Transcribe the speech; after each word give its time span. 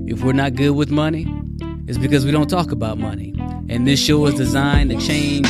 if 0.08 0.22
we're 0.22 0.34
not 0.34 0.56
good 0.56 0.72
with 0.72 0.92
money, 0.92 1.34
it's 1.88 1.98
because 1.98 2.26
we 2.26 2.32
don't 2.32 2.50
talk 2.50 2.74
about 2.74 2.98
money. 2.98 3.34
And 3.70 3.88
this 3.88 4.04
show 4.04 4.26
is 4.26 4.36
designed 4.36 4.92
to 4.92 5.00
change 5.00 5.48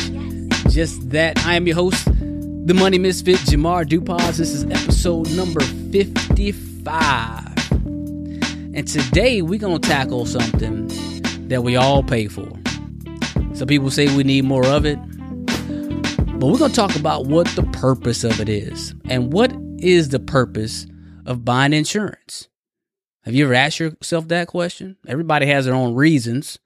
just 0.72 1.10
that. 1.10 1.44
I 1.44 1.56
am 1.56 1.66
your 1.66 1.76
host, 1.76 2.08
the 2.64 2.74
Money 2.74 2.96
Misfit, 2.96 3.38
Jamar 3.38 3.84
Dupas. 3.84 4.36
This 4.36 4.50
is 4.50 4.64
episode 4.66 5.28
number 5.32 5.60
55. 5.60 7.72
And 7.72 8.86
today 8.86 9.42
we're 9.42 9.58
going 9.58 9.80
to 9.80 9.88
tackle 9.88 10.26
something 10.26 10.86
that 11.48 11.64
we 11.64 11.74
all 11.74 12.04
pay 12.04 12.28
for. 12.28 12.48
Some 13.54 13.66
people 13.66 13.90
say 13.90 14.16
we 14.16 14.22
need 14.22 14.44
more 14.44 14.64
of 14.64 14.86
it. 14.86 14.96
But 16.38 16.46
we're 16.46 16.58
going 16.58 16.70
to 16.70 16.76
talk 16.76 16.94
about 16.94 17.26
what 17.26 17.48
the 17.48 17.68
purpose 17.72 18.22
of 18.22 18.40
it 18.40 18.48
is. 18.48 18.94
And 19.08 19.32
what 19.32 19.52
is 19.78 20.10
the 20.10 20.20
purpose 20.20 20.86
of 21.26 21.44
buying 21.44 21.72
insurance? 21.72 22.48
Have 23.24 23.34
you 23.34 23.44
ever 23.44 23.54
asked 23.54 23.80
yourself 23.80 24.28
that 24.28 24.46
question? 24.46 24.98
Everybody 25.08 25.46
has 25.46 25.64
their 25.64 25.74
own 25.74 25.94
reasons. 25.94 26.60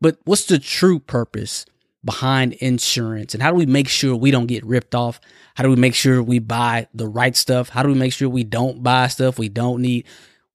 But 0.00 0.16
what's 0.24 0.46
the 0.46 0.58
true 0.58 1.00
purpose 1.00 1.66
behind 2.04 2.52
insurance 2.54 3.34
and 3.34 3.42
how 3.42 3.50
do 3.50 3.56
we 3.56 3.66
make 3.66 3.88
sure 3.88 4.14
we 4.14 4.30
don't 4.30 4.46
get 4.46 4.64
ripped 4.64 4.94
off? 4.94 5.20
How 5.54 5.64
do 5.64 5.70
we 5.70 5.76
make 5.76 5.94
sure 5.94 6.22
we 6.22 6.38
buy 6.38 6.86
the 6.92 7.08
right 7.08 7.34
stuff? 7.34 7.68
How 7.70 7.82
do 7.82 7.88
we 7.88 7.94
make 7.94 8.12
sure 8.12 8.28
we 8.28 8.44
don't 8.44 8.82
buy 8.82 9.08
stuff 9.08 9.38
we 9.38 9.48
don't 9.48 9.80
need? 9.80 10.04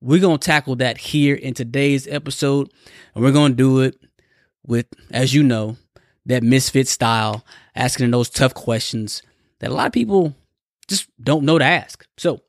We're 0.01 0.21
going 0.21 0.37
to 0.37 0.45
tackle 0.45 0.75
that 0.77 0.97
here 0.97 1.35
in 1.35 1.53
today's 1.53 2.07
episode 2.07 2.71
and 3.15 3.23
we're 3.23 3.31
going 3.31 3.53
to 3.53 3.57
do 3.57 3.81
it 3.81 3.99
with, 4.65 4.85
as 5.11 5.33
you 5.33 5.43
know, 5.43 5.77
that 6.25 6.43
misfit 6.43 6.87
style, 6.87 7.43
asking 7.75 8.11
those 8.11 8.29
tough 8.29 8.53
questions 8.53 9.23
that 9.59 9.71
a 9.71 9.73
lot 9.73 9.87
of 9.87 9.93
people 9.93 10.35
just 10.87 11.07
don't 11.21 11.45
know 11.45 11.57
to 11.57 11.65
ask. 11.65 12.05
So 12.17 12.41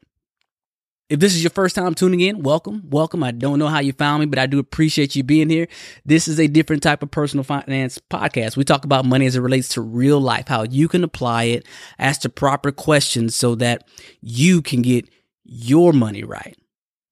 if 1.11 1.19
this 1.19 1.35
is 1.35 1.43
your 1.43 1.51
first 1.51 1.75
time 1.75 1.93
tuning 1.95 2.21
in, 2.21 2.41
welcome, 2.41 2.85
welcome. 2.89 3.25
I 3.25 3.33
don't 3.33 3.59
know 3.59 3.67
how 3.67 3.81
you 3.81 3.93
found 3.93 4.21
me, 4.21 4.27
but 4.27 4.39
I 4.39 4.47
do 4.47 4.61
appreciate 4.61 5.17
you 5.17 5.25
being 5.25 5.51
here. 5.51 5.67
This 6.07 6.29
is 6.29 6.39
a 6.39 6.47
different 6.47 6.85
type 6.85 7.03
of 7.03 7.11
personal 7.11 7.43
finance 7.43 7.99
podcast. 7.99 8.57
We 8.57 8.63
talk 8.63 8.85
about 8.85 9.05
money 9.05 9.27
as 9.27 9.35
it 9.35 9.41
relates 9.41 9.71
to 9.71 9.81
real 9.81 10.21
life, 10.21 10.47
how 10.47 10.63
you 10.63 10.87
can 10.87 11.03
apply 11.03 11.45
it, 11.45 11.67
ask 11.99 12.21
the 12.21 12.29
proper 12.29 12.71
questions 12.71 13.35
so 13.35 13.57
that 13.57 13.89
you 14.21 14.63
can 14.63 14.83
get 14.83 15.11
your 15.43 15.93
money 15.93 16.23
right, 16.23 16.57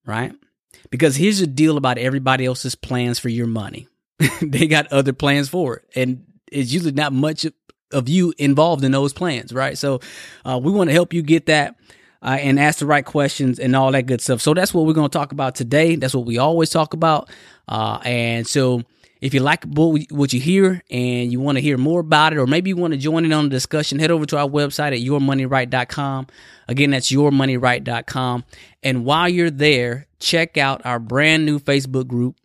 right? 0.05 0.31
Because 0.91 1.17
here's 1.17 1.39
the 1.39 1.47
deal 1.47 1.75
about 1.75 1.97
everybody 1.97 2.45
else's 2.45 2.75
plans 2.75 3.19
for 3.19 3.27
your 3.27 3.47
money. 3.47 3.89
they 4.41 4.65
got 4.67 4.87
other 4.93 5.11
plans 5.11 5.49
for 5.49 5.75
it. 5.75 5.83
And 5.93 6.23
it's 6.49 6.71
usually 6.71 6.93
not 6.93 7.11
much 7.11 7.45
of 7.91 8.07
you 8.07 8.33
involved 8.37 8.85
in 8.85 8.93
those 8.93 9.11
plans, 9.11 9.51
right? 9.51 9.77
So 9.77 9.99
uh, 10.45 10.57
we 10.63 10.71
want 10.71 10.89
to 10.89 10.93
help 10.93 11.13
you 11.13 11.21
get 11.21 11.47
that 11.47 11.75
uh, 12.21 12.37
and 12.39 12.59
ask 12.59 12.79
the 12.79 12.85
right 12.85 13.05
questions 13.05 13.59
and 13.59 13.75
all 13.75 13.91
that 13.91 14.05
good 14.05 14.21
stuff. 14.21 14.41
So 14.41 14.53
that's 14.53 14.73
what 14.73 14.85
we're 14.85 14.93
going 14.93 15.09
to 15.09 15.17
talk 15.17 15.31
about 15.31 15.55
today. 15.55 15.95
That's 15.95 16.13
what 16.13 16.25
we 16.25 16.37
always 16.37 16.69
talk 16.69 16.93
about. 16.93 17.29
Uh, 17.67 17.99
and 18.03 18.47
so 18.47 18.83
if 19.21 19.33
you 19.33 19.41
like 19.41 19.65
what 19.65 20.33
you 20.33 20.39
hear 20.39 20.81
and 20.89 21.31
you 21.31 21.39
want 21.39 21.57
to 21.57 21.61
hear 21.61 21.77
more 21.77 21.99
about 21.99 22.33
it, 22.33 22.39
or 22.39 22.47
maybe 22.47 22.69
you 22.69 22.77
want 22.77 22.93
to 22.93 22.99
join 22.99 23.25
in 23.25 23.33
on 23.33 23.45
the 23.45 23.49
discussion, 23.49 23.99
head 23.99 24.11
over 24.11 24.25
to 24.25 24.37
our 24.37 24.47
website 24.47 24.93
at 24.93 24.99
yourmoneyright.com. 24.99 26.27
Again, 26.67 26.91
that's 26.91 27.11
yourmoneyright.com. 27.11 28.43
And 28.83 29.05
while 29.05 29.29
you're 29.29 29.51
there, 29.51 30.07
check 30.19 30.57
out 30.57 30.85
our 30.85 30.99
brand 30.99 31.45
new 31.45 31.59
Facebook 31.59 32.07
group. 32.07 32.35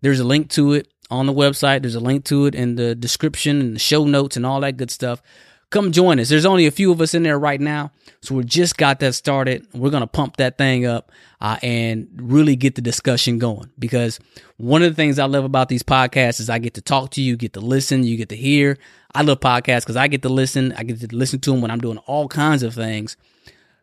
There's 0.00 0.20
a 0.20 0.24
link 0.24 0.50
to 0.50 0.72
it 0.72 0.88
on 1.10 1.26
the 1.26 1.32
website. 1.32 1.82
There's 1.82 1.94
a 1.94 2.00
link 2.00 2.24
to 2.26 2.46
it 2.46 2.54
in 2.54 2.76
the 2.76 2.94
description 2.94 3.60
and 3.60 3.74
the 3.76 3.80
show 3.80 4.04
notes 4.04 4.36
and 4.36 4.44
all 4.44 4.60
that 4.60 4.76
good 4.76 4.90
stuff 4.90 5.22
come 5.70 5.92
join 5.92 6.20
us. 6.20 6.28
There's 6.28 6.46
only 6.46 6.66
a 6.66 6.70
few 6.70 6.92
of 6.92 7.00
us 7.00 7.14
in 7.14 7.22
there 7.22 7.38
right 7.38 7.60
now. 7.60 7.90
So 8.20 8.34
we 8.34 8.44
just 8.44 8.76
got 8.76 9.00
that 9.00 9.14
started. 9.14 9.66
We're 9.74 9.90
going 9.90 10.02
to 10.02 10.06
pump 10.06 10.36
that 10.38 10.56
thing 10.56 10.86
up 10.86 11.12
uh, 11.40 11.58
and 11.62 12.08
really 12.16 12.56
get 12.56 12.74
the 12.74 12.80
discussion 12.80 13.38
going 13.38 13.70
because 13.78 14.18
one 14.56 14.82
of 14.82 14.90
the 14.90 14.94
things 14.94 15.18
I 15.18 15.26
love 15.26 15.44
about 15.44 15.68
these 15.68 15.82
podcasts 15.82 16.40
is 16.40 16.48
I 16.48 16.58
get 16.58 16.74
to 16.74 16.80
talk 16.80 17.10
to 17.12 17.22
you, 17.22 17.36
get 17.36 17.52
to 17.54 17.60
listen, 17.60 18.04
you 18.04 18.16
get 18.16 18.30
to 18.30 18.36
hear. 18.36 18.78
I 19.14 19.22
love 19.22 19.40
podcasts 19.40 19.82
because 19.82 19.96
I 19.96 20.08
get 20.08 20.22
to 20.22 20.28
listen. 20.28 20.72
I 20.72 20.84
get 20.84 21.00
to 21.00 21.14
listen 21.14 21.40
to 21.40 21.50
them 21.50 21.60
when 21.60 21.70
I'm 21.70 21.80
doing 21.80 21.98
all 21.98 22.28
kinds 22.28 22.62
of 22.62 22.74
things. 22.74 23.16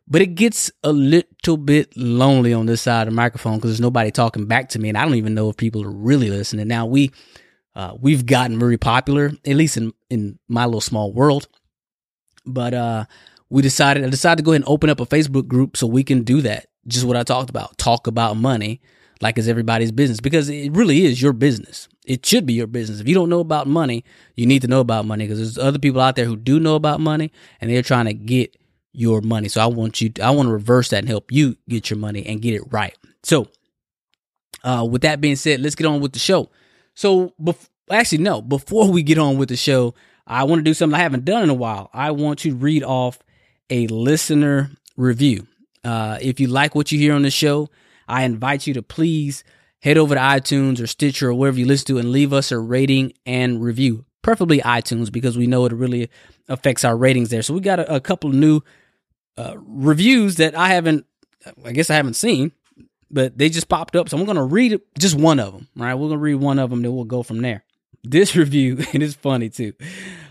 But 0.07 0.21
it 0.21 0.35
gets 0.35 0.71
a 0.83 0.91
little 0.91 1.57
bit 1.57 1.95
lonely 1.95 2.53
on 2.53 2.65
this 2.65 2.81
side 2.81 3.07
of 3.07 3.13
the 3.13 3.15
microphone 3.15 3.57
because 3.57 3.71
there's 3.71 3.79
nobody 3.79 4.11
talking 4.11 4.45
back 4.45 4.69
to 4.69 4.79
me, 4.79 4.89
and 4.89 4.97
I 4.97 5.05
don't 5.05 5.15
even 5.15 5.33
know 5.33 5.49
if 5.49 5.55
people 5.55 5.83
are 5.83 5.91
really 5.91 6.29
listening. 6.29 6.67
Now 6.67 6.85
we 6.85 7.11
uh, 7.75 7.95
we've 7.97 8.25
gotten 8.25 8.59
very 8.59 8.77
popular, 8.77 9.31
at 9.45 9.55
least 9.55 9.77
in 9.77 9.93
in 10.09 10.37
my 10.49 10.65
little 10.65 10.81
small 10.81 11.13
world. 11.13 11.47
But 12.45 12.73
uh, 12.73 13.05
we 13.49 13.61
decided 13.61 14.03
I 14.03 14.09
decided 14.09 14.37
to 14.37 14.43
go 14.43 14.51
ahead 14.51 14.61
and 14.61 14.69
open 14.69 14.89
up 14.89 14.99
a 14.99 15.05
Facebook 15.05 15.47
group 15.47 15.77
so 15.77 15.87
we 15.87 16.03
can 16.03 16.23
do 16.23 16.41
that. 16.41 16.67
Just 16.87 17.05
what 17.05 17.17
I 17.17 17.23
talked 17.23 17.49
about, 17.49 17.77
talk 17.77 18.07
about 18.07 18.37
money 18.37 18.81
like 19.21 19.37
it's 19.37 19.47
everybody's 19.47 19.91
business 19.91 20.19
because 20.19 20.49
it 20.49 20.71
really 20.71 21.05
is 21.05 21.21
your 21.21 21.33
business. 21.33 21.87
It 22.05 22.25
should 22.25 22.45
be 22.45 22.53
your 22.53 22.67
business. 22.67 22.99
If 22.99 23.07
you 23.07 23.13
don't 23.13 23.29
know 23.29 23.39
about 23.39 23.67
money, 23.67 24.03
you 24.35 24.47
need 24.47 24.63
to 24.63 24.67
know 24.67 24.79
about 24.79 25.05
money 25.05 25.25
because 25.25 25.37
there's 25.39 25.57
other 25.57 25.79
people 25.79 26.01
out 26.01 26.15
there 26.15 26.25
who 26.25 26.35
do 26.35 26.59
know 26.59 26.75
about 26.75 26.99
money 26.99 27.31
and 27.59 27.69
they're 27.69 27.83
trying 27.83 28.05
to 28.05 28.13
get 28.13 28.57
your 28.93 29.21
money. 29.21 29.47
So 29.47 29.61
I 29.61 29.67
want 29.67 30.01
you, 30.01 30.09
to, 30.09 30.23
I 30.23 30.31
want 30.31 30.47
to 30.47 30.53
reverse 30.53 30.89
that 30.89 30.99
and 30.99 31.07
help 31.07 31.31
you 31.31 31.55
get 31.69 31.89
your 31.89 31.99
money 31.99 32.25
and 32.25 32.41
get 32.41 32.55
it 32.55 32.63
right. 32.71 32.97
So, 33.23 33.47
uh, 34.63 34.87
with 34.89 35.03
that 35.03 35.21
being 35.21 35.35
said, 35.35 35.61
let's 35.61 35.75
get 35.75 35.87
on 35.87 36.01
with 36.01 36.13
the 36.13 36.19
show. 36.19 36.49
So, 36.95 37.33
bef- 37.41 37.69
actually, 37.89 38.19
no, 38.19 38.41
before 38.41 38.91
we 38.91 39.03
get 39.03 39.17
on 39.17 39.37
with 39.37 39.49
the 39.49 39.55
show, 39.55 39.93
I 40.27 40.43
want 40.43 40.59
to 40.59 40.63
do 40.63 40.73
something 40.73 40.97
I 40.97 41.03
haven't 41.03 41.25
done 41.25 41.43
in 41.43 41.49
a 41.49 41.55
while. 41.55 41.89
I 41.93 42.11
want 42.11 42.39
to 42.39 42.55
read 42.55 42.83
off 42.83 43.19
a 43.69 43.87
listener 43.87 44.71
review. 44.97 45.47
Uh, 45.83 46.17
if 46.21 46.39
you 46.39 46.47
like 46.47 46.75
what 46.75 46.91
you 46.91 46.99
hear 46.99 47.13
on 47.13 47.23
the 47.23 47.31
show, 47.31 47.69
I 48.07 48.23
invite 48.23 48.67
you 48.67 48.73
to 48.75 48.81
please 48.81 49.43
head 49.79 49.97
over 49.97 50.15
to 50.15 50.21
iTunes 50.21 50.81
or 50.81 50.87
Stitcher 50.87 51.29
or 51.29 51.33
wherever 51.33 51.57
you 51.57 51.65
listen 51.65 51.87
to 51.87 51.97
and 51.97 52.11
leave 52.11 52.33
us 52.33 52.51
a 52.51 52.59
rating 52.59 53.13
and 53.25 53.63
review, 53.63 54.05
preferably 54.21 54.59
iTunes 54.59 55.11
because 55.11 55.37
we 55.37 55.47
know 55.47 55.65
it 55.65 55.73
really 55.73 56.09
affects 56.47 56.85
our 56.85 56.95
ratings 56.95 57.29
there. 57.29 57.41
So 57.41 57.53
we 57.53 57.61
got 57.61 57.79
a, 57.79 57.95
a 57.95 57.99
couple 57.99 58.29
of 58.29 58.35
new 58.35 58.61
uh, 59.37 59.55
reviews 59.57 60.35
that 60.35 60.55
I 60.55 60.69
haven't, 60.69 61.05
I 61.65 61.71
guess 61.71 61.89
I 61.89 61.95
haven't 61.95 62.13
seen, 62.13 62.51
but 63.09 63.37
they 63.37 63.49
just 63.49 63.69
popped 63.69 63.95
up. 63.95 64.07
So 64.07 64.17
I'm 64.17 64.25
going 64.25 64.35
to 64.35 64.43
read 64.43 64.79
just 64.99 65.15
one 65.15 65.39
of 65.39 65.53
them. 65.53 65.67
Right, 65.75 65.95
we're 65.95 66.09
going 66.09 66.19
to 66.19 66.23
read 66.23 66.35
one 66.35 66.59
of 66.59 66.69
them, 66.69 66.83
then 66.83 66.93
we'll 66.93 67.05
go 67.05 67.23
from 67.23 67.41
there. 67.41 67.63
This 68.03 68.35
review, 68.35 68.79
and 68.93 69.03
it's 69.03 69.15
funny 69.15 69.49
too. 69.49 69.73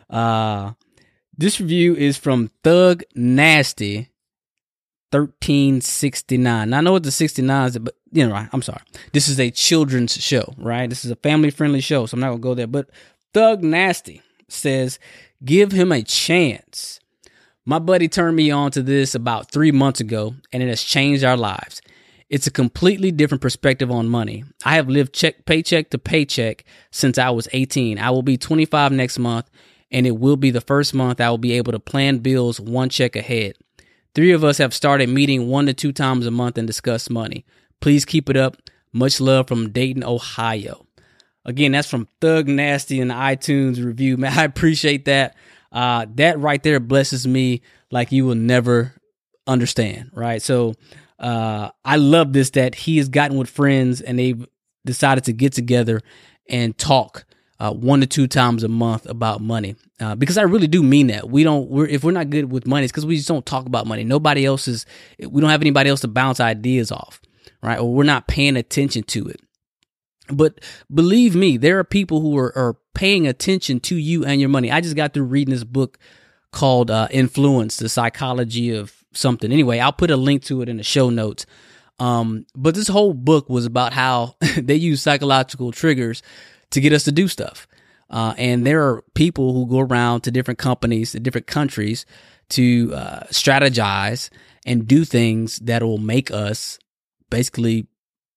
Uh, 0.09 0.73
this 1.37 1.61
review 1.61 1.95
is 1.95 2.17
from 2.17 2.51
Thug 2.63 3.03
Nasty. 3.15 4.09
1369. 5.13 6.71
Now, 6.71 6.79
I 6.79 6.81
know 6.83 6.93
what 6.93 7.03
the 7.03 7.11
69 7.11 7.67
is, 7.67 7.79
but 7.79 7.97
you 8.13 8.29
know, 8.29 8.47
I'm 8.53 8.63
sorry. 8.63 8.81
This 9.13 9.29
is 9.29 9.41
a 9.41 9.51
children's 9.51 10.15
show, 10.23 10.55
right? 10.57 10.89
This 10.89 11.05
is 11.05 11.11
a 11.11 11.17
family 11.17 11.51
friendly 11.51 11.81
show, 11.81 12.07
so 12.07 12.15
I'm 12.15 12.21
not 12.21 12.29
gonna 12.29 12.39
go 12.39 12.55
there. 12.55 12.67
But 12.67 12.91
Thug 13.35 13.63
Nasty 13.63 14.23
says, 14.49 14.99
give 15.45 15.73
him 15.73 15.93
a 15.93 16.03
chance. 16.03 17.01
My 17.65 17.79
buddy 17.79 18.09
turned 18.09 18.37
me 18.37 18.51
on 18.51 18.71
to 18.73 18.83
this 18.83 19.15
about 19.15 19.51
three 19.51 19.73
months 19.73 20.01
ago, 20.01 20.35
and 20.53 20.63
it 20.63 20.69
has 20.69 20.83
changed 20.83 21.25
our 21.25 21.37
lives. 21.37 21.83
It's 22.31 22.47
a 22.47 22.53
completely 22.53 23.11
different 23.11 23.43
perspective 23.43 23.91
on 23.91 24.09
money. 24.09 24.44
I 24.65 24.77
have 24.77 24.88
lived 24.88 25.12
check 25.12 25.44
paycheck 25.47 25.91
to 25.91 25.99
paycheck 25.99 26.65
since 26.93 27.19
I 27.19 27.29
was 27.31 27.49
18. 27.53 27.99
I 27.99 28.11
will 28.11 28.23
be 28.23 28.38
25 28.38 28.93
next 28.93 29.19
month, 29.19 29.50
and 29.91 30.06
it 30.06 30.17
will 30.17 30.37
be 30.37 30.53
the 30.53 30.61
first 30.61 30.94
month 30.94 31.21
I 31.21 31.29
will 31.29 31.38
be 31.38 31.55
able 31.55 31.73
to 31.73 31.81
plan 31.81 32.19
bills 32.19 32.61
one 32.61 32.88
check 32.88 33.17
ahead. 33.17 33.56
Three 34.15 34.31
of 34.31 34.44
us 34.44 34.59
have 34.59 34.73
started 34.73 35.09
meeting 35.09 35.49
one 35.49 35.67
to 35.67 35.75
two 35.75 35.93
times 35.93 36.25
a 36.25 36.31
month 36.31 36.56
and 36.56 36.69
discuss 36.69 37.11
money. 37.11 37.44
Please 37.81 38.05
keep 38.05 38.31
it 38.31 38.37
up. 38.37 38.56
Much 38.93 39.21
love 39.21 39.49
from 39.49 39.71
Dayton, 39.71 40.05
Ohio. 40.05 40.87
Again, 41.44 41.73
that's 41.73 41.88
from 41.88 42.06
Thug 42.21 42.47
Nasty 42.47 43.00
in 43.00 43.09
the 43.09 43.15
iTunes 43.15 43.85
review. 43.85 44.17
Man, 44.17 44.33
I 44.38 44.44
appreciate 44.44 45.06
that. 45.06 45.35
Uh, 45.73 46.06
that 46.15 46.38
right 46.38 46.62
there 46.62 46.79
blesses 46.79 47.26
me 47.26 47.62
like 47.91 48.12
you 48.12 48.25
will 48.25 48.37
never 48.37 48.94
understand, 49.49 50.11
right? 50.15 50.41
So 50.43 50.75
uh, 51.21 51.71
I 51.85 51.97
love 51.97 52.33
this 52.33 52.51
that 52.51 52.75
he 52.75 52.97
has 52.97 53.09
gotten 53.09 53.37
with 53.37 53.49
friends 53.49 54.01
and 54.01 54.19
they've 54.19 54.47
decided 54.85 55.25
to 55.25 55.33
get 55.33 55.53
together 55.53 56.01
and 56.49 56.77
talk 56.77 57.27
uh, 57.61 57.73
one 57.73 58.01
to 58.01 58.07
two 58.07 58.27
times 58.27 58.65
a 58.65 58.69
month 58.69 59.07
about 59.07 59.43
money. 59.43 59.77
Uh, 60.01 60.15
because 60.15 60.39
I 60.39 60.43
really 60.43 60.67
do 60.67 60.83
mean 60.83 61.09
that. 61.09 61.29
We 61.29 61.45
don't. 61.45 61.69
We're 61.69 61.87
if 61.87 62.03
we're 62.03 62.11
not 62.13 62.31
good 62.31 62.51
with 62.51 62.67
money, 62.67 62.85
it's 62.85 62.93
because 62.93 63.05
we 63.05 63.17
just 63.17 63.29
don't 63.29 63.45
talk 63.45 63.67
about 63.67 63.87
money. 63.87 64.03
Nobody 64.03 64.47
else 64.47 64.67
is. 64.67 64.87
We 65.19 65.43
don't 65.43 65.51
have 65.51 65.61
anybody 65.61 65.91
else 65.91 66.01
to 66.01 66.09
bounce 66.09 66.41
ideas 66.41 66.91
off, 66.91 67.21
right? 67.63 67.79
Or 67.79 67.93
we're 67.93 68.05
not 68.05 68.27
paying 68.27 68.57
attention 68.57 69.03
to 69.05 69.27
it. 69.27 69.41
But 70.33 70.61
believe 70.93 71.37
me, 71.37 71.59
there 71.59 71.79
are 71.79 71.85
people 71.85 72.23
who 72.23 72.39
are, 72.39 72.57
are 72.57 72.77
paying 72.95 73.27
attention 73.27 73.81
to 73.81 73.97
you 73.97 74.25
and 74.25 74.41
your 74.41 74.49
money. 74.49 74.73
I 74.73 74.81
just 74.81 74.97
got 74.97 75.13
through 75.13 75.25
reading 75.25 75.53
this 75.53 75.65
book 75.65 75.99
called 76.53 76.91
uh, 76.91 77.09
Influence: 77.11 77.77
The 77.77 77.91
Psychology 77.91 78.75
of 78.75 79.00
Something. 79.12 79.53
Anyway, 79.53 79.79
I'll 79.79 79.93
put 79.93 80.11
a 80.11 80.17
link 80.17 80.45
to 80.45 80.62
it 80.62 80.69
in 80.69 80.77
the 80.77 80.83
show 80.83 81.11
notes. 81.11 81.47
Um, 81.99 82.47
but 82.55 82.75
this 82.75 82.89
whole 82.89 83.12
book 83.12 83.49
was 83.49 83.67
about 83.67 83.93
how 83.93 84.37
they 84.57 84.77
use 84.77 85.03
psychological 85.03 85.73
triggers 85.73 86.23
to 86.71 86.81
get 86.81 86.93
us 86.93 87.05
to 87.05 87.12
do 87.12 87.29
stuff. 87.29 87.67
Uh, 88.09 88.35
and 88.39 88.67
there 88.67 88.83
are 88.89 89.03
people 89.15 89.53
who 89.53 89.67
go 89.67 89.81
around 89.81 90.23
to 90.23 90.31
different 90.31 90.59
companies, 90.59 91.12
to 91.12 91.21
different 91.21 91.47
countries 91.47 92.07
to 92.51 92.93
uh, 92.95 93.21
strategize 93.31 94.31
and 94.67 94.87
do 94.87 95.05
things 95.05 95.59
that 95.61 95.83
will 95.83 95.99
make 95.99 96.31
us 96.31 96.79
basically 97.31 97.87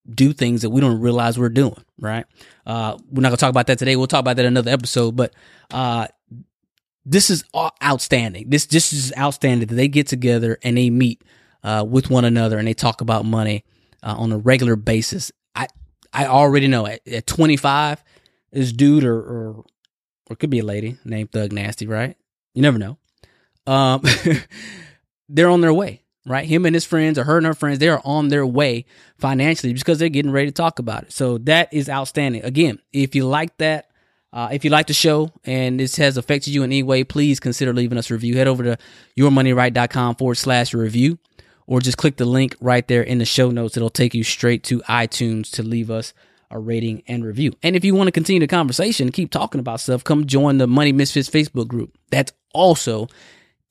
do 0.10 0.34
things 0.34 0.62
that 0.62 0.70
we 0.70 0.82
don't 0.82 1.00
realize 1.00 1.40
we're 1.40 1.50
doing, 1.50 1.84
right? 2.00 2.26
Uh, 2.66 2.98
we're 3.10 3.22
not 3.22 3.30
gonna 3.30 3.38
talk 3.38 3.50
about 3.50 3.68
that 3.68 3.80
today. 3.80 3.96
We'll 3.96 4.08
talk 4.08 4.20
about 4.20 4.36
that 4.36 4.46
in 4.46 4.54
another 4.54 4.72
episode, 4.72 5.16
but, 5.16 5.34
uh, 5.72 6.08
this 7.06 7.30
is 7.30 7.44
outstanding. 7.84 8.50
This, 8.50 8.66
this 8.66 8.94
is 8.94 9.14
outstanding 9.18 9.68
that 9.68 9.76
they 9.76 9.88
get 9.88 10.08
together 10.08 10.58
and 10.64 10.78
they 10.78 10.90
meet, 10.90 11.22
uh, 11.64 11.86
with 11.88 12.10
one 12.10 12.26
another 12.26 12.58
and 12.58 12.68
they 12.68 12.74
talk 12.74 13.02
about 13.02 13.26
money, 13.26 13.64
uh, 14.02 14.16
on 14.18 14.32
a 14.32 14.38
regular 14.38 14.76
basis. 14.76 15.32
I, 15.56 15.68
I 16.12 16.28
already 16.28 16.68
know 16.68 16.86
at, 16.86 17.08
at 17.08 17.28
25, 17.28 18.04
this 18.52 18.72
dude 18.72 19.04
or, 19.04 19.18
or, 19.18 19.66
or 20.30 20.36
could 20.36 20.50
be 20.50 20.60
a 20.60 20.66
lady 20.66 20.98
named 21.04 21.32
Thug 21.32 21.52
Nasty, 21.52 21.88
right? 21.88 22.16
You 22.54 22.62
never 22.62 22.78
know. 22.78 22.98
Um, 23.66 24.04
they're 25.30 25.50
on 25.50 25.62
their 25.62 25.74
way, 25.74 26.04
right? 26.26 26.46
Him 26.46 26.66
and 26.66 26.76
his 26.76 26.86
friends 26.86 27.18
or 27.18 27.24
her 27.24 27.38
and 27.38 27.46
her 27.46 27.54
friends, 27.54 27.80
they 27.80 27.90
are 27.90 28.02
on 28.04 28.28
their 28.28 28.46
way 28.46 28.86
financially 29.18 29.74
because 29.74 30.00
they're 30.00 30.10
getting 30.10 30.32
ready 30.32 30.48
to 30.48 30.54
talk 30.54 30.80
about 30.80 31.04
it. 31.04 31.12
So 31.12 31.38
that 31.40 31.74
is 31.74 31.90
outstanding. 31.90 32.44
Again, 32.44 32.80
if 32.92 33.16
you 33.16 33.26
like 33.26 33.58
that, 33.58 33.90
uh, 34.34 34.50
if 34.52 34.66
you 34.66 34.72
like 34.72 34.88
the 34.88 34.94
show 34.94 35.32
and 35.46 35.80
this 35.80 35.96
has 35.98 36.18
affected 36.18 36.54
you 36.54 36.64
in 36.64 36.72
any 36.72 36.82
way, 36.82 37.04
please 37.04 37.40
consider 37.40 37.72
leaving 37.72 38.00
us 38.00 38.10
a 38.10 38.16
review. 38.16 38.36
Head 38.36 38.48
over 38.48 38.64
to 38.64 38.78
yourmoneyright.com 39.18 40.16
forward 40.16 40.36
slash 40.36 40.74
review 40.74 41.20
or 41.68 41.80
just 41.80 41.98
click 41.98 42.18
the 42.18 42.26
link 42.26 42.56
right 42.60 42.88
there 42.88 43.04
in 43.04 43.20
the 43.20 43.26
show 43.26 43.52
notes. 43.52 43.78
It'll 43.78 43.92
take 43.92 44.16
you 44.16 44.24
straight 44.24 44.64
to 44.66 44.80
iTunes 44.82 45.52
to 45.52 45.64
leave 45.64 45.92
us 45.92 46.14
a 46.50 46.58
rating 46.58 47.04
and 47.08 47.24
review. 47.24 47.54
And 47.62 47.76
if 47.76 47.86
you 47.86 47.94
want 47.94 48.08
to 48.08 48.12
continue 48.12 48.40
the 48.40 48.48
conversation, 48.48 49.12
keep 49.12 49.32
talking 49.32 49.60
about 49.60 49.80
stuff, 49.80 50.04
come 50.04 50.26
join 50.26 50.58
the 50.58 50.68
Money 50.68 50.92
Misfits 50.92 51.30
Facebook 51.30 51.68
group. 51.68 51.96
That's 52.10 52.34
also 52.54 53.08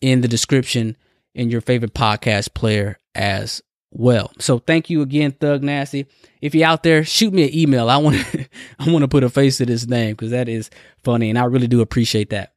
in 0.01 0.21
the 0.21 0.29
description 0.29 0.97
in 1.35 1.51
your 1.51 1.61
favorite 1.61 1.95
podcast 1.95 2.55
player 2.55 2.99
as 3.15 3.63
well. 3.93 4.33
So 4.39 4.59
thank 4.59 4.91
you 4.91 5.03
again, 5.03 5.33
Thug 5.33 5.63
Nasty. 5.63 6.07
If 6.41 6.55
you're 6.55 6.67
out 6.67 6.83
there, 6.83 7.05
shoot 7.05 7.33
me 7.33 7.45
an 7.45 7.55
email. 7.55 7.89
I 7.89 7.99
want 7.99 8.17
to, 8.17 8.47
I 8.79 8.91
want 8.91 9.03
to 9.03 9.09
put 9.09 9.25
a 9.25 9.31
face 9.31 9.59
to 9.59 9.67
this 9.67 9.87
name 9.87 10.13
because 10.13 10.31
that 10.31 10.49
is 10.49 10.71
funny, 11.05 11.31
and 11.31 11.39
I 11.39 11.45
really 11.45 11.69
do 11.69 11.81
appreciate 11.81 12.31
that. 12.31 12.55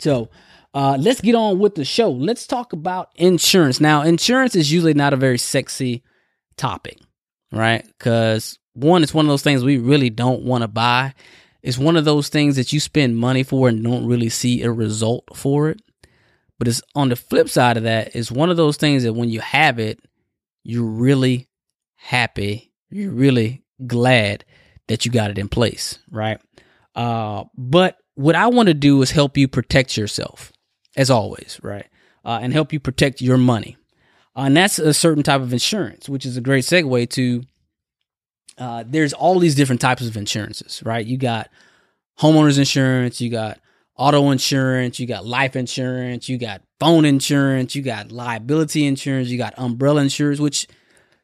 So 0.00 0.30
uh, 0.74 0.96
let's 1.00 1.20
get 1.20 1.34
on 1.34 1.58
with 1.58 1.74
the 1.74 1.84
show. 1.84 2.10
Let's 2.10 2.46
talk 2.46 2.72
about 2.72 3.10
insurance. 3.16 3.80
Now, 3.80 4.02
insurance 4.02 4.56
is 4.56 4.72
usually 4.72 4.94
not 4.94 5.12
a 5.12 5.16
very 5.16 5.38
sexy 5.38 6.02
topic, 6.56 6.98
right? 7.52 7.84
Because 7.98 8.58
one, 8.74 9.02
it's 9.02 9.14
one 9.14 9.26
of 9.26 9.30
those 9.30 9.42
things 9.42 9.64
we 9.64 9.78
really 9.78 10.10
don't 10.10 10.42
want 10.42 10.62
to 10.62 10.68
buy. 10.68 11.14
It's 11.62 11.78
one 11.78 11.96
of 11.96 12.04
those 12.04 12.28
things 12.28 12.56
that 12.56 12.72
you 12.72 12.80
spend 12.80 13.18
money 13.18 13.42
for 13.42 13.68
and 13.68 13.82
don't 13.82 14.06
really 14.06 14.28
see 14.28 14.62
a 14.62 14.70
result 14.70 15.24
for 15.34 15.68
it. 15.70 15.82
But 16.58 16.68
it's 16.68 16.82
on 16.94 17.08
the 17.08 17.16
flip 17.16 17.48
side 17.48 17.76
of 17.76 17.84
that, 17.84 18.14
it's 18.16 18.32
one 18.32 18.50
of 18.50 18.56
those 18.56 18.76
things 18.76 19.04
that 19.04 19.12
when 19.12 19.28
you 19.28 19.40
have 19.40 19.78
it, 19.78 20.00
you're 20.68 20.84
really 20.84 21.48
happy. 21.96 22.70
You're 22.90 23.10
really 23.10 23.64
glad 23.86 24.44
that 24.86 25.06
you 25.06 25.10
got 25.10 25.30
it 25.30 25.38
in 25.38 25.48
place, 25.48 25.98
right? 26.10 26.38
Uh, 26.94 27.44
but 27.56 27.96
what 28.16 28.34
I 28.34 28.48
want 28.48 28.68
to 28.68 28.74
do 28.74 29.00
is 29.00 29.10
help 29.10 29.38
you 29.38 29.48
protect 29.48 29.96
yourself, 29.96 30.52
as 30.94 31.08
always, 31.08 31.58
right? 31.62 31.86
Uh, 32.22 32.40
and 32.42 32.52
help 32.52 32.74
you 32.74 32.80
protect 32.80 33.22
your 33.22 33.38
money. 33.38 33.78
Uh, 34.36 34.42
and 34.42 34.56
that's 34.58 34.78
a 34.78 34.92
certain 34.92 35.22
type 35.22 35.40
of 35.40 35.54
insurance, 35.54 36.06
which 36.06 36.26
is 36.26 36.36
a 36.36 36.42
great 36.42 36.64
segue 36.64 37.08
to 37.10 37.42
uh, 38.58 38.84
there's 38.86 39.14
all 39.14 39.38
these 39.38 39.54
different 39.54 39.80
types 39.80 40.06
of 40.06 40.18
insurances, 40.18 40.82
right? 40.84 41.06
You 41.06 41.16
got 41.16 41.48
homeowners 42.20 42.58
insurance, 42.58 43.22
you 43.22 43.30
got 43.30 43.58
auto 43.96 44.30
insurance, 44.30 45.00
you 45.00 45.06
got 45.06 45.24
life 45.24 45.56
insurance, 45.56 46.28
you 46.28 46.36
got 46.36 46.60
phone 46.80 47.04
insurance, 47.04 47.74
you 47.74 47.82
got 47.82 48.12
liability 48.12 48.86
insurance, 48.86 49.28
you 49.28 49.38
got 49.38 49.54
umbrella 49.56 50.02
insurance, 50.02 50.40
which 50.40 50.66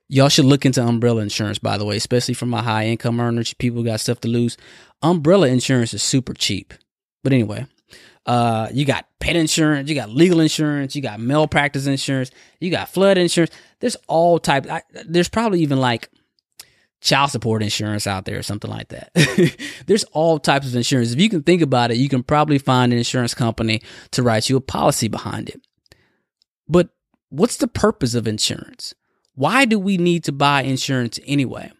y'all 0.08 0.28
should 0.28 0.44
look 0.44 0.66
into 0.66 0.84
umbrella 0.84 1.22
insurance, 1.22 1.58
by 1.58 1.78
the 1.78 1.84
way, 1.84 1.96
especially 1.96 2.34
for 2.34 2.46
my 2.46 2.62
high 2.62 2.86
income 2.86 3.20
earners, 3.20 3.54
people 3.54 3.82
got 3.82 4.00
stuff 4.00 4.20
to 4.20 4.28
lose. 4.28 4.56
Umbrella 5.02 5.48
insurance 5.48 5.94
is 5.94 6.02
super 6.02 6.34
cheap. 6.34 6.74
But 7.22 7.32
anyway, 7.32 7.66
uh, 8.26 8.68
you 8.72 8.84
got 8.84 9.06
pet 9.20 9.36
insurance, 9.36 9.88
you 9.88 9.94
got 9.94 10.10
legal 10.10 10.40
insurance, 10.40 10.94
you 10.96 11.02
got 11.02 11.20
malpractice 11.20 11.86
insurance, 11.86 12.30
you 12.60 12.70
got 12.70 12.88
flood 12.88 13.18
insurance. 13.18 13.50
There's 13.80 13.96
all 14.08 14.38
types. 14.38 14.68
There's 15.06 15.28
probably 15.28 15.60
even 15.60 15.78
like 15.78 16.10
child 17.04 17.30
support 17.30 17.62
insurance 17.62 18.06
out 18.06 18.24
there 18.24 18.38
or 18.38 18.42
something 18.42 18.70
like 18.70 18.88
that. 18.88 19.10
There's 19.86 20.04
all 20.04 20.38
types 20.38 20.66
of 20.66 20.74
insurance. 20.74 21.12
If 21.12 21.20
you 21.20 21.28
can 21.28 21.42
think 21.42 21.60
about 21.60 21.90
it, 21.90 21.98
you 21.98 22.08
can 22.08 22.22
probably 22.22 22.58
find 22.58 22.92
an 22.92 22.98
insurance 22.98 23.34
company 23.34 23.82
to 24.12 24.22
write 24.22 24.48
you 24.48 24.56
a 24.56 24.60
policy 24.60 25.06
behind 25.08 25.50
it. 25.50 25.60
But 26.66 26.88
what's 27.28 27.58
the 27.58 27.68
purpose 27.68 28.14
of 28.14 28.26
insurance? 28.26 28.94
Why 29.34 29.66
do 29.66 29.78
we 29.78 29.98
need 29.98 30.24
to 30.24 30.32
buy 30.32 30.62
insurance 30.62 31.20
anyway? 31.26 31.70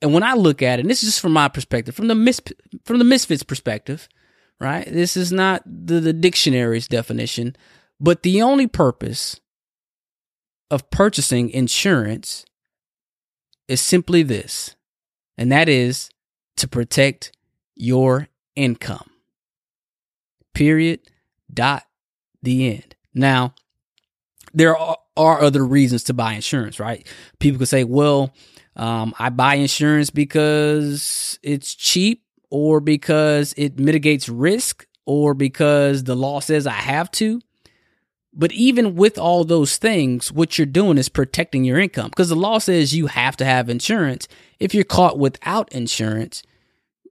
And 0.00 0.14
when 0.14 0.22
I 0.22 0.32
look 0.32 0.62
at 0.62 0.78
it, 0.78 0.82
and 0.82 0.90
this 0.90 1.02
is 1.02 1.10
just 1.10 1.20
from 1.20 1.32
my 1.32 1.48
perspective, 1.48 1.94
from 1.94 2.08
the 2.08 2.14
mis- 2.14 2.40
from 2.86 2.98
the 2.98 3.04
misfits 3.04 3.42
perspective, 3.42 4.08
right? 4.58 4.90
This 4.90 5.18
is 5.18 5.30
not 5.30 5.62
the, 5.66 6.00
the 6.00 6.14
dictionary's 6.14 6.88
definition, 6.88 7.54
but 8.00 8.22
the 8.22 8.40
only 8.40 8.66
purpose 8.66 9.38
of 10.70 10.88
purchasing 10.90 11.50
insurance 11.50 12.46
is 13.70 13.80
simply 13.80 14.22
this, 14.24 14.74
and 15.38 15.52
that 15.52 15.68
is 15.68 16.10
to 16.56 16.66
protect 16.66 17.32
your 17.76 18.28
income. 18.56 19.10
Period. 20.54 21.00
Dot. 21.52 21.84
The 22.42 22.68
end. 22.68 22.96
Now, 23.14 23.54
there 24.52 24.76
are, 24.76 24.96
other 25.16 25.64
reasons 25.64 26.04
to 26.04 26.14
buy 26.14 26.32
insurance, 26.32 26.80
right? 26.80 27.06
People 27.38 27.58
could 27.58 27.68
say, 27.68 27.84
well, 27.84 28.32
um, 28.74 29.14
I 29.18 29.28
buy 29.28 29.56
insurance 29.56 30.08
because 30.08 31.38
it's 31.42 31.74
cheap 31.74 32.24
or 32.50 32.80
because 32.80 33.52
it 33.58 33.78
mitigates 33.78 34.30
risk 34.30 34.86
or 35.04 35.34
because 35.34 36.04
the 36.04 36.16
law 36.16 36.40
says 36.40 36.66
I 36.66 36.72
have 36.72 37.10
to. 37.12 37.42
But 38.32 38.52
even 38.52 38.94
with 38.94 39.18
all 39.18 39.44
those 39.44 39.76
things, 39.76 40.30
what 40.30 40.56
you're 40.56 40.66
doing 40.66 40.98
is 40.98 41.08
protecting 41.08 41.64
your 41.64 41.80
income 41.80 42.10
because 42.10 42.28
the 42.28 42.36
law 42.36 42.58
says 42.58 42.94
you 42.94 43.08
have 43.08 43.36
to 43.38 43.44
have 43.44 43.68
insurance. 43.68 44.28
If 44.60 44.74
you're 44.74 44.84
caught 44.84 45.18
without 45.18 45.72
insurance, 45.72 46.42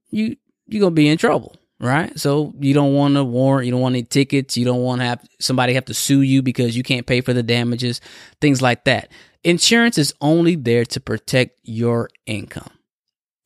you 0.10 0.38
you're 0.68 0.82
gonna 0.82 0.96
be 0.96 1.10
in 1.10 1.18
trouble, 1.18 1.56
right? 1.80 2.18
So 2.18 2.54
you 2.60 2.74
don't 2.74 2.94
want 2.94 3.18
a 3.18 3.24
warrant, 3.24 3.66
you 3.66 3.72
don't 3.72 3.82
want 3.82 3.96
any 3.96 4.04
tickets, 4.04 4.56
you 4.56 4.64
don't 4.64 4.82
want 4.82 5.02
to 5.02 5.06
have 5.06 5.28
somebody 5.40 5.74
have 5.74 5.86
to 5.86 5.94
sue 5.94 6.22
you 6.22 6.42
because 6.42 6.78
you 6.78 6.84
can't 6.84 7.06
pay 7.08 7.22
for 7.22 7.34
the 7.34 7.44
damages, 7.44 8.00
things 8.40 8.62
like 8.62 8.86
that. 8.86 9.12
Insurance 9.44 9.98
is 9.98 10.14
only 10.22 10.56
there 10.56 10.86
to 10.86 11.00
protect 11.02 11.60
your 11.64 12.10
income, 12.26 12.72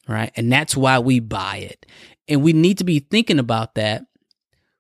right? 0.08 0.32
And 0.36 0.52
that's 0.52 0.76
why 0.76 1.00
we 1.00 1.20
buy 1.20 1.58
it. 1.58 1.86
And 2.28 2.44
we 2.44 2.54
need 2.54 2.78
to 2.80 2.84
be 2.84 3.00
thinking 3.00 3.40
about 3.40 3.76
that 3.76 4.06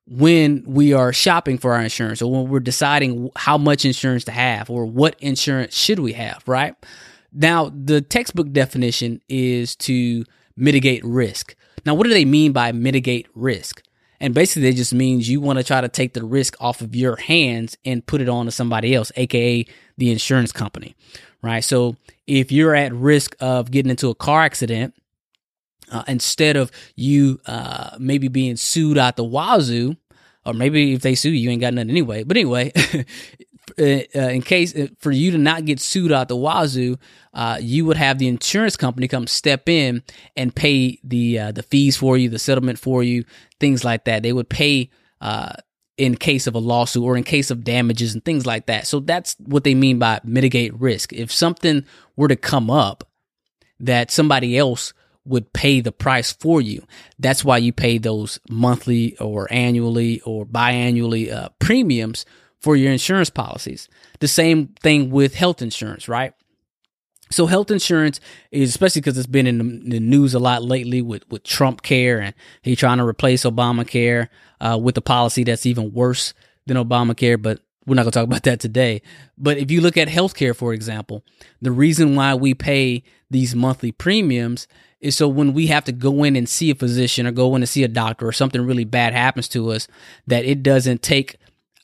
when 0.06 0.64
we 0.66 0.94
are 0.94 1.14
shopping 1.14 1.58
for 1.58 1.74
our 1.74 1.82
insurance 1.82 2.22
or 2.22 2.32
when 2.32 2.52
we're 2.52 2.60
deciding 2.60 3.30
how 3.36 3.58
much 3.58 3.86
insurance 3.86 4.26
to 4.26 4.32
have 4.32 4.70
or 4.70 4.86
what 4.86 5.16
insurance 5.20 5.76
should 5.76 6.00
we 6.00 6.14
have, 6.14 6.44
right? 6.46 6.76
Now, 7.32 7.72
the 7.74 8.02
textbook 8.02 8.52
definition 8.52 9.22
is 9.28 9.76
to 9.78 10.26
mitigate 10.56 11.04
risk. 11.04 11.56
Now, 11.86 11.96
what 11.96 12.04
do 12.04 12.10
they 12.10 12.26
mean 12.26 12.52
by 12.52 12.72
mitigate 12.72 13.28
risk? 13.34 13.82
And 14.20 14.34
basically, 14.34 14.70
it 14.70 14.76
just 14.76 14.94
means 14.94 15.28
you 15.28 15.42
want 15.42 15.60
to 15.60 15.64
try 15.64 15.82
to 15.82 15.90
take 15.90 16.14
the 16.14 16.24
risk 16.24 16.56
off 16.60 16.82
of 16.82 16.96
your 16.96 17.18
hands 17.18 17.78
and 17.84 18.06
put 18.06 18.22
it 18.22 18.30
on 18.30 18.46
to 18.46 18.52
somebody 18.52 18.96
else, 18.96 19.12
aka 19.18 19.66
the 19.98 20.12
insurance 20.12 20.52
company, 20.52 20.96
right? 21.42 21.64
So, 21.64 21.98
if 22.26 22.52
you're 22.52 22.76
at 22.76 22.94
risk 22.94 23.36
of 23.42 23.70
getting 23.70 23.90
into 23.90 24.10
a 24.10 24.16
car 24.16 24.44
accident, 24.44 24.96
uh, 25.94 26.04
instead 26.08 26.58
of 26.58 26.72
you 26.96 27.40
uh, 27.46 27.96
maybe 28.00 28.28
being 28.28 28.58
sued 28.58 28.98
out 28.98 29.16
the 29.16 29.24
wazoo, 29.24 29.96
or 30.46 30.54
maybe 30.54 30.94
if 30.94 31.02
they 31.02 31.16
sue 31.16 31.30
you, 31.30 31.40
you 31.40 31.50
ain't 31.52 31.62
got 31.62 31.74
nothing 31.74 31.90
anyway. 31.90 32.24
But 32.24 32.36
anyway, 32.36 32.72
uh, 33.80 33.82
in 33.82 34.42
case 34.42 34.76
uh, 34.76 34.88
for 35.00 35.12
you 35.12 35.32
to 35.32 35.38
not 35.38 35.66
get 35.66 35.80
sued 35.80 36.12
out 36.12 36.28
the 36.28 36.36
wazoo, 36.36 36.98
uh, 37.34 37.60
you 37.62 37.86
would 37.86 37.98
have 37.98 38.18
the 38.18 38.28
insurance 38.28 38.76
company 38.76 39.08
come 39.08 39.28
step 39.28 39.70
in 39.70 40.04
and 40.36 40.54
pay 40.54 41.00
the 41.04 41.40
uh, 41.40 41.52
the 41.52 41.64
fees 41.64 41.96
for 41.96 42.18
you, 42.18 42.30
the 42.30 42.40
settlement 42.40 42.80
for 42.80 43.04
you, 43.04 43.24
things 43.60 43.84
like 43.84 44.06
that. 44.06 44.24
They 44.24 44.34
would 44.34 44.50
pay 44.50 44.90
uh, 45.22 45.54
in 45.98 46.16
case 46.16 46.48
of 46.48 46.56
a 46.56 46.60
lawsuit 46.60 47.04
or 47.04 47.16
in 47.16 47.24
case 47.24 47.52
of 47.52 47.64
damages 47.64 48.14
and 48.14 48.26
things 48.26 48.46
like 48.46 48.66
that. 48.66 48.88
So 48.88 49.00
that's 49.00 49.36
what 49.40 49.64
they 49.64 49.76
mean 49.76 50.00
by 50.00 50.20
mitigate 50.24 50.74
risk. 50.74 51.14
If 51.14 51.32
something 51.32 51.86
were 52.16 52.28
to 52.28 52.36
come 52.36 52.70
up 52.70 53.08
that 53.80 54.12
somebody 54.12 54.58
else 54.58 54.94
would 55.26 55.54
pay 55.54 55.80
the 55.80 55.92
price 55.92 56.32
for 56.32 56.62
you. 56.62 56.86
That's 57.20 57.46
why 57.46 57.58
you 57.58 57.72
pay 57.72 57.98
those 57.98 58.40
monthly 58.50 59.18
or 59.18 59.52
annually 59.52 60.22
or 60.22 60.46
biannually 60.46 61.32
uh, 61.32 61.50
premiums 61.60 62.26
for 62.60 62.76
your 62.76 62.92
insurance 62.92 63.30
policies. 63.30 63.88
The 64.20 64.28
same 64.28 64.68
thing 64.82 65.12
with 65.12 65.36
health 65.36 65.62
insurance, 65.62 66.08
right? 66.08 66.34
So 67.34 67.48
health 67.48 67.72
insurance 67.72 68.20
is 68.52 68.70
especially 68.70 69.02
because 69.02 69.18
it's 69.18 69.28
been 69.28 69.48
in 69.48 69.90
the 69.90 70.00
news 70.00 70.34
a 70.34 70.40
lot 70.40 70.64
lately 70.64 71.02
with, 71.02 71.28
with 71.30 71.44
Trump 71.44 71.82
care 71.82 72.20
and 72.20 72.36
he 72.62 72.76
trying 72.76 73.00
to 73.00 73.06
replace 73.06 73.44
Obamacare 73.44 74.30
uh, 74.62 74.78
with 74.82 74.98
a 74.98 75.02
policy 75.02 75.44
that's 75.44 75.66
even 75.66 75.94
worse 75.94 76.34
than 76.68 76.78
Obamacare. 76.78 77.42
But 77.42 77.60
we're 77.86 77.96
not 77.96 78.04
going 78.04 78.12
to 78.12 78.20
talk 78.20 78.28
about 78.30 78.44
that 78.44 78.60
today. 78.60 79.02
But 79.38 79.58
if 79.58 79.72
you 79.72 79.82
look 79.82 79.98
at 79.98 80.10
healthcare, 80.10 80.56
for 80.56 80.74
example, 80.74 81.24
the 81.62 81.72
reason 81.72 82.16
why 82.16 82.36
we 82.36 82.54
pay 82.54 83.04
these 83.32 83.56
monthly 83.56 83.92
premiums 83.92 84.68
is 85.04 85.18
so 85.18 85.28
when 85.28 85.54
we 85.54 85.68
have 85.68 85.84
to 85.84 85.92
go 85.92 86.24
in 86.24 86.36
and 86.36 86.48
see 86.48 86.72
a 86.72 86.76
physician 86.76 87.28
or 87.28 87.32
go 87.32 87.54
in 87.56 87.62
to 87.62 87.68
see 87.68 87.84
a 87.84 87.90
doctor 87.90 88.26
or 88.26 88.32
something 88.32 88.62
really 88.62 88.86
bad 88.86 89.14
happens 89.14 89.50
to 89.50 89.72
us, 89.72 89.88
that 90.26 90.46
it 90.46 90.64
doesn't 90.64 91.02
take 91.04 91.36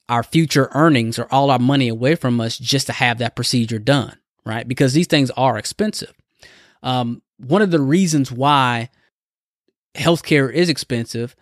our 0.08 0.24
future 0.24 0.70
earnings 0.74 1.20
or 1.20 1.28
all 1.32 1.52
our 1.52 1.60
money 1.60 1.90
away 1.90 2.16
from 2.16 2.40
us 2.40 2.58
just 2.58 2.88
to 2.88 2.94
have 2.94 3.18
that 3.20 3.36
procedure 3.36 3.78
done, 3.78 4.18
right? 4.46 4.68
Because 4.68 4.94
these 4.94 5.08
things 5.08 5.30
are 5.32 5.58
expensive. 5.58 6.14
Um, 6.82 7.22
one 7.38 7.62
of 7.62 7.72
the 7.72 7.82
reasons 7.82 8.32
why 8.32 8.90
healthcare 9.96 10.52
is 10.52 10.70
expensive 10.70 11.36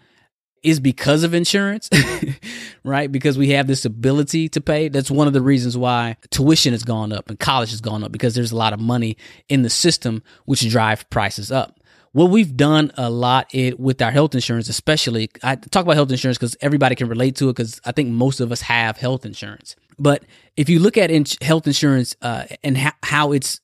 is 0.63 0.79
because 0.79 1.23
of 1.23 1.33
insurance, 1.33 1.89
right? 2.83 3.11
Because 3.11 3.37
we 3.37 3.49
have 3.49 3.67
this 3.67 3.85
ability 3.85 4.49
to 4.49 4.61
pay. 4.61 4.89
That's 4.89 5.11
one 5.11 5.27
of 5.27 5.33
the 5.33 5.41
reasons 5.41 5.77
why 5.77 6.17
tuition 6.29 6.73
has 6.73 6.83
gone 6.83 7.11
up 7.11 7.29
and 7.29 7.39
college 7.39 7.71
has 7.71 7.81
gone 7.81 8.03
up 8.03 8.11
because 8.11 8.35
there's 8.35 8.51
a 8.51 8.57
lot 8.57 8.73
of 8.73 8.79
money 8.79 9.17
in 9.49 9.61
the 9.61 9.69
system 9.69 10.23
which 10.45 10.67
drive 10.69 11.09
prices 11.09 11.51
up 11.51 11.79
what 12.17 12.31
we've 12.31 12.57
done 12.57 12.91
a 12.97 13.11
lot 13.11 13.53
it, 13.53 13.79
with 13.79 14.01
our 14.01 14.09
health 14.09 14.33
insurance, 14.33 14.69
especially, 14.69 15.29
I 15.43 15.53
talk 15.55 15.83
about 15.83 15.95
health 15.95 16.09
insurance 16.09 16.39
because 16.39 16.57
everybody 16.61 16.95
can 16.95 17.09
relate 17.09 17.35
to 17.35 17.49
it 17.49 17.53
because 17.55 17.79
I 17.85 17.91
think 17.91 18.09
most 18.09 18.39
of 18.39 18.51
us 18.51 18.61
have 18.61 18.97
health 18.97 19.23
insurance. 19.23 19.75
But 19.99 20.23
if 20.55 20.67
you 20.67 20.79
look 20.79 20.97
at 20.97 21.11
in- 21.11 21.25
health 21.41 21.67
insurance 21.67 22.15
uh, 22.23 22.45
and 22.63 22.75
ha- 22.75 22.97
how 23.03 23.33
it's 23.33 23.61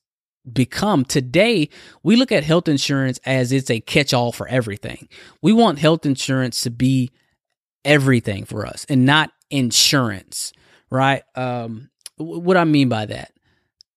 become 0.50 1.04
today, 1.04 1.68
we 2.02 2.16
look 2.16 2.32
at 2.32 2.44
health 2.44 2.68
insurance 2.68 3.18
as 3.24 3.52
it's 3.52 3.70
a 3.70 3.80
catch 3.80 4.12
all 4.12 4.32
for 4.32 4.46
everything. 4.48 5.08
We 5.42 5.52
want 5.52 5.78
health 5.78 6.04
insurance 6.06 6.62
to 6.62 6.70
be 6.70 7.10
everything 7.84 8.44
for 8.44 8.66
us 8.66 8.86
and 8.88 9.04
not 9.04 9.30
insurance, 9.50 10.52
right? 10.90 11.22
Um, 11.34 11.90
what 12.16 12.56
I 12.56 12.64
mean 12.64 12.88
by 12.88 13.06
that, 13.06 13.32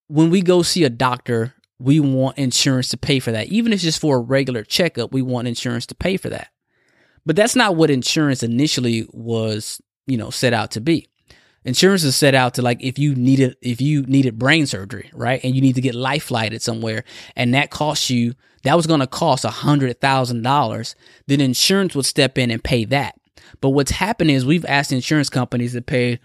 when 0.08 0.30
we 0.30 0.42
go 0.42 0.62
see 0.62 0.84
a 0.84 0.90
doctor 0.90 1.54
we 1.80 2.00
want 2.00 2.38
insurance 2.38 2.90
to 2.90 2.98
pay 2.98 3.20
for 3.20 3.32
that. 3.32 3.48
Even 3.48 3.72
if 3.72 3.78
it's 3.78 3.84
just 3.84 4.02
for 4.02 4.18
a 4.18 4.22
regular 4.22 4.64
checkup, 4.64 5.12
we 5.12 5.22
want 5.22 5.48
insurance 5.48 5.86
to 5.88 5.96
pay 5.96 6.18
for 6.18 6.30
that. 6.30 6.50
But 7.26 7.36
that's 7.36 7.56
not 7.56 7.76
what 7.76 7.90
insurance 7.90 8.42
initially 8.42 9.08
was, 9.12 9.82
you 10.08 10.18
know, 10.18 10.30
set 10.30 10.54
out 10.54 10.72
to 10.72 10.82
be. 10.82 11.10
Insurance 11.68 12.06
is 12.06 12.16
set 12.16 12.34
out 12.34 12.54
to 12.54 12.62
like 12.62 12.82
if 12.82 12.98
you 12.98 13.14
needed 13.14 13.58
if 13.62 13.82
you 13.82 14.04
needed 14.04 14.40
brain 14.40 14.66
surgery, 14.66 15.10
right? 15.14 15.42
And 15.44 15.54
you 15.54 15.62
need 15.62 15.76
to 15.76 15.82
get 15.82 15.96
life 15.96 16.24
flighted 16.24 16.62
somewhere 16.62 17.04
and 17.36 17.54
that 17.54 17.72
costs 17.72 18.10
you 18.10 18.36
that 18.64 18.76
was 18.76 18.88
gonna 18.88 19.06
cost 19.06 19.44
a 19.44 19.50
hundred 19.50 20.00
thousand 20.00 20.44
dollars, 20.44 20.96
then 21.28 21.42
insurance 21.42 21.94
would 21.94 22.06
step 22.06 22.38
in 22.38 22.52
and 22.52 22.64
pay 22.64 22.86
that. 22.86 23.20
But 23.60 23.72
what's 23.72 23.92
happened 23.92 24.32
is 24.32 24.46
we've 24.46 24.64
asked 24.64 24.94
insurance 24.94 25.30
companies 25.30 25.74
to 25.74 25.82
pay 25.82 26.20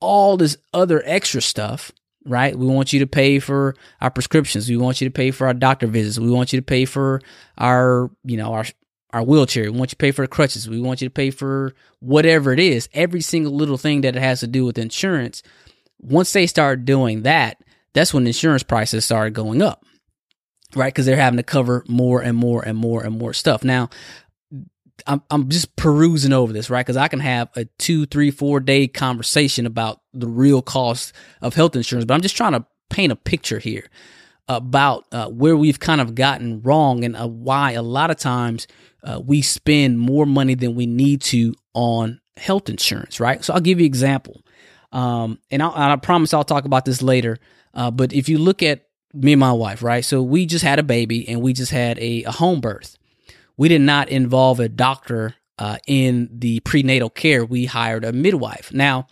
all 0.00 0.38
this 0.38 0.56
other 0.72 1.02
extra 1.04 1.42
stuff 1.42 1.92
right? 2.26 2.56
We 2.56 2.66
want 2.66 2.92
you 2.92 3.00
to 3.00 3.06
pay 3.06 3.38
for 3.38 3.74
our 4.02 4.10
prescriptions. 4.10 4.68
We 4.68 4.76
want 4.76 5.00
you 5.00 5.08
to 5.08 5.12
pay 5.12 5.30
for 5.30 5.46
our 5.46 5.54
doctor 5.54 5.86
visits. 5.86 6.18
We 6.18 6.30
want 6.30 6.52
you 6.52 6.60
to 6.60 6.64
pay 6.64 6.84
for 6.84 7.22
our, 7.56 8.10
you 8.24 8.36
know, 8.36 8.52
our 8.52 8.66
our 9.12 9.22
wheelchair. 9.22 9.64
We 9.64 9.78
want 9.78 9.90
you 9.90 9.96
to 9.96 9.96
pay 9.96 10.10
for 10.10 10.22
the 10.22 10.28
crutches. 10.28 10.68
We 10.68 10.80
want 10.80 11.00
you 11.00 11.08
to 11.08 11.12
pay 11.12 11.30
for 11.30 11.74
whatever 12.00 12.52
it 12.52 12.60
is. 12.60 12.88
Every 12.92 13.20
single 13.20 13.52
little 13.52 13.78
thing 13.78 14.02
that 14.02 14.16
it 14.16 14.20
has 14.20 14.40
to 14.40 14.46
do 14.46 14.64
with 14.64 14.78
insurance. 14.78 15.42
Once 16.00 16.32
they 16.32 16.46
start 16.46 16.84
doing 16.84 17.22
that, 17.22 17.62
that's 17.92 18.14
when 18.14 18.26
insurance 18.26 18.62
prices 18.62 19.04
start 19.04 19.32
going 19.32 19.62
up, 19.62 19.84
right? 20.74 20.92
Because 20.92 21.06
they're 21.06 21.16
having 21.16 21.38
to 21.38 21.42
cover 21.42 21.84
more 21.88 22.22
and 22.22 22.36
more 22.36 22.62
and 22.62 22.78
more 22.78 23.02
and 23.02 23.18
more 23.18 23.32
stuff. 23.32 23.64
Now, 23.64 23.90
I'm 25.06 25.22
I'm 25.30 25.48
just 25.48 25.74
perusing 25.76 26.32
over 26.32 26.52
this, 26.52 26.70
right? 26.70 26.84
Because 26.84 26.96
I 26.96 27.08
can 27.08 27.20
have 27.20 27.48
a 27.56 27.64
two, 27.78 28.06
three, 28.06 28.30
four 28.30 28.60
day 28.60 28.86
conversation 28.86 29.66
about 29.66 30.00
the 30.12 30.28
real 30.28 30.62
cost 30.62 31.12
of 31.40 31.54
health 31.54 31.74
insurance, 31.76 32.04
but 32.04 32.14
I'm 32.14 32.20
just 32.20 32.36
trying 32.36 32.52
to 32.52 32.64
paint 32.90 33.12
a 33.12 33.16
picture 33.16 33.58
here 33.58 33.88
about 34.48 35.06
uh, 35.12 35.28
where 35.28 35.56
we've 35.56 35.78
kind 35.78 36.00
of 36.00 36.14
gotten 36.14 36.60
wrong 36.62 37.04
and 37.04 37.16
uh, 37.16 37.26
why 37.26 37.72
a 37.72 37.82
lot 37.82 38.10
of 38.10 38.16
times 38.16 38.66
uh, 39.02 39.20
we 39.24 39.42
spend 39.42 39.98
more 39.98 40.26
money 40.26 40.54
than 40.54 40.74
we 40.74 40.86
need 40.86 41.20
to 41.22 41.54
on 41.74 42.20
health 42.36 42.68
insurance, 42.68 43.20
right? 43.20 43.44
So 43.44 43.54
I'll 43.54 43.60
give 43.60 43.78
you 43.78 43.84
an 43.84 43.88
example, 43.88 44.42
um, 44.92 45.38
and, 45.50 45.62
and, 45.62 45.72
i 45.74 45.96
promise 45.96 46.34
I'll 46.34 46.44
talk 46.44 46.64
about 46.64 46.84
this 46.84 47.02
later. 47.02 47.38
Uh, 47.72 47.90
but 47.90 48.12
if 48.12 48.28
you 48.28 48.38
look 48.38 48.62
at 48.62 48.86
me 49.12 49.32
and 49.32 49.40
my 49.40 49.52
wife, 49.52 49.82
right? 49.82 50.04
So 50.04 50.22
we 50.22 50.46
just 50.46 50.64
had 50.64 50.78
a 50.78 50.82
baby 50.82 51.28
and 51.28 51.40
we 51.40 51.52
just 51.52 51.72
had 51.72 51.98
a, 51.98 52.24
a 52.24 52.30
home 52.32 52.60
birth 52.60 52.96
we 53.60 53.68
did 53.68 53.82
not 53.82 54.08
involve 54.08 54.58
a 54.58 54.70
doctor 54.70 55.34
uh, 55.58 55.76
in 55.86 56.30
the 56.32 56.60
prenatal 56.60 57.10
care. 57.10 57.44
We 57.44 57.66
hired 57.66 58.06
a 58.06 58.10
midwife. 58.10 58.72
Now, 58.72 59.06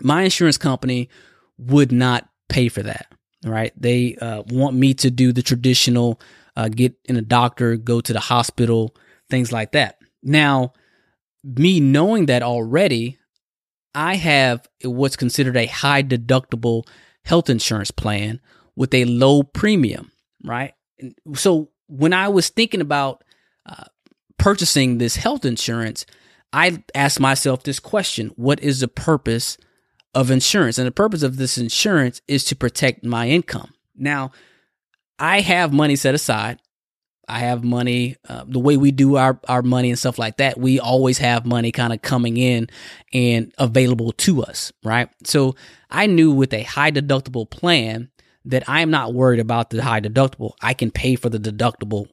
my 0.00 0.22
insurance 0.22 0.56
company 0.56 1.10
would 1.58 1.92
not 1.92 2.26
pay 2.48 2.70
for 2.70 2.82
that. 2.82 3.12
Right? 3.44 3.74
They 3.76 4.16
uh, 4.16 4.44
want 4.48 4.76
me 4.76 4.94
to 4.94 5.10
do 5.10 5.30
the 5.30 5.42
traditional 5.42 6.18
uh, 6.60 6.68
get 6.68 6.94
in 7.04 7.16
a 7.16 7.22
doctor, 7.22 7.76
go 7.76 8.00
to 8.00 8.12
the 8.12 8.20
hospital, 8.20 8.94
things 9.30 9.52
like 9.52 9.72
that. 9.72 9.98
Now, 10.22 10.72
me 11.42 11.80
knowing 11.80 12.26
that 12.26 12.42
already, 12.42 13.18
I 13.94 14.16
have 14.16 14.68
what's 14.84 15.16
considered 15.16 15.56
a 15.56 15.66
high 15.66 16.02
deductible 16.02 16.86
health 17.24 17.48
insurance 17.48 17.90
plan 17.90 18.40
with 18.76 18.92
a 18.94 19.04
low 19.06 19.42
premium, 19.42 20.12
right? 20.44 20.74
So 21.34 21.70
when 21.86 22.12
I 22.12 22.28
was 22.28 22.50
thinking 22.50 22.80
about 22.80 23.24
purchasing 24.38 24.98
this 24.98 25.16
health 25.16 25.44
insurance, 25.44 26.06
I 26.52 26.82
asked 26.94 27.20
myself 27.20 27.62
this 27.62 27.78
question 27.78 28.32
What 28.36 28.60
is 28.60 28.80
the 28.80 28.88
purpose 28.88 29.56
of 30.14 30.30
insurance? 30.30 30.78
And 30.78 30.86
the 30.86 30.92
purpose 30.92 31.22
of 31.22 31.36
this 31.36 31.58
insurance 31.58 32.20
is 32.26 32.44
to 32.44 32.56
protect 32.56 33.04
my 33.04 33.28
income. 33.28 33.74
Now, 33.96 34.32
I 35.20 35.40
have 35.40 35.72
money 35.72 35.96
set 35.96 36.14
aside. 36.14 36.58
I 37.28 37.40
have 37.40 37.62
money, 37.62 38.16
uh, 38.28 38.44
the 38.48 38.58
way 38.58 38.76
we 38.76 38.90
do 38.90 39.16
our, 39.16 39.38
our 39.46 39.62
money 39.62 39.90
and 39.90 39.98
stuff 39.98 40.18
like 40.18 40.38
that, 40.38 40.58
we 40.58 40.80
always 40.80 41.18
have 41.18 41.46
money 41.46 41.70
kind 41.70 41.92
of 41.92 42.02
coming 42.02 42.36
in 42.36 42.68
and 43.12 43.54
available 43.56 44.10
to 44.12 44.42
us, 44.42 44.72
right? 44.82 45.08
So 45.22 45.54
I 45.90 46.06
knew 46.06 46.32
with 46.32 46.52
a 46.52 46.64
high 46.64 46.90
deductible 46.90 47.48
plan 47.48 48.10
that 48.46 48.64
I'm 48.68 48.90
not 48.90 49.14
worried 49.14 49.38
about 49.38 49.70
the 49.70 49.80
high 49.80 50.00
deductible. 50.00 50.54
I 50.60 50.74
can 50.74 50.90
pay 50.90 51.14
for 51.14 51.28
the 51.28 51.38
deductible 51.38 52.08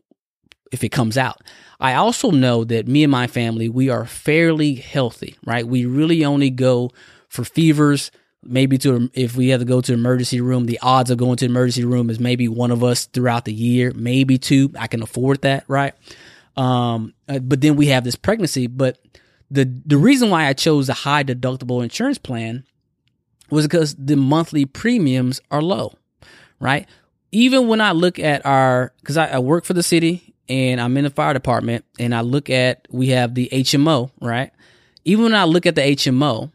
if 0.72 0.84
it 0.84 0.90
comes 0.90 1.18
out. 1.18 1.42
I 1.80 1.94
also 1.96 2.30
know 2.30 2.64
that 2.66 2.88
me 2.88 3.04
and 3.04 3.12
my 3.12 3.26
family, 3.26 3.70
we 3.70 3.90
are 3.90 4.06
fairly 4.06 4.76
healthy, 4.76 5.36
right? 5.46 5.66
We 5.66 5.86
really 5.86 6.26
only 6.26 6.50
go 6.52 6.92
for 7.30 7.44
fevers, 7.44 8.12
maybe 8.44 8.78
to 8.80 9.10
if 9.14 9.36
we 9.36 9.50
have 9.50 9.60
to 9.60 9.66
go 9.66 9.82
to 9.82 9.94
emergency 9.94 10.42
room, 10.42 10.66
the 10.66 10.80
odds 10.82 11.10
of 11.10 11.18
going 11.18 11.38
to 11.38 11.46
emergency 11.46 11.86
room 11.86 12.10
is 12.10 12.20
maybe 12.20 12.48
one 12.48 12.72
of 12.72 12.84
us 12.84 13.06
throughout 13.06 13.46
the 13.46 13.54
year, 13.54 13.92
maybe 13.96 14.38
two. 14.38 14.72
I 14.78 14.88
can 14.88 15.02
afford 15.02 15.42
that, 15.42 15.64
right? 15.68 15.94
Um, 16.56 17.14
uh, 17.28 17.40
but 17.40 17.62
then 17.62 17.76
we 17.76 17.88
have 17.88 18.04
this 18.04 18.16
pregnancy. 18.16 18.68
But 18.68 18.98
the 19.50 19.72
the 19.86 19.98
reason 19.98 20.30
why 20.30 20.48
I 20.48 20.54
chose 20.54 20.90
a 20.90 20.94
high 20.94 21.24
deductible 21.24 21.84
insurance 21.84 22.18
plan 22.18 22.64
was 23.50 23.66
because 23.66 23.96
the 23.96 24.16
monthly 24.16 24.66
premiums 24.66 25.40
are 25.52 25.62
low, 25.62 25.94
right? 26.60 26.88
Even 27.32 27.68
when 27.68 27.82
I 27.82 27.92
look 27.92 28.20
at 28.20 28.46
our, 28.46 28.94
because 29.00 29.18
I, 29.18 29.28
I 29.28 29.40
work 29.40 29.66
for 29.66 29.74
the 29.74 29.84
city 29.84 30.34
and 30.50 30.80
I'm 30.80 30.96
in 30.98 31.04
the 31.04 31.10
fire 31.10 31.34
department 31.34 31.86
and 32.00 32.14
I 32.14 32.22
look 32.22 32.50
at, 32.50 32.88
we 32.90 33.10
have 33.10 33.36
the 33.36 33.50
HMO, 33.52 34.12
right? 34.22 34.52
Even 35.06 35.26
when 35.26 35.36
I 35.36 35.46
look 35.46 35.66
at 35.66 35.76
the 35.76 35.82
HMO, 35.82 36.52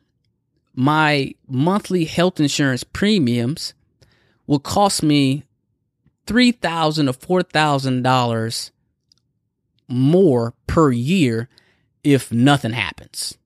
my 0.74 1.34
monthly 1.48 2.04
health 2.04 2.40
insurance 2.40 2.84
premiums 2.84 3.74
will 4.46 4.58
cost 4.58 5.02
me 5.02 5.44
three 6.26 6.52
thousand 6.52 7.06
to 7.06 7.12
four 7.12 7.42
thousand 7.42 8.02
dollars 8.02 8.70
more 9.88 10.54
per 10.66 10.90
year 10.90 11.48
if 12.04 12.32
nothing 12.32 12.72
happens. 12.72 13.36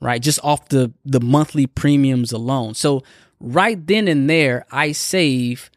right? 0.00 0.22
Just 0.22 0.40
off 0.44 0.68
the 0.68 0.92
the 1.04 1.20
monthly 1.20 1.66
premiums 1.66 2.32
alone. 2.32 2.74
So 2.74 3.02
right 3.40 3.84
then 3.86 4.06
and 4.08 4.28
there, 4.30 4.66
I 4.70 4.92
save 4.92 5.70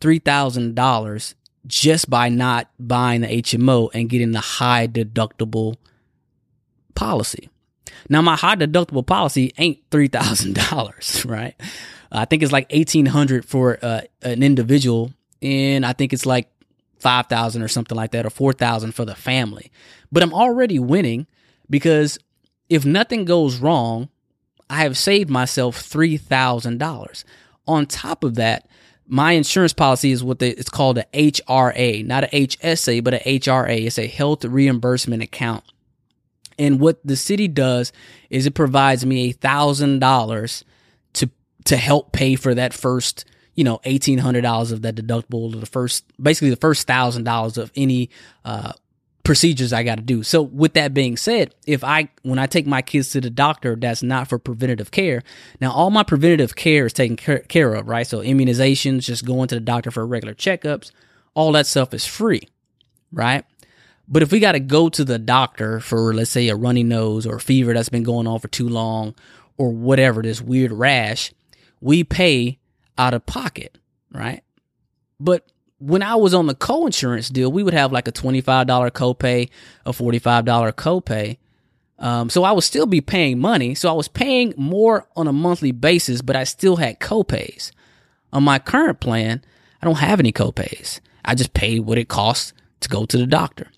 three 0.00 0.18
thousand 0.18 0.74
dollars 0.74 1.34
just 1.66 2.10
by 2.10 2.28
not 2.28 2.68
buying 2.78 3.22
the 3.22 3.28
HMO 3.28 3.90
and 3.94 4.08
getting 4.10 4.32
the 4.32 4.40
high 4.40 4.86
deductible 4.86 5.76
policy. 6.94 7.48
Now, 8.08 8.22
my 8.22 8.36
high 8.36 8.56
deductible 8.56 9.06
policy 9.06 9.52
ain't 9.58 9.78
three 9.90 10.08
thousand 10.08 10.54
dollars, 10.54 11.24
right? 11.28 11.54
I 12.12 12.24
think 12.24 12.42
it's 12.42 12.52
like 12.52 12.66
eighteen 12.70 13.06
hundred 13.06 13.44
for 13.44 13.78
uh, 13.82 14.02
an 14.22 14.42
individual, 14.42 15.12
and 15.42 15.84
I 15.84 15.92
think 15.92 16.12
it's 16.12 16.26
like 16.26 16.48
five 16.98 17.26
thousand 17.26 17.62
or 17.62 17.68
something 17.68 17.96
like 17.96 18.12
that, 18.12 18.26
or 18.26 18.30
four 18.30 18.52
thousand 18.52 18.92
for 18.92 19.04
the 19.04 19.14
family. 19.14 19.70
But 20.12 20.22
I'm 20.22 20.34
already 20.34 20.78
winning 20.78 21.26
because 21.68 22.18
if 22.68 22.84
nothing 22.84 23.24
goes 23.24 23.58
wrong, 23.58 24.08
I 24.70 24.82
have 24.82 24.96
saved 24.96 25.30
myself 25.30 25.76
three 25.76 26.16
thousand 26.16 26.78
dollars. 26.78 27.24
On 27.66 27.86
top 27.86 28.24
of 28.24 28.34
that, 28.34 28.68
my 29.06 29.32
insurance 29.32 29.72
policy 29.72 30.12
is 30.12 30.24
what 30.24 30.38
they, 30.38 30.50
it's 30.50 30.70
called 30.70 30.98
a 30.98 31.04
HRA, 31.14 32.04
not 32.06 32.24
a 32.24 32.28
HSA, 32.28 33.02
but 33.04 33.14
a 33.14 33.38
HRA. 33.38 33.86
It's 33.86 33.98
a 33.98 34.06
health 34.06 34.44
reimbursement 34.44 35.22
account. 35.22 35.64
And 36.58 36.80
what 36.80 36.98
the 37.04 37.16
city 37.16 37.48
does 37.48 37.92
is 38.30 38.46
it 38.46 38.54
provides 38.54 39.04
me 39.04 39.28
a 39.28 39.32
thousand 39.32 39.98
dollars 39.98 40.64
to 41.14 41.30
to 41.64 41.76
help 41.76 42.12
pay 42.12 42.36
for 42.36 42.54
that 42.54 42.72
first, 42.72 43.24
you 43.54 43.64
know, 43.64 43.80
eighteen 43.84 44.18
hundred 44.18 44.42
dollars 44.42 44.72
of 44.72 44.82
that 44.82 44.94
deductible, 44.94 45.58
the 45.58 45.66
first, 45.66 46.04
basically 46.20 46.50
the 46.50 46.56
first 46.56 46.86
thousand 46.86 47.24
dollars 47.24 47.58
of 47.58 47.72
any 47.76 48.10
uh, 48.44 48.72
procedures 49.24 49.72
I 49.72 49.84
got 49.84 49.96
to 49.96 50.02
do. 50.02 50.22
So 50.22 50.42
with 50.42 50.74
that 50.74 50.92
being 50.92 51.16
said, 51.16 51.54
if 51.66 51.82
I 51.82 52.10
when 52.22 52.38
I 52.38 52.46
take 52.46 52.66
my 52.66 52.82
kids 52.82 53.10
to 53.10 53.20
the 53.22 53.30
doctor, 53.30 53.74
that's 53.74 54.02
not 54.02 54.28
for 54.28 54.38
preventative 54.38 54.90
care. 54.90 55.22
Now 55.60 55.72
all 55.72 55.90
my 55.90 56.02
preventative 56.02 56.54
care 56.54 56.84
is 56.84 56.92
taken 56.92 57.16
care 57.16 57.74
of, 57.74 57.88
right? 57.88 58.06
So 58.06 58.18
immunizations, 58.18 59.04
just 59.04 59.24
going 59.24 59.48
to 59.48 59.54
the 59.54 59.60
doctor 59.62 59.90
for 59.90 60.06
regular 60.06 60.34
checkups, 60.34 60.90
all 61.32 61.52
that 61.52 61.66
stuff 61.66 61.94
is 61.94 62.04
free, 62.04 62.48
right? 63.12 63.44
But 64.06 64.22
if 64.22 64.32
we 64.32 64.40
got 64.40 64.52
to 64.52 64.60
go 64.60 64.88
to 64.90 65.04
the 65.04 65.18
doctor 65.18 65.80
for 65.80 66.12
let's 66.12 66.30
say 66.30 66.48
a 66.48 66.56
runny 66.56 66.82
nose 66.82 67.26
or 67.26 67.36
a 67.36 67.40
fever 67.40 67.72
that's 67.72 67.88
been 67.88 68.02
going 68.02 68.26
on 68.26 68.38
for 68.40 68.48
too 68.48 68.68
long 68.68 69.14
or 69.56 69.70
whatever, 69.70 70.22
this 70.22 70.42
weird 70.42 70.72
rash, 70.72 71.32
we 71.80 72.04
pay 72.04 72.58
out 72.98 73.14
of 73.14 73.26
pocket, 73.26 73.78
right? 74.12 74.42
But 75.18 75.46
when 75.78 76.02
I 76.02 76.16
was 76.16 76.34
on 76.34 76.46
the 76.46 76.54
co-insurance 76.54 77.28
deal, 77.28 77.50
we 77.50 77.62
would 77.62 77.74
have 77.74 77.92
like 77.92 78.08
a 78.08 78.12
$25 78.12 78.66
copay, 78.90 79.48
a 79.84 79.92
$45 79.92 80.72
copay. 80.72 81.38
Um, 81.98 82.28
so 82.28 82.44
I 82.44 82.52
would 82.52 82.64
still 82.64 82.86
be 82.86 83.00
paying 83.00 83.38
money. 83.38 83.74
So 83.74 83.88
I 83.88 83.92
was 83.92 84.08
paying 84.08 84.54
more 84.56 85.06
on 85.16 85.28
a 85.28 85.32
monthly 85.32 85.72
basis, 85.72 86.22
but 86.22 86.36
I 86.36 86.44
still 86.44 86.76
had 86.76 87.00
copays. 87.00 87.70
On 88.32 88.42
my 88.42 88.58
current 88.58 89.00
plan, 89.00 89.44
I 89.80 89.86
don't 89.86 89.98
have 89.98 90.20
any 90.20 90.32
copays. 90.32 91.00
I 91.24 91.34
just 91.34 91.54
pay 91.54 91.78
what 91.78 91.98
it 91.98 92.08
costs 92.08 92.52
to 92.80 92.88
go 92.88 93.06
to 93.06 93.16
the 93.16 93.26
doctor. 93.26 93.68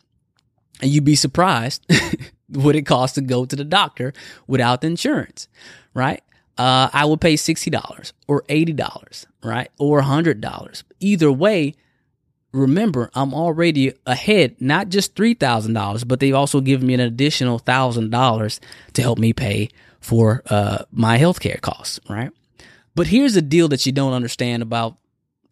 And 0.80 0.90
you'd 0.90 1.04
be 1.04 1.16
surprised 1.16 1.86
what 2.48 2.76
it 2.76 2.82
costs 2.82 3.14
to 3.14 3.20
go 3.20 3.44
to 3.44 3.56
the 3.56 3.64
doctor 3.64 4.12
without 4.46 4.80
the 4.80 4.88
insurance, 4.88 5.48
right? 5.94 6.22
Uh, 6.58 6.88
I 6.92 7.04
would 7.04 7.20
pay 7.20 7.34
$60 7.34 8.12
or 8.26 8.42
$80, 8.42 9.26
right? 9.44 9.70
Or 9.78 10.02
$100. 10.02 10.82
Either 11.00 11.32
way, 11.32 11.74
remember, 12.52 13.10
I'm 13.14 13.34
already 13.34 13.92
ahead, 14.06 14.56
not 14.60 14.88
just 14.88 15.14
$3,000, 15.14 16.08
but 16.08 16.20
they've 16.20 16.34
also 16.34 16.60
given 16.60 16.86
me 16.86 16.94
an 16.94 17.00
additional 17.00 17.60
$1,000 17.60 18.60
to 18.94 19.02
help 19.02 19.18
me 19.18 19.32
pay 19.32 19.68
for 20.00 20.42
uh, 20.46 20.84
my 20.90 21.18
healthcare 21.18 21.60
costs, 21.60 22.00
right? 22.08 22.30
But 22.94 23.08
here's 23.08 23.34
the 23.34 23.42
deal 23.42 23.68
that 23.68 23.84
you 23.84 23.92
don't 23.92 24.14
understand 24.14 24.62
about, 24.62 24.96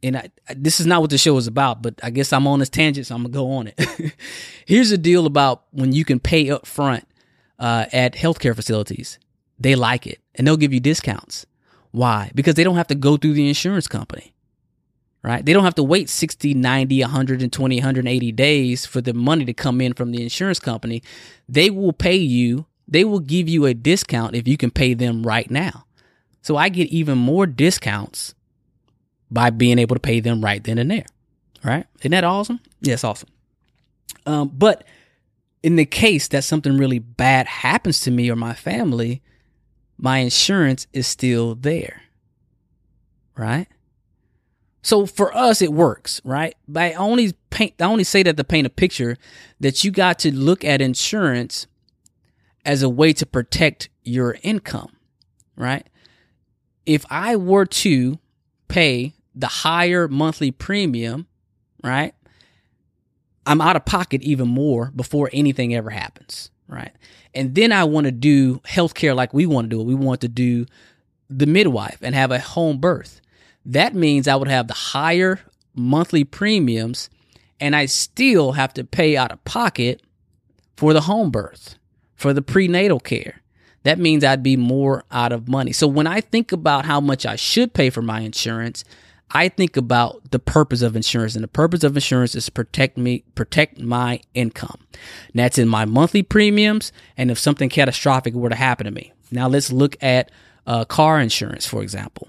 and 0.04 0.16
I, 0.16 0.30
this 0.54 0.78
is 0.78 0.86
not 0.86 1.00
what 1.00 1.10
the 1.10 1.18
show 1.18 1.36
is 1.36 1.46
about, 1.46 1.82
but 1.82 1.94
I 2.02 2.10
guess 2.10 2.32
I'm 2.32 2.46
on 2.46 2.60
this 2.60 2.68
tangent, 2.68 3.06
so 3.06 3.14
I'm 3.14 3.22
gonna 3.22 3.32
go 3.32 3.50
on 3.52 3.68
it. 3.68 4.14
here's 4.66 4.90
the 4.90 4.98
deal 4.98 5.26
about 5.26 5.64
when 5.70 5.92
you 5.92 6.04
can 6.04 6.20
pay 6.20 6.50
up 6.50 6.66
front 6.66 7.08
uh, 7.58 7.86
at 7.92 8.14
healthcare 8.14 8.54
facilities. 8.54 9.18
They 9.58 9.74
like 9.74 10.06
it, 10.06 10.20
and 10.34 10.46
they'll 10.46 10.56
give 10.56 10.72
you 10.72 10.80
discounts. 10.80 11.46
Why? 11.90 12.30
Because 12.34 12.54
they 12.54 12.64
don't 12.64 12.76
have 12.76 12.88
to 12.88 12.94
go 12.94 13.16
through 13.16 13.34
the 13.34 13.48
insurance 13.48 13.86
company 13.86 14.34
right? 15.24 15.44
They 15.44 15.54
don't 15.54 15.64
have 15.64 15.74
to 15.76 15.82
wait 15.82 16.10
60, 16.10 16.52
90, 16.52 17.00
120, 17.00 17.76
180 17.76 18.32
days 18.32 18.86
for 18.86 19.00
the 19.00 19.14
money 19.14 19.46
to 19.46 19.54
come 19.54 19.80
in 19.80 19.94
from 19.94 20.12
the 20.12 20.22
insurance 20.22 20.60
company. 20.60 21.02
They 21.48 21.70
will 21.70 21.94
pay 21.94 22.16
you, 22.16 22.66
they 22.86 23.04
will 23.04 23.20
give 23.20 23.48
you 23.48 23.64
a 23.64 23.72
discount 23.72 24.36
if 24.36 24.46
you 24.46 24.58
can 24.58 24.70
pay 24.70 24.92
them 24.92 25.22
right 25.22 25.50
now. 25.50 25.86
So 26.42 26.58
I 26.58 26.68
get 26.68 26.88
even 26.88 27.16
more 27.16 27.46
discounts 27.46 28.34
by 29.34 29.50
being 29.50 29.78
able 29.78 29.96
to 29.96 30.00
pay 30.00 30.20
them 30.20 30.42
right 30.42 30.62
then 30.62 30.78
and 30.78 30.90
there, 30.90 31.06
right? 31.64 31.86
Isn't 32.00 32.12
that 32.12 32.24
awesome? 32.24 32.60
Yes, 32.80 33.02
awesome. 33.02 33.28
Um, 34.24 34.50
but 34.54 34.84
in 35.62 35.76
the 35.76 35.84
case 35.84 36.28
that 36.28 36.44
something 36.44 36.78
really 36.78 37.00
bad 37.00 37.46
happens 37.46 38.00
to 38.00 38.10
me 38.10 38.30
or 38.30 38.36
my 38.36 38.54
family, 38.54 39.22
my 39.98 40.18
insurance 40.18 40.86
is 40.92 41.06
still 41.06 41.56
there, 41.56 42.02
right? 43.36 43.66
So 44.82 45.04
for 45.06 45.34
us, 45.36 45.62
it 45.62 45.72
works, 45.72 46.20
right? 46.24 46.54
But 46.68 46.82
I 46.82 46.92
only 46.92 47.32
paint, 47.50 47.74
I 47.80 47.84
only 47.84 48.04
say 48.04 48.22
that 48.22 48.36
to 48.36 48.44
paint 48.44 48.66
a 48.66 48.70
picture 48.70 49.16
that 49.58 49.82
you 49.82 49.90
got 49.90 50.18
to 50.20 50.32
look 50.34 50.64
at 50.64 50.80
insurance 50.80 51.66
as 52.64 52.82
a 52.82 52.88
way 52.88 53.12
to 53.14 53.26
protect 53.26 53.88
your 54.04 54.36
income, 54.42 54.92
right? 55.56 55.86
If 56.86 57.04
I 57.10 57.36
were 57.36 57.66
to 57.66 58.18
pay 58.68 59.14
the 59.34 59.46
higher 59.46 60.08
monthly 60.08 60.50
premium, 60.50 61.26
right? 61.82 62.14
I'm 63.46 63.60
out 63.60 63.76
of 63.76 63.84
pocket 63.84 64.22
even 64.22 64.48
more 64.48 64.90
before 64.94 65.28
anything 65.32 65.74
ever 65.74 65.90
happens, 65.90 66.50
right? 66.68 66.92
And 67.34 67.54
then 67.54 67.72
I 67.72 67.84
want 67.84 68.06
to 68.06 68.12
do 68.12 68.58
healthcare 68.60 69.14
like 69.14 69.34
we 69.34 69.44
want 69.44 69.66
to 69.66 69.76
do 69.76 69.80
it. 69.80 69.84
We 69.84 69.94
want 69.94 70.20
to 70.22 70.28
do 70.28 70.66
the 71.28 71.46
midwife 71.46 71.98
and 72.00 72.14
have 72.14 72.30
a 72.30 72.38
home 72.38 72.78
birth 72.78 73.20
that 73.66 73.94
means 73.94 74.28
I 74.28 74.36
would 74.36 74.48
have 74.48 74.68
the 74.68 74.74
higher 74.74 75.40
monthly 75.74 76.24
premiums 76.24 77.08
and 77.60 77.74
I 77.74 77.86
still 77.86 78.52
have 78.52 78.74
to 78.74 78.84
pay 78.84 79.16
out 79.16 79.32
of 79.32 79.44
pocket 79.44 80.02
for 80.76 80.92
the 80.92 81.02
home 81.02 81.30
birth, 81.30 81.76
for 82.14 82.32
the 82.32 82.42
prenatal 82.42 83.00
care. 83.00 83.40
That 83.84 83.98
means 83.98 84.24
I'd 84.24 84.42
be 84.42 84.56
more 84.56 85.04
out 85.10 85.32
of 85.32 85.48
money. 85.48 85.72
So 85.72 85.86
when 85.86 86.06
I 86.06 86.20
think 86.20 86.52
about 86.52 86.84
how 86.84 87.00
much 87.00 87.26
I 87.26 87.36
should 87.36 87.74
pay 87.74 87.90
for 87.90 88.02
my 88.02 88.20
insurance, 88.20 88.84
I 89.34 89.48
think 89.48 89.76
about 89.76 90.30
the 90.30 90.38
purpose 90.38 90.80
of 90.80 90.94
insurance, 90.94 91.34
and 91.34 91.42
the 91.42 91.48
purpose 91.48 91.82
of 91.82 91.96
insurance 91.96 92.36
is 92.36 92.48
protect 92.48 92.96
me, 92.96 93.24
protect 93.34 93.80
my 93.80 94.20
income. 94.32 94.78
And 94.92 95.40
that's 95.40 95.58
in 95.58 95.68
my 95.68 95.84
monthly 95.84 96.22
premiums, 96.22 96.92
and 97.16 97.32
if 97.32 97.38
something 97.38 97.68
catastrophic 97.68 98.32
were 98.34 98.48
to 98.48 98.54
happen 98.54 98.84
to 98.84 98.92
me. 98.92 99.12
Now 99.32 99.48
let's 99.48 99.72
look 99.72 99.96
at 100.00 100.30
uh, 100.66 100.84
car 100.84 101.20
insurance, 101.20 101.66
for 101.66 101.82
example. 101.82 102.28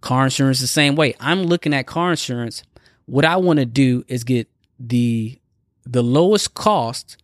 Car 0.00 0.24
insurance 0.24 0.60
the 0.60 0.68
same 0.68 0.94
way. 0.94 1.14
I'm 1.18 1.42
looking 1.42 1.74
at 1.74 1.86
car 1.86 2.10
insurance. 2.10 2.62
What 3.06 3.24
I 3.24 3.36
want 3.36 3.58
to 3.58 3.66
do 3.66 4.04
is 4.06 4.22
get 4.22 4.48
the 4.78 5.40
the 5.84 6.02
lowest 6.02 6.54
cost 6.54 7.18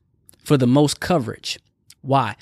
for 0.45 0.57
the 0.57 0.67
most 0.67 1.01
coverage. 1.01 1.59
Why? 2.03 2.37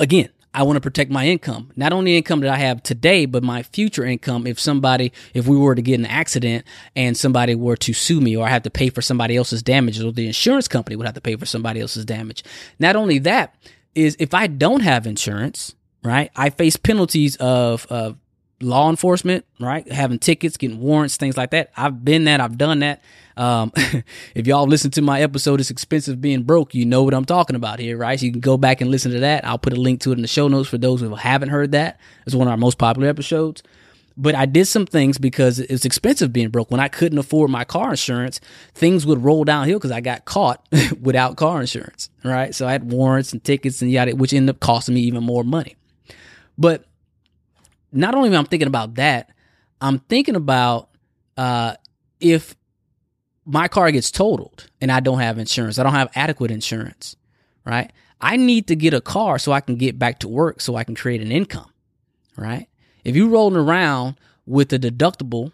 Again, 0.00 0.30
I 0.54 0.64
want 0.64 0.76
to 0.76 0.80
protect 0.80 1.10
my 1.10 1.26
income. 1.26 1.70
Not 1.76 1.92
only 1.92 2.16
income 2.16 2.40
that 2.40 2.50
I 2.50 2.56
have 2.56 2.82
today, 2.82 3.24
but 3.24 3.42
my 3.42 3.62
future 3.62 4.04
income 4.04 4.46
if 4.46 4.60
somebody 4.60 5.12
if 5.32 5.46
we 5.46 5.56
were 5.56 5.74
to 5.74 5.82
get 5.82 5.98
an 5.98 6.06
accident 6.06 6.66
and 6.94 7.16
somebody 7.16 7.54
were 7.54 7.76
to 7.76 7.92
sue 7.94 8.20
me 8.20 8.36
or 8.36 8.46
I 8.46 8.50
have 8.50 8.62
to 8.64 8.70
pay 8.70 8.90
for 8.90 9.00
somebody 9.00 9.36
else's 9.36 9.62
damage 9.62 10.00
or 10.00 10.12
the 10.12 10.26
insurance 10.26 10.68
company 10.68 10.96
would 10.96 11.06
have 11.06 11.14
to 11.14 11.20
pay 11.20 11.36
for 11.36 11.46
somebody 11.46 11.80
else's 11.80 12.04
damage. 12.04 12.44
Not 12.78 12.96
only 12.96 13.18
that 13.20 13.54
is 13.94 14.16
if 14.18 14.34
I 14.34 14.46
don't 14.46 14.80
have 14.80 15.06
insurance, 15.06 15.74
right? 16.04 16.30
I 16.36 16.50
face 16.50 16.76
penalties 16.76 17.36
of 17.36 17.86
of 17.86 18.18
law 18.62 18.90
enforcement, 18.90 19.44
right? 19.60 19.90
Having 19.90 20.20
tickets, 20.20 20.56
getting 20.56 20.80
warrants, 20.80 21.16
things 21.16 21.36
like 21.36 21.50
that. 21.50 21.70
I've 21.76 22.04
been 22.04 22.24
that. 22.24 22.40
I've 22.40 22.56
done 22.56 22.80
that. 22.80 23.02
Um, 23.36 23.72
if 24.34 24.46
y'all 24.46 24.66
listen 24.66 24.90
to 24.92 25.02
my 25.02 25.20
episode, 25.20 25.60
it's 25.60 25.70
expensive 25.70 26.20
being 26.20 26.42
broke. 26.42 26.74
You 26.74 26.84
know 26.84 27.02
what 27.02 27.14
I'm 27.14 27.24
talking 27.24 27.56
about 27.56 27.78
here, 27.78 27.96
right? 27.96 28.18
So 28.18 28.26
you 28.26 28.32
can 28.32 28.40
go 28.40 28.56
back 28.56 28.80
and 28.80 28.90
listen 28.90 29.12
to 29.12 29.20
that. 29.20 29.46
I'll 29.46 29.58
put 29.58 29.72
a 29.72 29.80
link 29.80 30.00
to 30.02 30.10
it 30.12 30.16
in 30.16 30.22
the 30.22 30.28
show 30.28 30.48
notes 30.48 30.68
for 30.68 30.78
those 30.78 31.00
who 31.00 31.14
haven't 31.14 31.50
heard 31.50 31.72
that. 31.72 31.98
It's 32.26 32.34
one 32.34 32.46
of 32.46 32.52
our 32.52 32.56
most 32.56 32.78
popular 32.78 33.08
episodes. 33.08 33.62
But 34.16 34.34
I 34.34 34.46
did 34.46 34.66
some 34.66 34.84
things 34.84 35.16
because 35.16 35.58
it's 35.58 35.84
expensive 35.84 36.32
being 36.32 36.50
broke. 36.50 36.70
When 36.70 36.80
I 36.80 36.88
couldn't 36.88 37.18
afford 37.18 37.50
my 37.50 37.64
car 37.64 37.90
insurance, 37.90 38.40
things 38.74 39.06
would 39.06 39.24
roll 39.24 39.44
downhill 39.44 39.78
because 39.78 39.90
I 39.90 40.00
got 40.00 40.26
caught 40.26 40.66
without 41.00 41.36
car 41.36 41.60
insurance, 41.60 42.10
right? 42.22 42.54
So 42.54 42.66
I 42.66 42.72
had 42.72 42.92
warrants 42.92 43.32
and 43.32 43.42
tickets 43.42 43.80
and 43.80 43.90
yada, 43.90 44.14
which 44.14 44.34
ended 44.34 44.54
up 44.54 44.60
costing 44.60 44.94
me 44.94 45.00
even 45.02 45.24
more 45.24 45.44
money. 45.44 45.76
But 46.58 46.84
not 47.92 48.14
only 48.14 48.34
am 48.34 48.40
I 48.40 48.48
thinking 48.48 48.68
about 48.68 48.94
that, 48.94 49.30
I'm 49.80 49.98
thinking 49.98 50.36
about 50.36 50.88
uh, 51.36 51.74
if 52.20 52.56
my 53.44 53.68
car 53.68 53.90
gets 53.90 54.10
totaled 54.10 54.68
and 54.80 54.90
I 54.90 55.00
don't 55.00 55.18
have 55.18 55.38
insurance, 55.38 55.78
I 55.78 55.82
don't 55.82 55.92
have 55.92 56.10
adequate 56.14 56.50
insurance, 56.50 57.16
right? 57.64 57.92
I 58.20 58.36
need 58.36 58.68
to 58.68 58.76
get 58.76 58.94
a 58.94 59.00
car 59.00 59.38
so 59.38 59.52
I 59.52 59.60
can 59.60 59.76
get 59.76 59.98
back 59.98 60.20
to 60.20 60.28
work 60.28 60.60
so 60.60 60.76
I 60.76 60.84
can 60.84 60.94
create 60.94 61.20
an 61.20 61.32
income, 61.32 61.70
right? 62.36 62.68
If 63.04 63.16
you're 63.16 63.28
rolling 63.28 63.56
around 63.56 64.16
with 64.46 64.72
a 64.72 64.78
deductible 64.78 65.52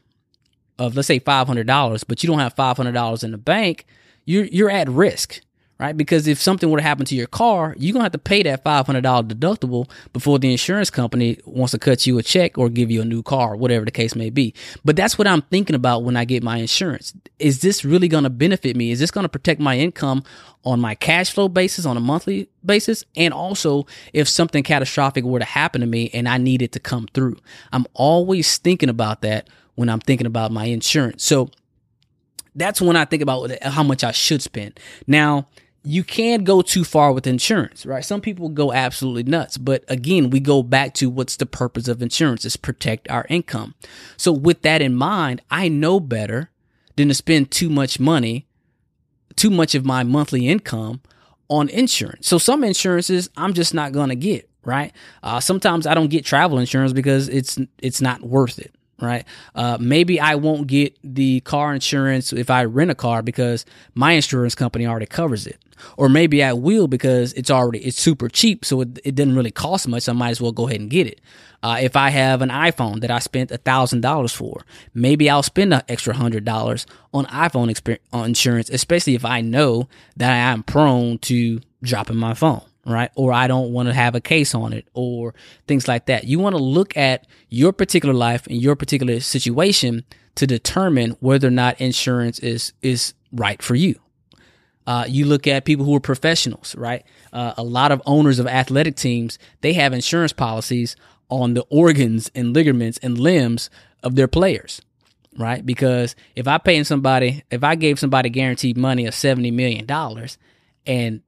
of 0.78 0.94
let's 0.94 1.08
say 1.08 1.18
$500, 1.18 2.04
but 2.06 2.22
you 2.22 2.28
don't 2.28 2.38
have 2.38 2.54
$500 2.54 3.24
in 3.24 3.32
the 3.32 3.38
bank, 3.38 3.86
you're 4.24 4.44
you're 4.44 4.70
at 4.70 4.88
risk 4.88 5.40
right? 5.78 5.96
Because 5.96 6.26
if 6.26 6.40
something 6.40 6.70
were 6.70 6.78
to 6.78 6.82
happen 6.82 7.04
to 7.06 7.14
your 7.14 7.26
car, 7.26 7.74
you're 7.78 7.92
gonna 7.92 8.04
have 8.04 8.12
to 8.12 8.18
pay 8.18 8.42
that 8.42 8.64
five 8.64 8.86
hundred 8.86 9.02
dollar 9.02 9.22
deductible 9.22 9.88
before 10.12 10.38
the 10.38 10.50
insurance 10.50 10.90
company 10.90 11.38
wants 11.44 11.70
to 11.72 11.78
cut 11.78 12.06
you 12.06 12.18
a 12.18 12.22
check 12.22 12.58
or 12.58 12.68
give 12.68 12.90
you 12.90 13.00
a 13.00 13.04
new 13.04 13.22
car, 13.22 13.54
whatever 13.56 13.84
the 13.84 13.90
case 13.90 14.14
may 14.14 14.30
be. 14.30 14.54
But 14.84 14.96
that's 14.96 15.16
what 15.16 15.26
I'm 15.26 15.42
thinking 15.42 15.76
about 15.76 16.02
when 16.02 16.16
I 16.16 16.24
get 16.24 16.42
my 16.42 16.58
insurance. 16.58 17.14
Is 17.38 17.60
this 17.60 17.84
really 17.84 18.08
gonna 18.08 18.30
benefit 18.30 18.76
me? 18.76 18.90
Is 18.90 18.98
this 18.98 19.10
gonna 19.10 19.28
protect 19.28 19.60
my 19.60 19.78
income 19.78 20.24
on 20.64 20.80
my 20.80 20.94
cash 20.94 21.32
flow 21.32 21.48
basis 21.48 21.86
on 21.86 21.96
a 21.96 22.00
monthly 22.00 22.48
basis? 22.64 23.04
And 23.16 23.32
also 23.32 23.86
if 24.12 24.28
something 24.28 24.64
catastrophic 24.64 25.24
were 25.24 25.38
to 25.38 25.44
happen 25.44 25.80
to 25.80 25.86
me 25.86 26.10
and 26.12 26.28
I 26.28 26.38
need 26.38 26.62
it 26.62 26.72
to 26.72 26.80
come 26.80 27.08
through. 27.14 27.36
I'm 27.72 27.86
always 27.94 28.58
thinking 28.58 28.88
about 28.88 29.22
that 29.22 29.48
when 29.76 29.88
I'm 29.88 30.00
thinking 30.00 30.26
about 30.26 30.50
my 30.50 30.64
insurance. 30.64 31.22
So 31.22 31.50
that's 32.56 32.80
when 32.80 32.96
I 32.96 33.04
think 33.04 33.22
about 33.22 33.50
how 33.62 33.84
much 33.84 34.02
I 34.02 34.10
should 34.10 34.42
spend. 34.42 34.80
Now, 35.06 35.46
you 35.84 36.04
can't 36.04 36.44
go 36.44 36.60
too 36.60 36.84
far 36.84 37.12
with 37.12 37.26
insurance, 37.26 37.86
right? 37.86 38.04
Some 38.04 38.20
people 38.20 38.48
go 38.48 38.72
absolutely 38.72 39.22
nuts, 39.22 39.56
but 39.56 39.84
again, 39.88 40.30
we 40.30 40.40
go 40.40 40.62
back 40.62 40.94
to 40.94 41.08
what's 41.08 41.36
the 41.36 41.46
purpose 41.46 41.88
of 41.88 42.02
insurance 42.02 42.44
is 42.44 42.56
protect 42.56 43.08
our 43.10 43.26
income. 43.28 43.74
So 44.16 44.32
with 44.32 44.62
that 44.62 44.82
in 44.82 44.94
mind, 44.94 45.40
I 45.50 45.68
know 45.68 46.00
better 46.00 46.50
than 46.96 47.08
to 47.08 47.14
spend 47.14 47.50
too 47.50 47.70
much 47.70 48.00
money, 48.00 48.46
too 49.36 49.50
much 49.50 49.74
of 49.74 49.84
my 49.84 50.02
monthly 50.02 50.48
income 50.48 51.00
on 51.48 51.68
insurance. 51.68 52.26
So 52.26 52.38
some 52.38 52.64
insurances 52.64 53.30
I'm 53.36 53.54
just 53.54 53.72
not 53.72 53.92
going 53.92 54.08
to 54.08 54.16
get, 54.16 54.50
right? 54.64 54.92
Uh, 55.22 55.40
sometimes 55.40 55.86
I 55.86 55.94
don't 55.94 56.10
get 56.10 56.24
travel 56.24 56.58
insurance 56.58 56.92
because 56.92 57.28
it's, 57.28 57.58
it's 57.78 58.00
not 58.00 58.22
worth 58.22 58.58
it 58.58 58.74
right? 59.00 59.24
Uh, 59.54 59.78
maybe 59.80 60.20
I 60.20 60.34
won't 60.34 60.66
get 60.66 60.96
the 61.02 61.40
car 61.40 61.74
insurance 61.74 62.32
if 62.32 62.50
I 62.50 62.64
rent 62.64 62.90
a 62.90 62.94
car 62.94 63.22
because 63.22 63.64
my 63.94 64.12
insurance 64.12 64.54
company 64.54 64.86
already 64.86 65.06
covers 65.06 65.46
it. 65.46 65.58
Or 65.96 66.08
maybe 66.08 66.42
I 66.42 66.54
will 66.54 66.88
because 66.88 67.32
it's 67.34 67.52
already 67.52 67.78
it's 67.78 68.00
super 68.00 68.28
cheap, 68.28 68.64
so 68.64 68.80
it, 68.80 68.98
it 69.04 69.14
doesn't 69.14 69.36
really 69.36 69.52
cost 69.52 69.86
much. 69.86 70.08
I 70.08 70.12
might 70.12 70.30
as 70.30 70.40
well 70.40 70.50
go 70.50 70.66
ahead 70.66 70.80
and 70.80 70.90
get 70.90 71.06
it. 71.06 71.20
Uh, 71.62 71.78
if 71.80 71.94
I 71.94 72.10
have 72.10 72.42
an 72.42 72.50
iPhone 72.50 73.00
that 73.00 73.12
I 73.12 73.20
spent 73.20 73.52
a 73.52 73.58
thousand 73.58 74.00
dollars 74.00 74.32
for, 74.32 74.62
maybe 74.92 75.30
I'll 75.30 75.42
spend 75.44 75.72
an 75.72 75.82
extra 75.88 76.14
hundred 76.14 76.44
dollars 76.44 76.84
on 77.14 77.26
iPhone 77.26 77.70
exper- 77.70 77.98
on 78.12 78.26
insurance, 78.26 78.70
especially 78.70 79.14
if 79.14 79.24
I 79.24 79.40
know 79.40 79.88
that 80.16 80.32
I 80.32 80.36
am 80.36 80.64
prone 80.64 81.18
to 81.18 81.60
dropping 81.82 82.16
my 82.16 82.34
phone 82.34 82.62
right? 82.88 83.10
Or 83.14 83.32
I 83.32 83.46
don't 83.46 83.72
want 83.72 83.88
to 83.88 83.94
have 83.94 84.14
a 84.14 84.20
case 84.20 84.54
on 84.54 84.72
it 84.72 84.88
or 84.94 85.34
things 85.66 85.86
like 85.86 86.06
that. 86.06 86.24
You 86.24 86.38
want 86.38 86.56
to 86.56 86.62
look 86.62 86.96
at 86.96 87.26
your 87.48 87.72
particular 87.72 88.14
life 88.14 88.46
and 88.46 88.60
your 88.60 88.74
particular 88.76 89.20
situation 89.20 90.04
to 90.36 90.46
determine 90.46 91.16
whether 91.20 91.48
or 91.48 91.52
not 91.52 91.80
insurance 91.80 92.38
is 92.38 92.72
is 92.82 93.14
right 93.32 93.62
for 93.62 93.74
you. 93.74 94.00
Uh, 94.86 95.04
you 95.06 95.26
look 95.26 95.46
at 95.46 95.66
people 95.66 95.84
who 95.84 95.94
are 95.94 96.00
professionals, 96.00 96.74
right? 96.76 97.04
Uh, 97.32 97.52
a 97.58 97.62
lot 97.62 97.92
of 97.92 98.00
owners 98.06 98.38
of 98.38 98.46
athletic 98.46 98.96
teams 98.96 99.38
they 99.60 99.74
have 99.74 99.92
insurance 99.92 100.32
policies 100.32 100.96
on 101.28 101.52
the 101.54 101.62
organs 101.68 102.30
and 102.34 102.54
ligaments 102.54 102.98
and 103.02 103.18
limbs 103.18 103.68
of 104.02 104.14
their 104.14 104.28
players, 104.28 104.80
right? 105.36 105.64
Because 105.66 106.16
if 106.34 106.48
I 106.48 106.56
pay 106.56 106.82
somebody, 106.84 107.44
if 107.50 107.62
I 107.62 107.74
gave 107.74 107.98
somebody 107.98 108.30
guaranteed 108.30 108.78
money 108.78 109.04
of 109.04 109.14
seventy 109.14 109.50
million 109.50 109.84
dollars, 109.84 110.38
and 110.86 111.20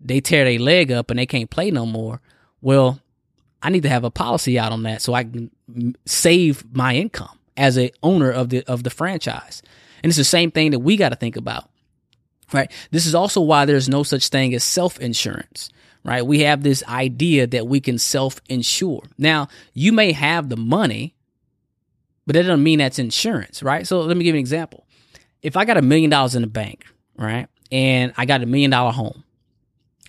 they 0.00 0.20
tear 0.20 0.44
their 0.44 0.58
leg 0.58 0.92
up 0.92 1.10
and 1.10 1.18
they 1.18 1.26
can't 1.26 1.50
play 1.50 1.70
no 1.70 1.86
more, 1.86 2.20
well, 2.60 3.00
I 3.62 3.70
need 3.70 3.82
to 3.84 3.88
have 3.88 4.04
a 4.04 4.10
policy 4.10 4.58
out 4.58 4.72
on 4.72 4.82
that 4.82 5.00
so 5.00 5.14
I 5.14 5.24
can 5.24 5.50
save 6.04 6.64
my 6.74 6.94
income 6.94 7.38
as 7.56 7.78
a 7.78 7.90
owner 8.02 8.30
of 8.30 8.50
the 8.50 8.62
of 8.64 8.82
the 8.82 8.90
franchise. 8.90 9.62
And 10.02 10.10
it's 10.10 10.18
the 10.18 10.24
same 10.24 10.50
thing 10.50 10.72
that 10.72 10.80
we 10.80 10.96
got 10.96 11.10
to 11.10 11.16
think 11.16 11.36
about. 11.36 11.70
Right? 12.52 12.70
This 12.90 13.06
is 13.06 13.14
also 13.14 13.40
why 13.40 13.64
there's 13.64 13.88
no 13.88 14.02
such 14.02 14.28
thing 14.28 14.54
as 14.54 14.62
self-insurance. 14.62 15.70
Right? 16.04 16.26
We 16.26 16.40
have 16.40 16.62
this 16.62 16.84
idea 16.84 17.46
that 17.46 17.66
we 17.66 17.80
can 17.80 17.96
self-insure. 17.96 19.04
Now, 19.16 19.48
you 19.72 19.92
may 19.92 20.12
have 20.12 20.50
the 20.50 20.56
money, 20.56 21.14
but 22.26 22.34
that 22.34 22.42
doesn't 22.42 22.62
mean 22.62 22.80
that's 22.80 22.98
insurance, 22.98 23.62
right? 23.62 23.86
So 23.86 24.02
let 24.02 24.14
me 24.14 24.24
give 24.24 24.34
you 24.34 24.38
an 24.38 24.40
example. 24.40 24.86
If 25.40 25.56
I 25.56 25.64
got 25.64 25.78
a 25.78 25.82
million 25.82 26.10
dollars 26.10 26.34
in 26.34 26.42
the 26.42 26.48
bank, 26.48 26.84
right? 27.16 27.48
And 27.72 28.12
I 28.18 28.26
got 28.26 28.42
a 28.42 28.46
million 28.46 28.70
dollar 28.70 28.92
home 28.92 29.24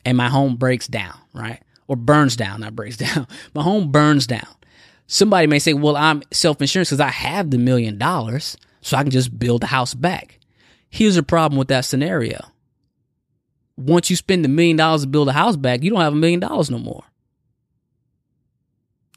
and 0.06 0.15
my 0.18 0.30
home 0.30 0.56
breaks 0.56 0.88
down, 0.88 1.18
right? 1.34 1.62
Or 1.88 1.96
burns 1.96 2.36
down, 2.36 2.62
not 2.62 2.76
breaks 2.76 2.98
down. 2.98 3.28
my 3.54 3.63
home 3.63 3.91
burns 3.91 4.28
down. 4.28 4.48
Somebody 5.08 5.48
may 5.48 5.60
say, 5.60 5.74
well, 5.74 5.98
I'm 5.98 6.24
self 6.32 6.62
insurance 6.62 6.89
because 6.89 7.00
I 7.00 7.10
have 7.10 7.52
the 7.52 7.58
million 7.58 7.98
dollars, 7.98 8.58
so 8.82 8.98
I 8.98 9.04
can 9.04 9.12
just 9.12 9.38
build 9.38 9.62
the 9.62 9.68
house 9.68 9.94
back. 9.94 10.39
Here's 10.89 11.18
a 11.18 11.24
problem 11.24 11.58
with 11.58 11.68
that 11.68 11.86
scenario. 11.86 12.52
Once 13.78 14.10
you 14.10 14.15
spend 14.15 14.44
the 14.46 14.50
million 14.50 14.78
dollars 14.78 15.02
to 15.02 15.08
build 15.08 15.28
a 15.28 15.34
house 15.34 15.58
back, 15.58 15.84
you 15.84 15.89
don't 15.89 16.00
have 16.00 16.13
a 16.13 16.15
million 16.15 16.39
dollars 16.39 16.72
no 16.72 16.80
more. 16.80 17.04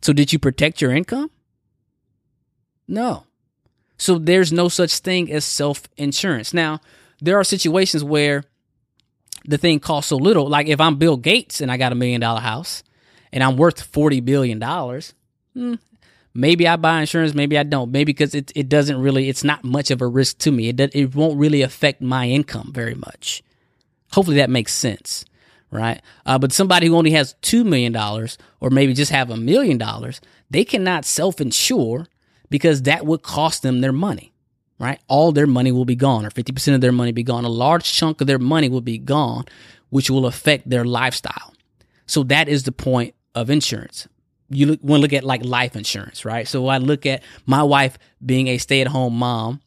So, 0.03 0.13
did 0.13 0.33
you 0.33 0.39
protect 0.39 0.81
your 0.81 0.93
income? 0.93 1.31
No. 2.87 3.25
So, 3.97 4.19
there's 4.19 4.53
no 4.53 4.69
such 4.69 4.99
thing 4.99 5.33
as 5.33 5.45
self 5.45 5.89
insurance. 5.97 6.53
Now, 6.53 6.81
there 7.21 7.39
are 7.39 7.45
situations 7.45 8.05
where 8.05 8.45
the 9.45 9.59
thing 9.59 9.81
costs 9.81 10.11
so 10.11 10.17
little. 10.17 10.49
Like 10.49 10.69
if 10.69 10.81
I'm 10.81 10.97
Bill 10.97 11.17
Gates 11.17 11.61
and 11.61 11.71
I 11.71 11.77
got 11.77 11.93
a 11.93 11.97
million 11.97 12.21
dollar 12.21 12.41
house 12.41 12.83
and 13.33 13.43
I'm 13.43 13.57
worth 13.57 13.83
forty 13.83 14.21
billion 14.21 14.59
dollars, 14.59 15.15
hmm, 15.55 15.75
maybe 16.35 16.67
I 16.67 16.77
buy 16.77 17.01
insurance, 17.01 17.35
maybe 17.35 17.59
I 17.59 17.63
don't. 17.63 17.91
Maybe 17.91 18.13
because 18.13 18.35
it 18.35 18.53
it 18.55 18.69
doesn't 18.69 19.01
really, 19.01 19.29
it's 19.29 19.45
not 19.45 19.65
much 19.65 19.91
of 19.91 20.01
a 20.01 20.07
risk 20.07 20.39
to 20.39 20.53
me. 20.53 20.69
It 20.69 20.81
it 20.95 21.15
won't 21.15 21.39
really 21.39 21.63
affect 21.63 22.01
my 22.01 22.29
income 22.29 22.71
very 22.73 22.95
much. 22.95 23.43
Hopefully 24.13 24.39
that 24.39 24.51
makes 24.51 24.75
sense, 24.75 25.25
right? 25.71 26.01
Uh, 26.25 26.39
but 26.39 26.53
somebody 26.53 26.87
who 26.87 26.97
only 26.97 27.11
has 27.11 27.35
two 27.43 27.65
million 27.65 27.93
dollars 27.93 28.39
or 28.61 28.71
maybe 28.71 28.95
just 28.95 29.13
have 29.13 29.31
a 29.31 29.37
million 29.37 29.79
dollars, 29.79 30.21
they 30.51 30.65
cannot 30.65 31.05
self 31.05 31.41
insure 31.41 32.07
because 32.51 32.83
that 32.83 33.05
would 33.05 33.23
cost 33.23 33.63
them 33.63 33.81
their 33.81 33.93
money 33.93 34.33
right? 34.79 35.01
All 35.09 35.33
their 35.33 35.47
money 35.47 35.73
will 35.73 35.85
be 35.85 35.97
gone, 35.97 36.25
or 36.25 36.31
50% 36.31 36.75
of 36.75 36.81
their 36.81 36.93
money 36.93 37.13
be 37.13 37.23
gone. 37.23 37.45
A 37.45 37.49
large 37.49 37.93
chunk 37.93 38.21
of 38.21 38.27
their 38.27 38.39
money 38.39 38.69
will 38.69 38.81
be 38.81 38.99
gone, 38.99 39.45
which 39.91 40.11
will 40.11 40.27
affect 40.27 40.69
their 40.69 40.85
lifestyle. 40.85 41.55
So 42.07 42.23
that 42.25 42.49
is 42.49 42.63
the 42.63 42.73
point 42.73 43.15
of 43.35 43.51
insurance. 43.51 44.09
You 44.51 44.67
look, 44.67 44.81
want 44.83 45.01
to 45.01 45.03
look 45.03 45.13
at 45.13 45.25
like 45.25 45.45
life 45.45 45.77
insurance, 45.77 46.25
right? 46.25 46.49
So 46.49 46.69
I 46.69 46.79
look 46.79 47.05
at 47.07 47.23
my 47.45 47.63
wife 47.63 47.99
being 48.25 48.49
a 48.49 48.59
stay 48.59 48.81
at 48.81 48.89
home 48.89 49.15
mom. 49.15 49.61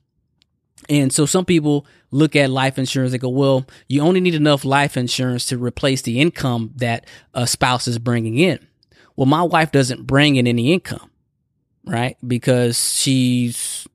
And 0.89 1.13
so 1.13 1.27
some 1.27 1.45
people 1.45 1.85
look 2.09 2.35
at 2.35 2.49
life 2.49 2.79
insurance, 2.79 3.11
they 3.11 3.19
go, 3.19 3.29
well, 3.29 3.65
you 3.87 4.01
only 4.01 4.19
need 4.19 4.33
enough 4.33 4.65
life 4.65 4.97
insurance 4.97 5.45
to 5.47 5.57
replace 5.57 6.01
the 6.01 6.19
income 6.19 6.71
that 6.77 7.05
a 7.33 7.45
spouse 7.45 7.87
is 7.87 7.99
bringing 7.99 8.37
in. 8.37 8.59
Well, 9.15 9.27
my 9.27 9.43
wife 9.43 9.71
doesn't 9.71 10.07
bring 10.07 10.37
in 10.37 10.47
any 10.47 10.73
income, 10.73 11.11
right? 11.85 12.17
Because 12.27 12.95
she's 12.95 13.87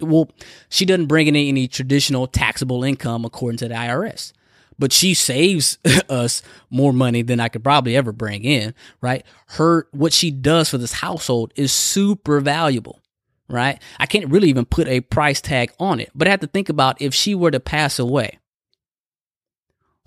well, 0.00 0.30
she 0.68 0.84
doesn't 0.84 1.06
bring 1.06 1.26
in 1.26 1.36
any 1.36 1.68
traditional 1.68 2.26
taxable 2.26 2.84
income 2.84 3.24
according 3.24 3.58
to 3.58 3.68
the 3.68 3.74
IRS, 3.74 4.32
but 4.78 4.92
she 4.92 5.14
saves 5.14 5.78
us 6.08 6.42
more 6.70 6.92
money 6.92 7.22
than 7.22 7.40
I 7.40 7.48
could 7.48 7.64
probably 7.64 7.96
ever 7.96 8.12
bring 8.12 8.44
in, 8.44 8.74
right? 9.00 9.24
Her, 9.48 9.88
what 9.92 10.12
she 10.12 10.30
does 10.30 10.68
for 10.68 10.78
this 10.78 10.92
household 10.92 11.52
is 11.56 11.72
super 11.72 12.40
valuable, 12.40 13.00
right? 13.48 13.80
I 13.98 14.06
can't 14.06 14.30
really 14.30 14.48
even 14.48 14.66
put 14.66 14.88
a 14.88 15.00
price 15.00 15.40
tag 15.40 15.72
on 15.78 16.00
it, 16.00 16.10
but 16.14 16.28
I 16.28 16.30
have 16.30 16.40
to 16.40 16.46
think 16.46 16.68
about 16.68 17.00
if 17.00 17.14
she 17.14 17.34
were 17.34 17.50
to 17.50 17.60
pass 17.60 17.98
away, 17.98 18.38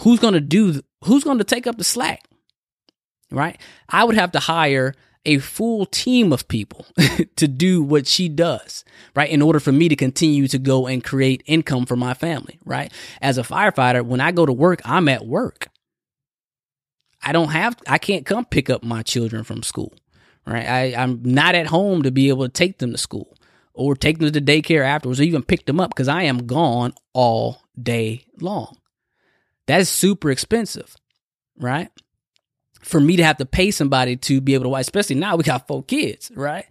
who's 0.01 0.19
going 0.19 0.35
to 0.35 0.39
do, 0.39 0.81
who's 1.05 1.23
going 1.23 1.39
to 1.39 1.43
take 1.43 1.67
up 1.67 1.77
the 1.77 1.83
slack, 1.83 2.23
right? 3.31 3.59
I 3.87 4.03
would 4.03 4.15
have 4.15 4.31
to 4.33 4.39
hire 4.39 4.93
a 5.25 5.37
full 5.39 5.85
team 5.85 6.31
of 6.31 6.47
people 6.47 6.85
to 7.35 7.47
do 7.47 7.83
what 7.83 8.07
she 8.07 8.29
does, 8.29 8.83
right? 9.15 9.29
In 9.29 9.41
order 9.41 9.59
for 9.59 9.71
me 9.71 9.89
to 9.89 9.95
continue 9.95 10.47
to 10.47 10.57
go 10.57 10.87
and 10.87 11.03
create 11.03 11.43
income 11.45 11.85
for 11.85 11.95
my 11.95 12.13
family, 12.13 12.59
right? 12.65 12.91
As 13.21 13.37
a 13.37 13.43
firefighter, 13.43 14.03
when 14.03 14.21
I 14.21 14.31
go 14.31 14.45
to 14.45 14.53
work, 14.53 14.81
I'm 14.85 15.07
at 15.09 15.25
work. 15.25 15.67
I 17.21 17.33
don't 17.33 17.49
have, 17.49 17.77
I 17.87 17.97
can't 17.97 18.25
come 18.25 18.45
pick 18.45 18.69
up 18.69 18.83
my 18.83 19.01
children 19.03 19.43
from 19.43 19.61
school, 19.61 19.93
right? 20.47 20.65
I, 20.65 20.95
I'm 20.95 21.21
not 21.23 21.53
at 21.53 21.67
home 21.67 22.03
to 22.03 22.11
be 22.11 22.29
able 22.29 22.45
to 22.45 22.51
take 22.51 22.77
them 22.77 22.91
to 22.91 22.97
school 22.97 23.37
or 23.73 23.95
take 23.95 24.19
them 24.19 24.31
to 24.31 24.41
daycare 24.41 24.85
afterwards 24.85 25.19
or 25.19 25.23
even 25.23 25.43
pick 25.43 25.65
them 25.65 25.79
up 25.79 25.91
because 25.91 26.07
I 26.07 26.23
am 26.23 26.47
gone 26.47 26.93
all 27.13 27.61
day 27.81 28.25
long. 28.39 28.77
That 29.67 29.81
is 29.81 29.89
super 29.89 30.31
expensive, 30.31 30.95
right? 31.57 31.89
For 32.79 32.99
me 32.99 33.15
to 33.17 33.23
have 33.23 33.37
to 33.37 33.45
pay 33.45 33.71
somebody 33.71 34.15
to 34.17 34.41
be 34.41 34.53
able 34.53 34.63
to 34.63 34.69
watch, 34.69 34.81
especially 34.81 35.15
now 35.15 35.35
we 35.35 35.43
got 35.43 35.67
four 35.67 35.83
kids, 35.83 36.31
right? 36.35 36.65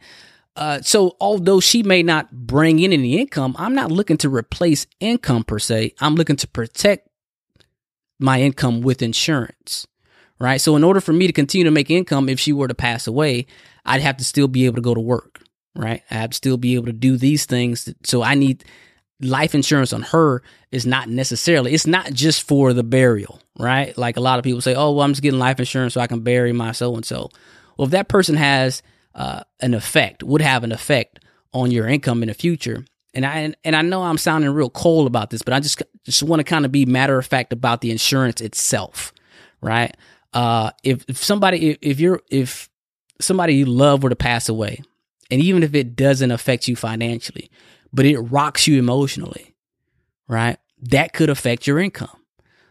Uh, 0.56 0.80
so 0.82 1.16
although 1.20 1.60
she 1.60 1.82
may 1.84 2.02
not 2.02 2.32
bring 2.32 2.80
in 2.80 2.92
any 2.92 3.18
income, 3.18 3.54
I'm 3.58 3.74
not 3.74 3.92
looking 3.92 4.16
to 4.18 4.28
replace 4.28 4.86
income 4.98 5.44
per 5.44 5.58
se. 5.60 5.94
I'm 6.00 6.16
looking 6.16 6.36
to 6.36 6.48
protect 6.48 7.08
my 8.18 8.40
income 8.40 8.80
with 8.80 9.00
insurance, 9.00 9.86
right? 10.40 10.60
So 10.60 10.74
in 10.74 10.82
order 10.82 11.00
for 11.00 11.12
me 11.12 11.28
to 11.28 11.32
continue 11.32 11.64
to 11.64 11.70
make 11.70 11.90
income, 11.90 12.28
if 12.28 12.40
she 12.40 12.52
were 12.52 12.66
to 12.66 12.74
pass 12.74 13.06
away, 13.06 13.46
I'd 13.84 14.00
have 14.00 14.16
to 14.16 14.24
still 14.24 14.48
be 14.48 14.66
able 14.66 14.76
to 14.76 14.82
go 14.82 14.94
to 14.94 15.00
work, 15.00 15.40
right? 15.76 16.02
I'd 16.10 16.34
still 16.34 16.56
be 16.56 16.74
able 16.74 16.86
to 16.86 16.92
do 16.92 17.16
these 17.16 17.46
things. 17.46 17.94
So 18.02 18.22
I 18.22 18.34
need 18.34 18.64
life 19.20 19.54
insurance 19.54 19.92
on 19.92 20.02
her 20.02 20.42
is 20.70 20.86
not 20.86 21.08
necessarily, 21.08 21.74
it's 21.74 21.86
not 21.86 22.12
just 22.12 22.42
for 22.42 22.72
the 22.72 22.84
burial, 22.84 23.40
right? 23.58 23.96
Like 23.98 24.16
a 24.16 24.20
lot 24.20 24.38
of 24.38 24.44
people 24.44 24.60
say, 24.60 24.74
oh, 24.74 24.92
well, 24.92 25.04
I'm 25.04 25.12
just 25.12 25.22
getting 25.22 25.40
life 25.40 25.58
insurance 25.58 25.94
so 25.94 26.00
I 26.00 26.06
can 26.06 26.20
bury 26.20 26.52
my 26.52 26.72
so 26.72 26.94
and 26.94 27.04
so. 27.04 27.30
Well, 27.76 27.86
if 27.86 27.92
that 27.92 28.08
person 28.08 28.36
has 28.36 28.82
uh, 29.14 29.42
an 29.60 29.74
effect, 29.74 30.22
would 30.22 30.42
have 30.42 30.64
an 30.64 30.72
effect 30.72 31.20
on 31.52 31.70
your 31.70 31.86
income 31.86 32.22
in 32.22 32.28
the 32.28 32.34
future. 32.34 32.84
And 33.14 33.24
I 33.24 33.54
and 33.64 33.74
I 33.74 33.82
know 33.82 34.02
I'm 34.02 34.18
sounding 34.18 34.50
real 34.50 34.70
cold 34.70 35.06
about 35.06 35.30
this, 35.30 35.42
but 35.42 35.54
I 35.54 35.60
just 35.60 35.82
just 36.04 36.22
want 36.22 36.40
to 36.40 36.44
kind 36.44 36.64
of 36.64 36.70
be 36.70 36.86
matter 36.86 37.18
of 37.18 37.26
fact 37.26 37.52
about 37.52 37.80
the 37.80 37.90
insurance 37.90 38.40
itself, 38.40 39.12
right? 39.60 39.96
Uh, 40.34 40.70
if, 40.84 41.04
if 41.08 41.16
somebody 41.16 41.70
if, 41.70 41.78
if 41.80 42.00
you're 42.00 42.20
if 42.30 42.68
somebody 43.20 43.54
you 43.54 43.64
love 43.64 44.02
were 44.02 44.10
to 44.10 44.16
pass 44.16 44.48
away, 44.48 44.82
and 45.30 45.40
even 45.40 45.62
if 45.62 45.74
it 45.74 45.96
doesn't 45.96 46.30
affect 46.30 46.68
you 46.68 46.76
financially, 46.76 47.50
but 47.92 48.06
it 48.06 48.18
rocks 48.18 48.66
you 48.66 48.78
emotionally, 48.78 49.54
right? 50.28 50.58
That 50.80 51.12
could 51.12 51.30
affect 51.30 51.66
your 51.66 51.78
income. 51.78 52.10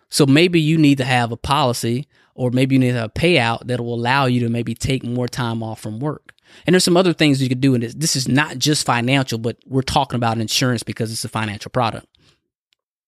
So 0.10 0.26
maybe 0.26 0.60
you 0.60 0.78
need 0.78 1.00
to 1.00 1.06
have 1.06 1.32
a 1.32 1.38
policy 1.38 2.08
or 2.34 2.52
maybe 2.52 2.76
you 2.76 2.80
need 2.80 2.92
to 2.92 3.00
have 3.00 3.10
a 3.10 3.20
payout 3.20 3.68
that 3.68 3.82
will 3.82 3.96
allow 3.96 4.26
you 4.26 4.40
to 4.42 4.50
maybe 4.50 4.74
take 4.74 5.04
more 5.04 5.28
time 5.28 5.64
off 5.64 5.82
from 5.82 6.00
work. 6.00 6.34
And 6.66 6.74
there's 6.74 6.84
some 6.84 6.98
other 6.98 7.14
things 7.14 7.42
you 7.42 7.50
could 7.50 7.62
do. 7.62 7.74
And 7.74 7.84
this, 7.84 7.94
this 7.94 8.16
is 8.16 8.28
not 8.28 8.58
just 8.58 8.86
financial, 8.86 9.38
but 9.38 9.58
we're 9.66 9.82
talking 9.82 10.16
about 10.16 10.38
insurance 10.38 10.84
because 10.84 11.12
it's 11.12 11.26
a 11.26 11.30
financial 11.30 11.72
product. 11.72 12.08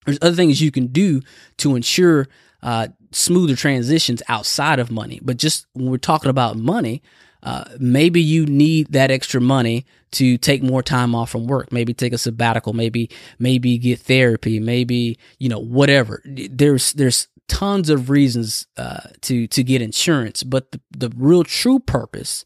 There's 0.06 0.20
other 0.22 0.36
things 0.36 0.62
you 0.62 0.72
can 0.72 0.88
do 0.88 1.22
to 1.58 1.76
ensure 1.76 2.28
uh, 2.62 2.88
smoother 3.12 3.56
transitions 3.56 4.22
outside 4.28 4.80
of 4.80 4.92
money. 4.92 5.20
But 5.22 5.38
just 5.38 5.68
when 5.74 5.90
we're 5.90 5.98
talking 5.98 6.30
about 6.30 6.58
money, 6.58 7.02
uh, 7.42 7.66
maybe 7.80 8.22
you 8.22 8.46
need 8.46 8.92
that 8.92 9.12
extra 9.12 9.40
money 9.40 9.86
to 10.12 10.38
take 10.38 10.62
more 10.62 10.84
time 10.84 11.16
off 11.16 11.30
from 11.30 11.48
work. 11.48 11.72
Maybe 11.72 11.94
take 11.94 12.14
a 12.14 12.18
sabbatical. 12.18 12.74
Maybe 12.74 13.10
maybe 13.38 13.78
get 13.78 14.00
therapy. 14.00 14.60
Maybe 14.60 15.18
you 15.38 15.50
know 15.50 15.60
whatever. 15.60 16.22
There's 16.26 16.94
there's 16.94 17.28
tons 17.48 17.90
of 17.90 18.10
reasons 18.10 18.68
uh, 18.78 19.10
to 19.22 19.48
to 19.48 19.64
get 19.64 19.82
insurance, 19.82 20.44
but 20.44 20.72
the, 20.72 20.82
the 20.92 21.10
real 21.16 21.44
true 21.44 21.80
purpose 21.80 22.44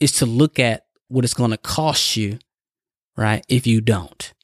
is 0.00 0.12
to 0.12 0.26
look 0.26 0.58
at 0.58 0.84
what 1.08 1.24
it's 1.24 1.34
going 1.34 1.50
to 1.50 1.58
cost 1.58 2.16
you, 2.16 2.38
right? 3.16 3.44
If 3.48 3.66
you 3.66 3.80
don't, 3.80 4.34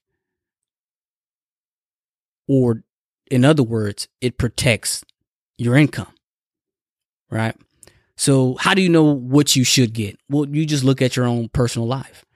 or 2.47 2.85
in 3.31 3.45
other 3.45 3.63
words, 3.63 4.09
it 4.21 4.39
protects 4.39 5.05
your 5.59 5.77
income, 5.77 6.15
right? 7.31 7.57
So, 8.19 8.57
how 8.59 8.75
do 8.75 8.83
you 8.83 8.89
know 8.89 9.05
what 9.05 9.55
you 9.55 9.63
should 9.63 9.93
get? 9.93 10.19
Well, 10.29 10.47
you 10.49 10.67
just 10.67 10.83
look 10.83 11.01
at 11.01 11.15
your 11.15 11.25
own 11.25 11.49
personal 11.51 11.87
life, 11.87 12.27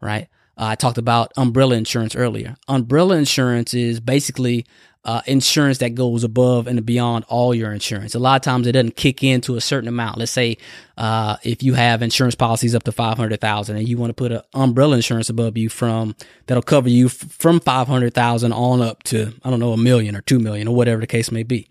right? 0.00 0.28
Uh, 0.56 0.66
I 0.66 0.74
talked 0.76 0.98
about 0.98 1.32
umbrella 1.36 1.74
insurance 1.74 2.14
earlier. 2.14 2.56
Umbrella 2.68 3.16
insurance 3.16 3.74
is 3.74 3.98
basically 3.98 4.64
uh, 5.04 5.20
insurance 5.26 5.78
that 5.78 5.96
goes 5.96 6.22
above 6.22 6.68
and 6.68 6.86
beyond 6.86 7.24
all 7.26 7.52
your 7.52 7.72
insurance. 7.72 8.14
A 8.14 8.20
lot 8.20 8.36
of 8.36 8.42
times 8.42 8.68
it 8.68 8.72
doesn't 8.72 8.94
kick 8.94 9.24
in 9.24 9.40
to 9.40 9.56
a 9.56 9.60
certain 9.60 9.88
amount. 9.88 10.16
Let's 10.16 10.30
say 10.30 10.58
uh, 10.96 11.38
if 11.42 11.64
you 11.64 11.74
have 11.74 12.02
insurance 12.02 12.36
policies 12.36 12.72
up 12.76 12.84
to 12.84 12.92
five 12.92 13.16
hundred 13.16 13.40
thousand, 13.40 13.78
and 13.78 13.88
you 13.88 13.98
want 13.98 14.10
to 14.10 14.14
put 14.14 14.30
an 14.30 14.42
umbrella 14.54 14.94
insurance 14.94 15.28
above 15.28 15.58
you 15.58 15.68
from 15.68 16.14
that'll 16.46 16.62
cover 16.62 16.88
you 16.88 17.06
f- 17.06 17.14
from 17.14 17.58
five 17.58 17.88
hundred 17.88 18.14
thousand 18.14 18.52
on 18.52 18.80
up 18.80 19.02
to 19.04 19.32
I 19.42 19.50
don't 19.50 19.58
know 19.58 19.72
a 19.72 19.76
million 19.76 20.14
or 20.14 20.20
two 20.20 20.38
million 20.38 20.68
or 20.68 20.76
whatever 20.76 21.00
the 21.00 21.08
case 21.08 21.32
may 21.32 21.42
be 21.42 21.68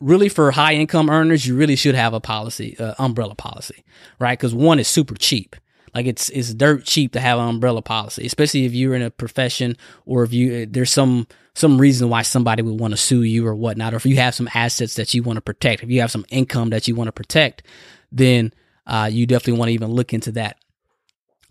really 0.00 0.28
for 0.28 0.50
high 0.50 0.74
income 0.74 1.10
earners, 1.10 1.46
you 1.46 1.56
really 1.56 1.76
should 1.76 1.94
have 1.94 2.14
a 2.14 2.20
policy, 2.20 2.76
uh, 2.78 2.94
umbrella 2.98 3.34
policy, 3.34 3.84
right? 4.18 4.38
Because 4.38 4.54
one 4.54 4.78
is 4.78 4.88
super 4.88 5.14
cheap. 5.14 5.56
Like 5.94 6.06
it's 6.06 6.28
it's 6.30 6.54
dirt 6.54 6.84
cheap 6.84 7.12
to 7.12 7.20
have 7.20 7.38
an 7.38 7.48
umbrella 7.48 7.82
policy, 7.82 8.24
especially 8.24 8.64
if 8.64 8.72
you're 8.72 8.94
in 8.94 9.02
a 9.02 9.10
profession 9.10 9.76
or 10.06 10.22
if 10.22 10.32
you 10.32 10.66
there's 10.66 10.90
some 10.90 11.26
some 11.54 11.80
reason 11.80 12.08
why 12.08 12.22
somebody 12.22 12.62
would 12.62 12.78
want 12.78 12.92
to 12.92 12.96
sue 12.96 13.22
you 13.22 13.46
or 13.46 13.54
whatnot, 13.54 13.92
or 13.92 13.96
if 13.96 14.06
you 14.06 14.16
have 14.16 14.34
some 14.34 14.48
assets 14.54 14.94
that 14.94 15.14
you 15.14 15.22
want 15.22 15.36
to 15.36 15.40
protect, 15.40 15.82
if 15.82 15.90
you 15.90 16.00
have 16.00 16.10
some 16.10 16.24
income 16.30 16.70
that 16.70 16.86
you 16.86 16.94
want 16.94 17.08
to 17.08 17.12
protect, 17.12 17.64
then 18.12 18.52
uh, 18.86 19.08
you 19.10 19.26
definitely 19.26 19.58
want 19.58 19.68
to 19.68 19.74
even 19.74 19.90
look 19.90 20.14
into 20.14 20.32
that. 20.32 20.56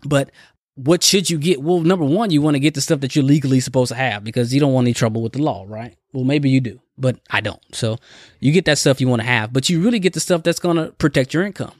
But 0.04 0.30
what 0.74 1.02
should 1.02 1.28
you 1.28 1.38
get? 1.38 1.62
Well, 1.62 1.80
number 1.80 2.06
one, 2.06 2.30
you 2.30 2.40
want 2.40 2.54
to 2.54 2.60
get 2.60 2.72
the 2.72 2.80
stuff 2.80 3.00
that 3.00 3.14
you're 3.14 3.24
legally 3.24 3.60
supposed 3.60 3.90
to 3.90 3.96
have 3.96 4.24
because 4.24 4.54
you 4.54 4.60
don't 4.60 4.72
want 4.72 4.86
any 4.86 4.94
trouble 4.94 5.22
with 5.22 5.34
the 5.34 5.42
law, 5.42 5.66
right? 5.68 5.94
Well, 6.14 6.24
maybe 6.24 6.48
you 6.48 6.60
do, 6.60 6.80
but 7.00 7.18
I 7.30 7.40
don't. 7.40 7.62
So 7.72 7.98
you 8.38 8.52
get 8.52 8.66
that 8.66 8.78
stuff 8.78 9.00
you 9.00 9.08
want 9.08 9.22
to 9.22 9.26
have, 9.26 9.52
but 9.52 9.68
you 9.68 9.80
really 9.82 9.98
get 9.98 10.12
the 10.12 10.20
stuff 10.20 10.42
that's 10.42 10.60
going 10.60 10.76
to 10.76 10.92
protect 10.92 11.34
your 11.34 11.44
income. 11.44 11.72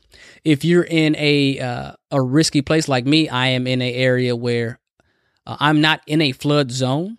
If 0.45 0.65
you're 0.65 0.85
in 0.85 1.15
a 1.17 1.59
uh, 1.59 1.93
a 2.11 2.23
risky 2.23 2.63
place 2.63 2.89
like 2.89 3.05
me, 3.05 3.29
I 3.29 3.49
am 3.49 3.67
in 3.67 3.83
an 3.83 3.95
area 3.95 4.35
where 4.35 4.79
uh, 5.47 5.57
I'm 5.61 5.81
not 5.81 6.01
in 6.07 6.21
a 6.21 6.33
flood 6.33 6.71
zone, 6.71 7.19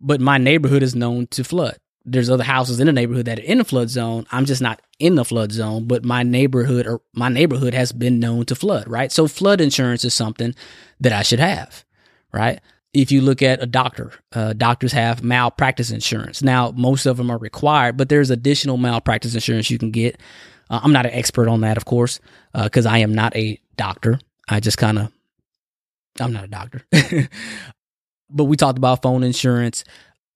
but 0.00 0.20
my 0.20 0.38
neighborhood 0.38 0.82
is 0.82 0.94
known 0.94 1.26
to 1.28 1.44
flood. 1.44 1.78
There's 2.04 2.30
other 2.30 2.44
houses 2.44 2.78
in 2.78 2.86
the 2.86 2.92
neighborhood 2.92 3.26
that 3.26 3.40
are 3.40 3.42
in 3.42 3.58
the 3.58 3.64
flood 3.64 3.90
zone. 3.90 4.26
I'm 4.30 4.44
just 4.44 4.62
not 4.62 4.80
in 4.98 5.16
the 5.16 5.24
flood 5.24 5.50
zone, 5.50 5.86
but 5.86 6.04
my 6.04 6.22
neighborhood 6.22 6.86
or 6.86 7.00
my 7.12 7.28
neighborhood 7.28 7.74
has 7.74 7.90
been 7.92 8.20
known 8.20 8.44
to 8.46 8.54
flood, 8.54 8.86
right? 8.86 9.10
So 9.10 9.26
flood 9.26 9.60
insurance 9.60 10.04
is 10.04 10.14
something 10.14 10.54
that 11.00 11.12
I 11.12 11.22
should 11.22 11.40
have, 11.40 11.84
right? 12.32 12.60
If 12.96 13.12
you 13.12 13.20
look 13.20 13.42
at 13.42 13.62
a 13.62 13.66
doctor, 13.66 14.12
uh, 14.32 14.54
doctors 14.54 14.92
have 14.92 15.22
malpractice 15.22 15.90
insurance. 15.90 16.42
Now, 16.42 16.72
most 16.74 17.04
of 17.04 17.18
them 17.18 17.30
are 17.30 17.36
required, 17.36 17.98
but 17.98 18.08
there's 18.08 18.30
additional 18.30 18.78
malpractice 18.78 19.34
insurance 19.34 19.70
you 19.70 19.78
can 19.78 19.90
get. 19.90 20.18
Uh, 20.70 20.80
I'm 20.82 20.92
not 20.92 21.04
an 21.04 21.12
expert 21.12 21.46
on 21.48 21.60
that, 21.60 21.76
of 21.76 21.84
course, 21.84 22.20
because 22.54 22.86
uh, 22.86 22.90
I 22.90 22.98
am 22.98 23.14
not 23.14 23.36
a 23.36 23.60
doctor. 23.76 24.18
I 24.48 24.60
just 24.60 24.78
kind 24.78 24.98
of, 24.98 25.12
I'm 26.18 26.32
not 26.32 26.44
a 26.44 26.48
doctor. 26.48 26.82
but 28.30 28.44
we 28.44 28.56
talked 28.56 28.78
about 28.78 29.02
phone 29.02 29.22
insurance, 29.22 29.84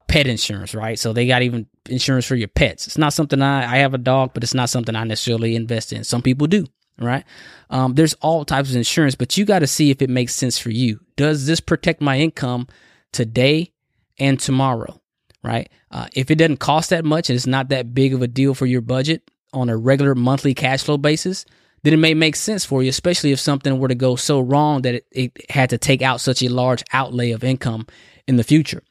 pet 0.07 0.27
insurance, 0.27 0.75
right? 0.75 0.99
So 0.99 1.15
they 1.15 1.27
got 1.27 1.41
even 1.43 1.67
insurance 1.89 2.27
for 2.27 2.37
your 2.37 2.49
pets. 2.49 2.87
It's 2.87 2.99
not 2.99 3.15
something 3.15 3.41
I, 3.41 3.63
I 3.63 3.79
have 3.79 3.95
a 3.95 3.99
dog, 3.99 4.33
but 4.35 4.43
it's 4.43 4.55
not 4.55 4.69
something 4.69 4.95
I 4.95 5.05
necessarily 5.05 5.57
invest 5.57 5.95
in. 5.95 6.05
Some 6.05 6.21
people 6.21 6.47
do, 6.47 6.67
right? 7.01 7.25
Um, 7.71 7.95
there's 7.95 8.15
all 8.15 8.45
types 8.45 8.71
of 8.71 8.77
insurance, 8.77 9.15
but 9.15 9.37
you 9.37 9.45
got 9.45 9.61
to 9.61 9.67
see 9.67 9.91
if 9.91 10.03
it 10.03 10.11
makes 10.11 10.35
sense 10.35 10.59
for 10.59 10.71
you. 10.71 11.01
Does 11.17 11.47
this 11.47 11.61
protect 11.61 12.01
my 12.01 12.19
income 12.19 12.69
today 13.13 13.73
and 14.19 14.39
tomorrow, 14.39 15.01
right? 15.43 15.69
Uh, 15.91 16.07
if 16.15 16.31
it 16.31 16.37
doesn't 16.37 16.59
cost 16.59 16.91
that 16.91 17.05
much 17.05 17.31
and 17.31 17.37
it's 17.37 17.47
not 17.47 17.71
that 17.71 17.95
big 17.95 18.15
of 18.15 18.23
a 18.23 18.29
deal 18.29 18.55
for 18.55 18.67
your 18.67 18.81
budget 18.83 19.31
on 19.53 19.69
a 19.69 19.77
regular 19.77 20.15
monthly 20.15 20.55
cash 20.55 20.83
flow 20.83 20.99
basis, 20.99 21.45
then 21.83 21.95
it 21.95 21.99
may 21.99 22.15
make 22.15 22.37
sense 22.37 22.65
for 22.65 22.83
you, 22.83 22.91
especially 22.91 23.33
if 23.33 23.41
something 23.41 23.79
were 23.79 23.89
to 23.89 23.95
go 23.95 24.15
so 24.17 24.41
wrong 24.41 24.83
that 24.83 24.97
it, 24.97 25.07
it 25.11 25.51
had 25.51 25.71
to 25.71 25.79
take 25.79 26.03
out 26.03 26.21
such 26.21 26.43
a 26.43 26.49
large 26.49 26.85
outlay 26.93 27.31
of 27.31 27.43
income 27.43 27.87
in 28.27 28.37
the 28.37 28.45
future. 28.45 28.83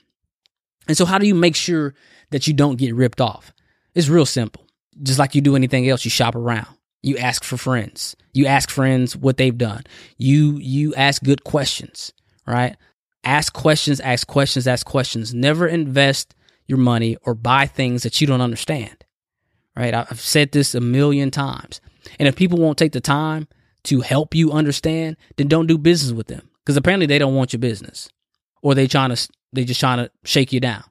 And 0.87 0.97
so, 0.97 1.05
how 1.05 1.19
do 1.19 1.27
you 1.27 1.35
make 1.35 1.55
sure 1.55 1.93
that 2.31 2.47
you 2.47 2.53
don't 2.53 2.77
get 2.77 2.95
ripped 2.95 3.21
off? 3.21 3.53
It's 3.93 4.09
real 4.09 4.25
simple. 4.25 4.65
Just 5.03 5.19
like 5.19 5.35
you 5.35 5.41
do 5.41 5.55
anything 5.55 5.87
else, 5.87 6.03
you 6.03 6.09
shop 6.09 6.33
around. 6.35 6.67
You 7.01 7.17
ask 7.17 7.43
for 7.43 7.57
friends. 7.57 8.15
You 8.33 8.45
ask 8.45 8.69
friends 8.69 9.15
what 9.15 9.37
they've 9.37 9.57
done. 9.57 9.83
You 10.17 10.57
you 10.57 10.93
ask 10.95 11.23
good 11.23 11.43
questions, 11.43 12.13
right? 12.45 12.75
Ask 13.23 13.53
questions, 13.53 13.99
ask 13.99 14.27
questions, 14.27 14.67
ask 14.67 14.85
questions. 14.85 15.33
Never 15.33 15.67
invest 15.67 16.35
your 16.67 16.77
money 16.77 17.17
or 17.25 17.33
buy 17.33 17.65
things 17.65 18.03
that 18.03 18.19
you 18.21 18.27
don't 18.27 18.41
understand. 18.41 19.05
Right? 19.75 19.93
I've 19.93 20.19
said 20.19 20.51
this 20.51 20.75
a 20.75 20.81
million 20.81 21.31
times. 21.31 21.79
And 22.17 22.27
if 22.27 22.35
people 22.35 22.59
won't 22.59 22.77
take 22.77 22.91
the 22.91 23.01
time 23.01 23.47
to 23.83 24.01
help 24.01 24.35
you 24.35 24.51
understand, 24.51 25.15
then 25.37 25.47
don't 25.47 25.67
do 25.67 25.77
business 25.77 26.11
with 26.11 26.27
them 26.27 26.49
because 26.59 26.75
apparently 26.75 27.05
they 27.05 27.19
don't 27.19 27.35
want 27.35 27.53
your 27.53 27.59
business 27.59 28.09
or 28.61 28.75
they 28.75 28.87
trying 28.87 29.15
to 29.15 29.29
they 29.53 29.63
just 29.63 29.79
trying 29.79 29.97
to 29.97 30.11
shake 30.25 30.53
you 30.53 30.59
down. 30.59 30.83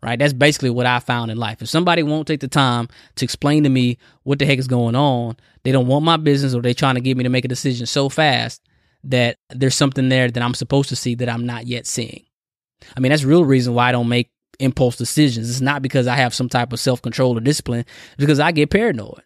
Right? 0.00 0.18
That's 0.18 0.32
basically 0.32 0.70
what 0.70 0.86
I 0.86 1.00
found 1.00 1.30
in 1.30 1.38
life. 1.38 1.60
If 1.60 1.68
somebody 1.68 2.04
won't 2.04 2.28
take 2.28 2.40
the 2.40 2.48
time 2.48 2.88
to 3.16 3.24
explain 3.24 3.64
to 3.64 3.68
me 3.68 3.98
what 4.22 4.38
the 4.38 4.46
heck 4.46 4.58
is 4.58 4.68
going 4.68 4.94
on, 4.94 5.36
they 5.64 5.72
don't 5.72 5.88
want 5.88 6.04
my 6.04 6.16
business 6.16 6.54
or 6.54 6.62
they're 6.62 6.72
trying 6.72 6.94
to 6.94 7.00
get 7.00 7.16
me 7.16 7.24
to 7.24 7.30
make 7.30 7.44
a 7.44 7.48
decision 7.48 7.84
so 7.86 8.08
fast 8.08 8.62
that 9.04 9.38
there's 9.50 9.74
something 9.74 10.08
there 10.08 10.30
that 10.30 10.42
I'm 10.42 10.54
supposed 10.54 10.88
to 10.90 10.96
see 10.96 11.16
that 11.16 11.28
I'm 11.28 11.46
not 11.46 11.66
yet 11.66 11.86
seeing. 11.86 12.24
I 12.96 13.00
mean, 13.00 13.10
that's 13.10 13.24
real 13.24 13.44
reason 13.44 13.74
why 13.74 13.88
I 13.88 13.92
don't 13.92 14.08
make 14.08 14.30
impulse 14.58 14.96
decisions. 14.96 15.50
It's 15.50 15.60
not 15.60 15.82
because 15.82 16.06
I 16.06 16.14
have 16.16 16.34
some 16.34 16.48
type 16.48 16.72
of 16.72 16.80
self 16.80 17.02
control 17.02 17.36
or 17.36 17.40
discipline, 17.40 17.80
it's 17.80 18.16
because 18.18 18.40
I 18.40 18.52
get 18.52 18.70
paranoid. 18.70 19.22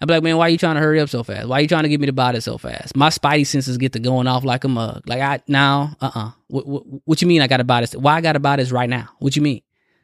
I'm 0.00 0.08
like, 0.08 0.24
man, 0.24 0.36
why 0.36 0.46
are 0.46 0.50
you 0.50 0.58
trying 0.58 0.74
to 0.74 0.80
hurry 0.80 0.98
up 0.98 1.08
so 1.08 1.22
fast? 1.22 1.46
Why 1.46 1.58
are 1.58 1.60
you 1.60 1.68
trying 1.68 1.84
to 1.84 1.88
get 1.88 2.00
me 2.00 2.06
to 2.06 2.12
buy 2.12 2.32
this 2.32 2.46
so 2.46 2.58
fast? 2.58 2.96
My 2.96 3.08
spidey 3.08 3.46
senses 3.46 3.78
get 3.78 3.92
to 3.92 4.00
going 4.00 4.26
off 4.26 4.42
like 4.42 4.64
a 4.64 4.68
mug. 4.68 5.04
Like 5.06 5.20
I 5.20 5.40
now, 5.46 5.96
uh, 6.00 6.06
uh-uh. 6.06 6.26
uh 6.26 6.30
what, 6.48 6.66
what, 6.66 6.82
what, 7.04 7.22
you 7.22 7.28
mean? 7.28 7.40
I 7.40 7.46
got 7.46 7.58
to 7.58 7.64
buy 7.64 7.82
this? 7.82 7.94
Why 7.94 8.14
I 8.14 8.20
got 8.20 8.32
to 8.32 8.40
buy 8.40 8.56
this 8.56 8.72
right 8.72 8.90
now? 8.90 9.10
What 9.20 9.36
you 9.36 9.42
mean? 9.42 9.62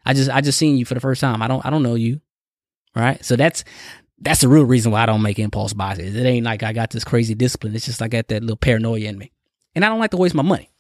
I 0.09 0.15
just, 0.15 0.31
I 0.31 0.41
just 0.41 0.59
seen 0.59 0.79
you 0.79 0.85
for 0.85 0.95
the 0.95 1.01
first 1.01 1.21
time. 1.21 1.43
I 1.43 1.49
don't, 1.49 1.65
I 1.65 1.71
don't 1.71 1.85
know 1.85 1.95
you, 1.95 2.21
right? 2.97 3.25
So 3.25 3.37
that's 3.37 3.65
that's 4.21 4.41
the 4.41 4.49
real 4.49 4.65
reason 4.65 4.91
why 4.93 5.03
I 5.03 5.07
don't 5.07 5.23
make 5.23 5.39
impulse 5.39 5.75
buys. 5.75 5.99
It 6.01 6.17
ain't 6.27 6.47
like 6.47 6.65
I 6.65 6.73
got 6.73 6.91
this 6.91 7.05
crazy 7.05 7.37
discipline. 7.37 7.77
It's 7.77 7.87
just 7.87 8.03
I 8.03 8.09
got 8.09 8.29
that 8.29 8.43
little 8.43 8.57
paranoia 8.57 9.09
in 9.09 9.19
me, 9.19 9.33
and 9.77 9.85
I 9.85 9.89
don't 9.89 10.01
like 10.01 10.11
to 10.13 10.17
waste 10.17 10.35
my 10.35 10.43
money. 10.43 10.71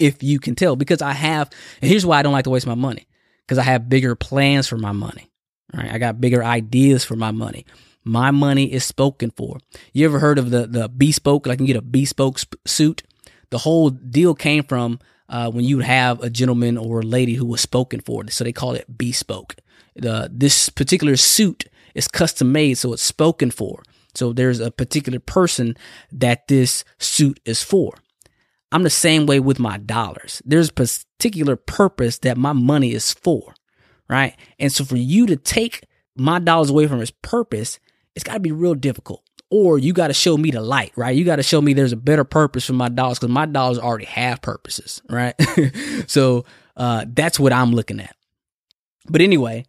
If 0.00 0.22
you 0.22 0.40
can 0.40 0.56
tell, 0.56 0.76
because 0.76 1.02
I 1.02 1.12
have, 1.12 1.50
and 1.80 1.90
here's 1.90 2.06
why 2.06 2.18
I 2.18 2.22
don't 2.22 2.32
like 2.32 2.44
to 2.44 2.50
waste 2.50 2.66
my 2.66 2.74
money, 2.74 3.06
because 3.46 3.58
I 3.58 3.62
have 3.62 3.88
bigger 3.88 4.16
plans 4.16 4.66
for 4.68 4.78
my 4.78 4.92
money 4.92 5.30
Right? 5.74 5.90
I 5.90 5.98
got 5.98 6.20
bigger 6.20 6.44
ideas 6.44 7.04
for 7.04 7.16
my 7.16 7.30
money. 7.30 7.64
My 8.04 8.30
money 8.30 8.72
is 8.72 8.84
spoken 8.84 9.30
for. 9.30 9.58
You 9.92 10.04
ever 10.04 10.18
heard 10.18 10.38
of 10.38 10.50
the 10.50 10.66
the 10.66 10.88
bespoke? 10.88 11.46
Like 11.46 11.60
you 11.60 11.66
get 11.66 11.76
a 11.76 11.82
bespoke 11.82 12.38
sp- 12.42 12.60
suit. 12.66 13.02
The 13.50 13.58
whole 13.58 13.90
deal 13.90 14.34
came 14.34 14.64
from 14.64 14.98
uh, 15.28 15.50
when 15.50 15.64
you 15.64 15.80
have 15.80 16.20
a 16.22 16.30
gentleman 16.30 16.76
or 16.76 17.00
a 17.00 17.04
lady 17.04 17.34
who 17.34 17.46
was 17.46 17.60
spoken 17.60 18.00
for. 18.00 18.28
So 18.28 18.44
they 18.44 18.52
call 18.52 18.74
it 18.74 18.98
bespoke. 18.98 19.56
The 19.94 20.30
this 20.32 20.68
particular 20.68 21.16
suit 21.16 21.66
is 21.94 22.08
custom 22.08 22.52
made, 22.52 22.74
so 22.74 22.92
it's 22.92 23.02
spoken 23.02 23.50
for. 23.50 23.82
So 24.14 24.32
there's 24.32 24.60
a 24.60 24.70
particular 24.70 25.18
person 25.18 25.76
that 26.10 26.48
this 26.48 26.84
suit 26.98 27.40
is 27.44 27.62
for. 27.62 27.94
I'm 28.70 28.82
the 28.82 28.90
same 28.90 29.26
way 29.26 29.40
with 29.40 29.58
my 29.58 29.78
dollars. 29.78 30.42
There's 30.44 30.70
a 30.70 30.72
particular 30.72 31.56
purpose 31.56 32.18
that 32.18 32.38
my 32.38 32.52
money 32.52 32.92
is 32.92 33.12
for, 33.12 33.54
right? 34.08 34.34
And 34.58 34.72
so 34.72 34.84
for 34.84 34.96
you 34.96 35.26
to 35.26 35.36
take 35.36 35.84
my 36.16 36.38
dollars 36.38 36.70
away 36.70 36.86
from 36.86 37.00
its 37.00 37.12
purpose, 37.22 37.78
it's 38.14 38.24
got 38.24 38.34
to 38.34 38.40
be 38.40 38.52
real 38.52 38.74
difficult. 38.74 39.22
Or 39.54 39.78
you 39.78 39.92
got 39.92 40.06
to 40.06 40.14
show 40.14 40.38
me 40.38 40.50
the 40.50 40.62
light, 40.62 40.92
right? 40.96 41.14
You 41.14 41.26
got 41.26 41.36
to 41.36 41.42
show 41.42 41.60
me 41.60 41.74
there's 41.74 41.92
a 41.92 41.96
better 41.96 42.24
purpose 42.24 42.64
for 42.64 42.72
my 42.72 42.88
dollars 42.88 43.18
because 43.18 43.32
my 43.32 43.44
dollars 43.44 43.78
already 43.78 44.06
have 44.06 44.40
purposes, 44.40 45.02
right? 45.10 45.34
so 46.06 46.46
uh, 46.74 47.04
that's 47.06 47.38
what 47.38 47.52
I'm 47.52 47.72
looking 47.72 48.00
at. 48.00 48.16
But 49.10 49.20
anyway, 49.20 49.66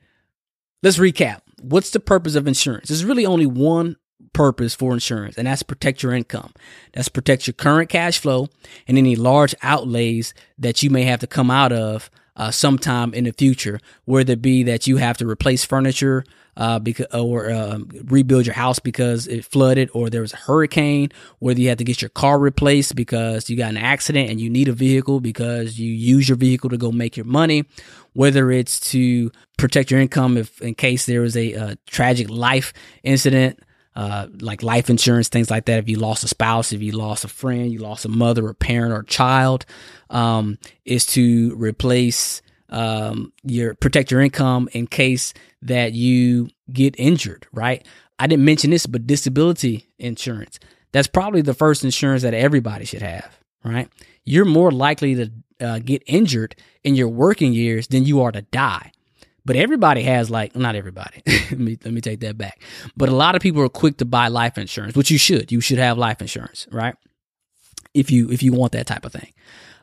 let's 0.83 0.97
recap. 0.97 1.41
What's 1.61 1.89
the 1.89 1.99
purpose 1.99 2.35
of 2.35 2.47
insurance? 2.47 2.87
There's 2.87 3.03
really 3.03 3.25
only 3.25 3.45
one 3.45 3.97
purpose 4.31 4.73
for 4.73 4.93
insurance, 4.93 5.37
and 5.37 5.47
that's 5.47 5.63
protect 5.63 6.01
your 6.01 6.13
income. 6.13 6.53
That's 6.93 7.09
protect 7.09 7.45
your 7.45 7.53
current 7.53 7.89
cash 7.89 8.19
flow 8.19 8.47
and 8.87 8.97
any 8.97 9.17
large 9.17 9.53
outlays 9.61 10.33
that 10.57 10.81
you 10.81 10.91
may 10.91 11.03
have 11.03 11.19
to 11.19 11.27
come 11.27 11.51
out 11.51 11.73
of 11.73 12.09
uh, 12.35 12.51
sometime 12.51 13.13
in 13.13 13.25
the 13.25 13.33
future, 13.33 13.79
whether 14.05 14.33
it 14.33 14.41
be 14.41 14.63
that 14.63 14.87
you 14.87 14.97
have 14.97 15.17
to 15.17 15.27
replace 15.27 15.63
furniture 15.63 16.23
uh, 16.55 16.79
because 16.79 17.07
or 17.13 17.49
uh, 17.49 17.79
rebuild 18.05 18.45
your 18.45 18.53
house 18.53 18.79
because 18.79 19.27
it 19.27 19.43
flooded, 19.45 19.89
or 19.93 20.09
there 20.09 20.21
was 20.21 20.33
a 20.33 20.37
hurricane, 20.37 21.09
whether 21.39 21.59
you 21.59 21.69
have 21.69 21.79
to 21.79 21.83
get 21.83 22.01
your 22.01 22.09
car 22.09 22.37
replaced 22.37 22.95
because 22.95 23.49
you 23.49 23.57
got 23.57 23.71
an 23.71 23.77
accident 23.77 24.29
and 24.29 24.39
you 24.39 24.49
need 24.49 24.67
a 24.67 24.73
vehicle 24.73 25.19
because 25.19 25.79
you 25.79 25.91
use 25.91 26.29
your 26.29 26.35
vehicle 26.35 26.69
to 26.69 26.77
go 26.77 26.91
make 26.91 27.17
your 27.17 27.25
money, 27.25 27.65
whether 28.13 28.51
it's 28.51 28.79
to 28.79 29.31
protect 29.57 29.89
your 29.89 29.99
income 29.99 30.37
if 30.37 30.61
in 30.61 30.75
case 30.75 31.05
there 31.05 31.21
was 31.21 31.35
a, 31.35 31.53
a 31.53 31.77
tragic 31.87 32.29
life 32.29 32.73
incident 33.03 33.59
uh, 33.95 34.27
like 34.39 34.63
life 34.63 34.89
insurance, 34.89 35.29
things 35.29 35.51
like 35.51 35.65
that. 35.65 35.79
If 35.79 35.89
you 35.89 35.97
lost 35.97 36.23
a 36.23 36.27
spouse, 36.27 36.73
if 36.73 36.81
you 36.81 36.91
lost 36.93 37.25
a 37.25 37.27
friend, 37.27 37.71
you 37.71 37.79
lost 37.79 38.05
a 38.05 38.09
mother, 38.09 38.47
a 38.49 38.55
parent, 38.55 38.93
or 38.93 39.01
a 39.01 39.05
child, 39.05 39.65
um, 40.09 40.57
is 40.85 41.05
to 41.07 41.55
replace 41.55 42.41
um, 42.69 43.31
your 43.43 43.75
protect 43.75 44.11
your 44.11 44.21
income 44.21 44.67
in 44.73 44.87
case 44.87 45.33
that 45.61 45.93
you 45.93 46.49
get 46.71 46.95
injured. 46.97 47.47
Right? 47.51 47.85
I 48.19 48.27
didn't 48.27 48.45
mention 48.45 48.71
this, 48.71 48.85
but 48.85 49.07
disability 49.07 49.87
insurance. 49.97 50.59
That's 50.91 51.07
probably 51.07 51.41
the 51.41 51.53
first 51.53 51.83
insurance 51.83 52.21
that 52.23 52.33
everybody 52.33 52.85
should 52.85 53.01
have. 53.01 53.37
Right? 53.63 53.89
You're 54.25 54.45
more 54.45 54.71
likely 54.71 55.15
to 55.15 55.31
uh, 55.59 55.79
get 55.79 56.03
injured 56.05 56.55
in 56.83 56.95
your 56.95 57.09
working 57.09 57.53
years 57.53 57.87
than 57.87 58.05
you 58.05 58.21
are 58.21 58.31
to 58.31 58.41
die. 58.41 58.91
But 59.45 59.55
everybody 59.55 60.03
has 60.03 60.29
like 60.29 60.55
not 60.55 60.75
everybody. 60.75 61.21
let 61.27 61.59
me 61.59 61.77
let 61.83 61.93
me 61.93 62.01
take 62.01 62.21
that 62.21 62.37
back. 62.37 62.61
But 62.95 63.09
a 63.09 63.15
lot 63.15 63.35
of 63.35 63.41
people 63.41 63.61
are 63.61 63.69
quick 63.69 63.97
to 63.97 64.05
buy 64.05 64.27
life 64.29 64.57
insurance, 64.57 64.95
which 64.95 65.11
you 65.11 65.17
should. 65.17 65.51
You 65.51 65.61
should 65.61 65.79
have 65.79 65.97
life 65.97 66.21
insurance, 66.21 66.67
right? 66.71 66.95
If 67.93 68.09
you 68.09 68.29
if 68.29 68.41
you 68.41 68.53
want 68.53 68.71
that 68.71 68.87
type 68.87 69.05
of 69.05 69.11
thing. 69.11 69.33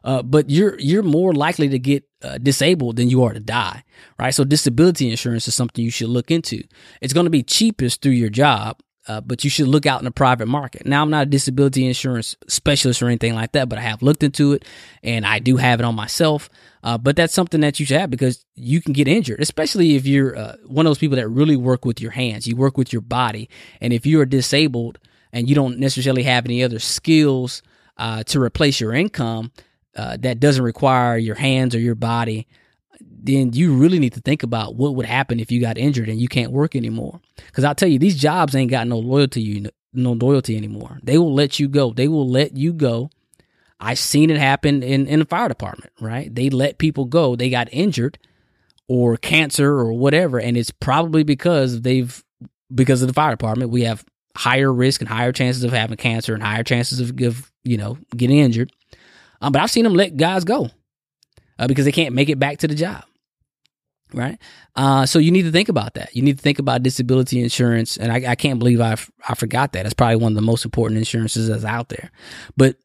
Uh, 0.02 0.22
but 0.22 0.48
you're 0.48 0.78
you're 0.78 1.02
more 1.02 1.34
likely 1.34 1.68
to 1.68 1.78
get 1.78 2.04
uh, 2.22 2.38
disabled 2.38 2.96
than 2.96 3.10
you 3.10 3.22
are 3.22 3.34
to 3.34 3.40
die, 3.40 3.84
right? 4.18 4.34
So 4.34 4.44
disability 4.44 5.10
insurance 5.10 5.46
is 5.46 5.54
something 5.54 5.84
you 5.84 5.90
should 5.90 6.08
look 6.08 6.30
into. 6.30 6.62
It's 7.00 7.12
going 7.12 7.26
to 7.26 7.30
be 7.30 7.42
cheapest 7.42 8.00
through 8.00 8.12
your 8.12 8.30
job, 8.30 8.80
uh, 9.10 9.20
but 9.20 9.42
you 9.42 9.50
should 9.50 9.66
look 9.66 9.86
out 9.86 10.00
in 10.00 10.04
the 10.04 10.12
private 10.12 10.46
market. 10.46 10.86
Now, 10.86 11.02
I'm 11.02 11.10
not 11.10 11.24
a 11.24 11.30
disability 11.30 11.84
insurance 11.84 12.36
specialist 12.46 13.02
or 13.02 13.06
anything 13.06 13.34
like 13.34 13.50
that, 13.52 13.68
but 13.68 13.76
I 13.76 13.82
have 13.82 14.02
looked 14.02 14.22
into 14.22 14.52
it 14.52 14.64
and 15.02 15.26
I 15.26 15.40
do 15.40 15.56
have 15.56 15.80
it 15.80 15.84
on 15.84 15.96
myself. 15.96 16.48
Uh, 16.84 16.96
but 16.96 17.16
that's 17.16 17.34
something 17.34 17.60
that 17.62 17.80
you 17.80 17.86
should 17.86 17.98
have 17.98 18.10
because 18.10 18.46
you 18.54 18.80
can 18.80 18.92
get 18.92 19.08
injured, 19.08 19.40
especially 19.40 19.96
if 19.96 20.06
you're 20.06 20.38
uh, 20.38 20.56
one 20.64 20.86
of 20.86 20.90
those 20.90 20.98
people 20.98 21.16
that 21.16 21.28
really 21.28 21.56
work 21.56 21.84
with 21.84 22.00
your 22.00 22.12
hands. 22.12 22.46
You 22.46 22.54
work 22.54 22.78
with 22.78 22.92
your 22.92 23.02
body. 23.02 23.50
And 23.80 23.92
if 23.92 24.06
you 24.06 24.20
are 24.20 24.26
disabled 24.26 25.00
and 25.32 25.48
you 25.48 25.56
don't 25.56 25.80
necessarily 25.80 26.22
have 26.22 26.44
any 26.44 26.62
other 26.62 26.78
skills 26.78 27.62
uh, 27.96 28.22
to 28.24 28.40
replace 28.40 28.80
your 28.80 28.94
income 28.94 29.50
uh, 29.96 30.18
that 30.20 30.38
doesn't 30.38 30.62
require 30.62 31.18
your 31.18 31.34
hands 31.34 31.74
or 31.74 31.80
your 31.80 31.96
body, 31.96 32.46
then 33.00 33.52
you 33.52 33.74
really 33.74 33.98
need 33.98 34.14
to 34.14 34.20
think 34.20 34.42
about 34.42 34.76
what 34.76 34.94
would 34.94 35.06
happen 35.06 35.40
if 35.40 35.50
you 35.50 35.60
got 35.60 35.78
injured 35.78 36.08
and 36.08 36.20
you 36.20 36.28
can't 36.28 36.52
work 36.52 36.74
anymore. 36.74 37.20
Because 37.36 37.64
I'll 37.64 37.74
tell 37.74 37.88
you, 37.88 37.98
these 37.98 38.18
jobs 38.18 38.54
ain't 38.54 38.70
got 38.70 38.86
no 38.86 38.98
loyalty 38.98 39.66
no 39.92 40.12
loyalty 40.12 40.56
anymore. 40.56 40.98
They 41.02 41.18
will 41.18 41.34
let 41.34 41.58
you 41.58 41.68
go. 41.68 41.92
They 41.92 42.06
will 42.06 42.28
let 42.28 42.56
you 42.56 42.72
go 42.72 43.10
I've 43.80 43.98
seen 43.98 44.30
it 44.30 44.36
happen 44.36 44.82
in, 44.82 45.06
in 45.06 45.20
the 45.20 45.24
fire 45.24 45.48
department, 45.48 45.92
right? 46.00 46.32
They 46.32 46.50
let 46.50 46.78
people 46.78 47.06
go. 47.06 47.34
They 47.34 47.48
got 47.48 47.68
injured 47.72 48.18
or 48.88 49.16
cancer 49.16 49.70
or 49.70 49.94
whatever. 49.94 50.38
And 50.38 50.56
it's 50.56 50.70
probably 50.70 51.22
because 51.22 51.80
they've, 51.80 52.22
because 52.72 53.00
of 53.00 53.08
the 53.08 53.14
fire 53.14 53.30
department, 53.30 53.70
we 53.70 53.84
have 53.84 54.04
higher 54.36 54.72
risk 54.72 55.00
and 55.00 55.08
higher 55.08 55.32
chances 55.32 55.64
of 55.64 55.72
having 55.72 55.96
cancer 55.96 56.34
and 56.34 56.42
higher 56.42 56.62
chances 56.62 57.00
of, 57.00 57.18
of 57.22 57.50
you 57.64 57.78
know, 57.78 57.96
getting 58.14 58.38
injured. 58.38 58.70
Um, 59.40 59.52
but 59.52 59.62
I've 59.62 59.70
seen 59.70 59.84
them 59.84 59.94
let 59.94 60.18
guys 60.18 60.44
go 60.44 60.68
uh, 61.60 61.68
because 61.68 61.84
they 61.84 61.92
can't 61.92 62.14
make 62.14 62.28
it 62.28 62.38
back 62.38 62.58
to 62.58 62.66
the 62.66 62.74
job. 62.74 63.04
Right. 64.12 64.38
Uh, 64.74 65.06
so 65.06 65.20
you 65.20 65.30
need 65.30 65.42
to 65.42 65.52
think 65.52 65.68
about 65.68 65.94
that. 65.94 66.16
You 66.16 66.22
need 66.22 66.38
to 66.38 66.42
think 66.42 66.58
about 66.58 66.82
disability 66.82 67.40
insurance. 67.40 67.96
And 67.96 68.10
I, 68.10 68.32
I 68.32 68.34
can't 68.34 68.58
believe 68.58 68.80
I, 68.80 68.96
I 69.28 69.34
forgot 69.36 69.72
that. 69.74 69.84
It's 69.84 69.94
probably 69.94 70.16
one 70.16 70.32
of 70.32 70.36
the 70.36 70.42
most 70.42 70.64
important 70.64 70.98
insurances 70.98 71.46
that's 71.46 71.64
out 71.64 71.90
there. 71.90 72.10
But 72.56 72.76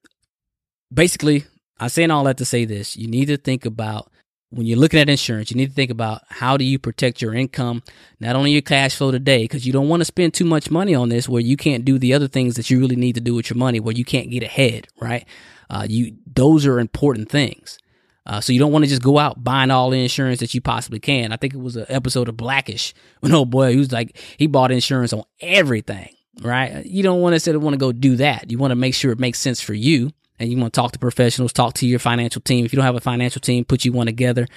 basically, 0.93 1.45
I'm 1.79 1.89
saying 1.89 2.11
all 2.11 2.25
that 2.25 2.37
to 2.37 2.45
say 2.45 2.65
this. 2.65 2.95
You 2.95 3.07
need 3.07 3.25
to 3.27 3.37
think 3.37 3.65
about 3.65 4.11
when 4.51 4.67
you're 4.67 4.77
looking 4.77 4.99
at 4.99 5.09
insurance, 5.09 5.49
you 5.49 5.57
need 5.57 5.69
to 5.69 5.73
think 5.73 5.89
about 5.89 6.21
how 6.29 6.57
do 6.57 6.63
you 6.63 6.77
protect 6.77 7.21
your 7.21 7.33
income, 7.33 7.81
not 8.19 8.35
only 8.35 8.51
your 8.51 8.61
cash 8.61 8.95
flow 8.95 9.09
today, 9.09 9.45
because 9.45 9.65
you 9.65 9.73
don't 9.73 9.89
want 9.89 10.01
to 10.01 10.05
spend 10.05 10.33
too 10.33 10.45
much 10.45 10.69
money 10.69 10.93
on 10.93 11.09
this 11.09 11.27
where 11.27 11.41
you 11.41 11.57
can't 11.57 11.83
do 11.83 11.97
the 11.97 12.13
other 12.13 12.27
things 12.27 12.55
that 12.55 12.69
you 12.69 12.79
really 12.79 12.95
need 12.95 13.15
to 13.15 13.21
do 13.21 13.33
with 13.33 13.49
your 13.49 13.57
money, 13.57 13.79
where 13.79 13.95
you 13.95 14.05
can't 14.05 14.29
get 14.29 14.43
ahead, 14.43 14.87
right? 15.01 15.25
Uh, 15.69 15.87
you 15.89 16.15
those 16.31 16.67
are 16.67 16.79
important 16.79 17.29
things. 17.29 17.79
Uh, 18.25 18.41
so 18.41 18.51
you 18.51 18.59
don't 18.59 18.71
want 18.71 18.83
to 18.83 18.89
just 18.89 19.03
go 19.03 19.19
out 19.19 19.43
buying 19.43 19.69
all 19.69 19.89
the 19.89 20.01
insurance 20.01 20.39
that 20.39 20.53
you 20.53 20.61
possibly 20.61 20.99
can. 20.99 21.31
I 21.31 21.37
think 21.37 21.53
it 21.53 21.59
was 21.59 21.75
an 21.75 21.85
episode 21.89 22.27
of 22.27 22.37
Blackish 22.37 22.93
when 23.19 23.33
oh 23.33 23.45
boy, 23.45 23.71
he 23.71 23.77
was 23.77 23.91
like 23.91 24.17
he 24.37 24.47
bought 24.47 24.71
insurance 24.71 25.13
on 25.13 25.23
everything, 25.41 26.09
right? 26.41 26.85
You 26.85 27.03
don't 27.03 27.21
want 27.21 27.39
to 27.39 27.59
want 27.59 27.73
to 27.73 27.77
go 27.77 27.91
do 27.91 28.15
that. 28.17 28.49
You 28.49 28.57
want 28.57 28.71
to 28.71 28.75
make 28.75 28.95
sure 28.95 29.11
it 29.11 29.19
makes 29.19 29.39
sense 29.39 29.61
for 29.61 29.73
you 29.73 30.11
and 30.39 30.51
you 30.51 30.57
want 30.57 30.73
to 30.73 30.79
talk 30.79 30.91
to 30.93 30.99
professionals, 30.99 31.53
talk 31.53 31.75
to 31.75 31.87
your 31.87 31.99
financial 31.99 32.41
team. 32.41 32.65
If 32.65 32.73
you 32.73 32.77
don't 32.77 32.85
have 32.85 32.95
a 32.95 33.01
financial 33.01 33.39
team, 33.39 33.63
put 33.63 33.85
you 33.85 33.91
one 33.91 34.07
together. 34.07 34.47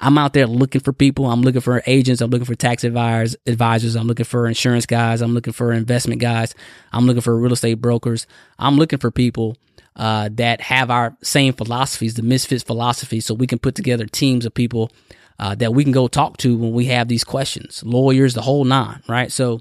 I'm 0.00 0.18
out 0.18 0.32
there 0.32 0.46
looking 0.46 0.80
for 0.80 0.92
people. 0.92 1.26
I'm 1.26 1.42
looking 1.42 1.60
for 1.60 1.82
agents. 1.86 2.20
I'm 2.20 2.30
looking 2.30 2.44
for 2.44 2.54
tax 2.54 2.84
advisors. 2.84 3.36
Advisors. 3.46 3.94
I'm 3.94 4.06
looking 4.06 4.24
for 4.24 4.46
insurance 4.46 4.86
guys. 4.86 5.22
I'm 5.22 5.34
looking 5.34 5.52
for 5.52 5.72
investment 5.72 6.20
guys. 6.20 6.54
I'm 6.92 7.06
looking 7.06 7.22
for 7.22 7.36
real 7.38 7.52
estate 7.52 7.74
brokers. 7.74 8.26
I'm 8.58 8.76
looking 8.76 8.98
for 8.98 9.10
people 9.10 9.56
uh, 9.96 10.28
that 10.32 10.60
have 10.60 10.90
our 10.90 11.16
same 11.22 11.52
philosophies, 11.52 12.14
the 12.14 12.22
misfits 12.22 12.62
philosophy, 12.62 13.20
so 13.20 13.34
we 13.34 13.46
can 13.46 13.58
put 13.58 13.74
together 13.74 14.06
teams 14.06 14.44
of 14.44 14.54
people 14.54 14.90
uh, 15.38 15.54
that 15.56 15.74
we 15.74 15.84
can 15.84 15.92
go 15.92 16.08
talk 16.08 16.36
to 16.38 16.56
when 16.56 16.72
we 16.72 16.86
have 16.86 17.08
these 17.08 17.24
questions. 17.24 17.82
Lawyers, 17.84 18.34
the 18.34 18.42
whole 18.42 18.64
nine, 18.64 19.02
right? 19.08 19.30
So, 19.30 19.60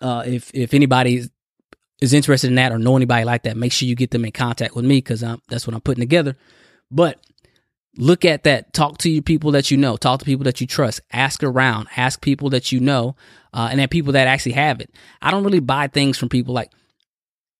uh, 0.00 0.24
if 0.26 0.50
if 0.54 0.74
anybody 0.74 1.28
is 2.00 2.12
interested 2.12 2.48
in 2.48 2.56
that 2.56 2.72
or 2.72 2.78
know 2.78 2.96
anybody 2.96 3.24
like 3.24 3.44
that, 3.44 3.56
make 3.56 3.72
sure 3.72 3.88
you 3.88 3.94
get 3.94 4.10
them 4.10 4.24
in 4.24 4.32
contact 4.32 4.74
with 4.74 4.84
me 4.84 4.98
because 4.98 5.20
that's 5.48 5.66
what 5.66 5.74
I'm 5.74 5.80
putting 5.80 6.02
together. 6.02 6.36
But 6.90 7.18
look 7.96 8.24
at 8.24 8.44
that. 8.44 8.72
Talk 8.72 8.98
to 8.98 9.10
your 9.10 9.22
people 9.22 9.52
that 9.52 9.70
you 9.70 9.76
know. 9.76 9.96
Talk 9.96 10.20
to 10.20 10.24
people 10.24 10.44
that 10.44 10.60
you 10.60 10.66
trust. 10.66 11.00
Ask 11.12 11.42
around. 11.42 11.88
Ask 11.96 12.20
people 12.20 12.50
that 12.50 12.72
you 12.72 12.80
know, 12.80 13.16
uh, 13.52 13.68
and 13.70 13.78
then 13.78 13.88
people 13.88 14.12
that 14.12 14.26
actually 14.26 14.52
have 14.52 14.80
it. 14.80 14.90
I 15.22 15.30
don't 15.30 15.44
really 15.44 15.60
buy 15.60 15.88
things 15.88 16.18
from 16.18 16.28
people 16.28 16.54
like 16.54 16.70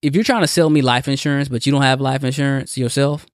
if 0.04 0.14
you're 0.14 0.24
trying 0.24 0.42
to 0.42 0.46
sell 0.46 0.70
me 0.70 0.82
life 0.82 1.08
insurance, 1.08 1.48
but 1.48 1.66
you 1.66 1.72
don't 1.72 1.82
have 1.82 2.00
life 2.00 2.24
insurance 2.24 2.76
yourself. 2.76 3.26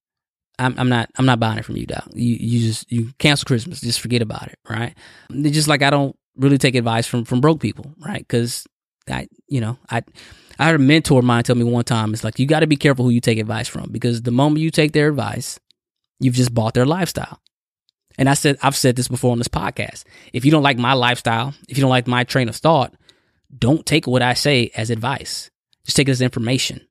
I'm, 0.59 0.75
I'm 0.79 0.89
not. 0.89 1.09
I'm 1.17 1.27
not 1.27 1.41
buying 1.41 1.59
it 1.59 1.65
from 1.65 1.77
you, 1.77 1.87
Doc. 1.87 2.09
You 2.13 2.37
you 2.39 2.61
just 2.61 2.91
you 2.93 3.13
cancel 3.19 3.47
Christmas. 3.47 3.81
Just 3.81 4.01
forget 4.01 4.23
about 4.23 4.49
it, 4.49 4.59
right? 4.69 4.95
It's 5.31 5.55
just 5.55 5.69
like 5.69 5.83
I 5.83 5.91
don't 5.91 6.15
really 6.37 6.59
take 6.59 6.75
advice 6.75 7.07
from 7.07 7.25
from 7.25 7.41
broke 7.41 7.61
people, 7.61 7.95
right? 7.99 8.21
Because 8.21 8.67
I, 9.09 9.29
you 9.49 9.61
know, 9.61 9.79
I 9.91 10.03
I 10.61 10.67
had 10.67 10.75
a 10.75 10.79
mentor 10.79 11.21
of 11.21 11.25
mine 11.25 11.43
tell 11.43 11.57
me 11.57 11.65
one 11.65 11.85
time, 11.85 12.13
it's 12.13 12.23
like, 12.23 12.39
you 12.39 12.47
got 12.47 12.61
to 12.61 12.67
be 12.67 12.77
careful 12.77 13.07
who 13.07 13.11
you 13.11 13.23
take 13.23 13.39
advice 13.39 13.67
from 13.67 13.89
because 13.91 14.21
the 14.21 14.31
moment 14.31 14.61
you 14.61 14.71
take 14.71 14.93
their 14.93 15.09
advice, 15.09 15.59
you've 16.19 16.35
just 16.35 16.53
bought 16.53 16.75
their 16.75 16.85
lifestyle. 16.85 17.41
And 18.19 18.29
I 18.29 18.35
said, 18.35 18.59
I've 18.63 18.77
said 18.77 18.95
this 18.95 19.09
before 19.09 19.33
on 19.33 19.39
this 19.39 19.49
podcast. 19.49 20.05
If 20.35 20.45
you 20.45 20.51
don't 20.51 20.63
like 20.63 20.77
my 20.77 20.93
lifestyle, 20.93 21.55
if 21.67 21.79
you 21.79 21.81
don't 21.81 21.91
like 21.91 22.07
my 22.07 22.25
train 22.25 22.51
of 22.51 22.57
thought, 22.57 22.95
don't 23.57 23.87
take 23.87 24.07
what 24.07 24.21
I 24.21 24.35
say 24.35 24.71
as 24.77 24.91
advice. 24.91 25.51
Just 25.85 25.97
take 25.97 26.09
it 26.09 26.13
as 26.13 26.21
information, 26.21 26.87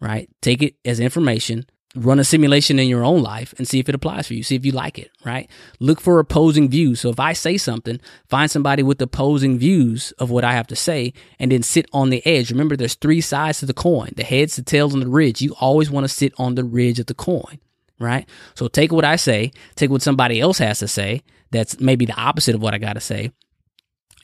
right? 0.00 0.28
Take 0.40 0.62
it 0.62 0.76
as 0.84 1.00
information. 1.00 1.66
run 1.94 2.18
a 2.18 2.24
simulation 2.24 2.78
in 2.78 2.88
your 2.88 3.04
own 3.04 3.22
life 3.22 3.54
and 3.58 3.66
see 3.66 3.78
if 3.78 3.88
it 3.88 3.94
applies 3.94 4.26
for 4.26 4.34
you. 4.34 4.42
See 4.42 4.56
if 4.56 4.64
you 4.64 4.72
like 4.72 4.98
it, 4.98 5.10
right? 5.24 5.50
Look 5.80 6.00
for 6.00 6.18
opposing 6.18 6.68
views. 6.68 7.00
So 7.00 7.10
if 7.10 7.18
I 7.18 7.32
say 7.32 7.56
something, 7.56 8.00
find 8.28 8.50
somebody 8.50 8.82
with 8.82 9.00
opposing 9.00 9.58
views 9.58 10.12
of 10.12 10.30
what 10.30 10.44
I 10.44 10.52
have 10.52 10.66
to 10.68 10.76
say 10.76 11.12
and 11.38 11.50
then 11.50 11.62
sit 11.62 11.86
on 11.92 12.10
the 12.10 12.24
edge. 12.26 12.50
Remember, 12.50 12.76
there's 12.76 12.94
three 12.94 13.20
sides 13.20 13.60
to 13.60 13.66
the 13.66 13.74
coin 13.74 14.10
the 14.16 14.24
heads, 14.24 14.56
the 14.56 14.62
tails, 14.62 14.92
and 14.92 15.02
the 15.02 15.08
ridge. 15.08 15.40
You 15.40 15.54
always 15.60 15.90
want 15.90 16.04
to 16.04 16.08
sit 16.08 16.32
on 16.38 16.54
the 16.54 16.64
ridge 16.64 16.98
of 16.98 17.06
the 17.06 17.14
coin, 17.14 17.58
right? 17.98 18.28
So 18.54 18.68
take 18.68 18.92
what 18.92 19.04
I 19.04 19.16
say, 19.16 19.52
take 19.74 19.90
what 19.90 20.02
somebody 20.02 20.40
else 20.40 20.58
has 20.58 20.78
to 20.80 20.88
say 20.88 21.22
that's 21.50 21.80
maybe 21.80 22.04
the 22.04 22.20
opposite 22.20 22.54
of 22.54 22.62
what 22.62 22.74
I 22.74 22.78
got 22.78 22.94
to 22.94 23.00
say, 23.00 23.32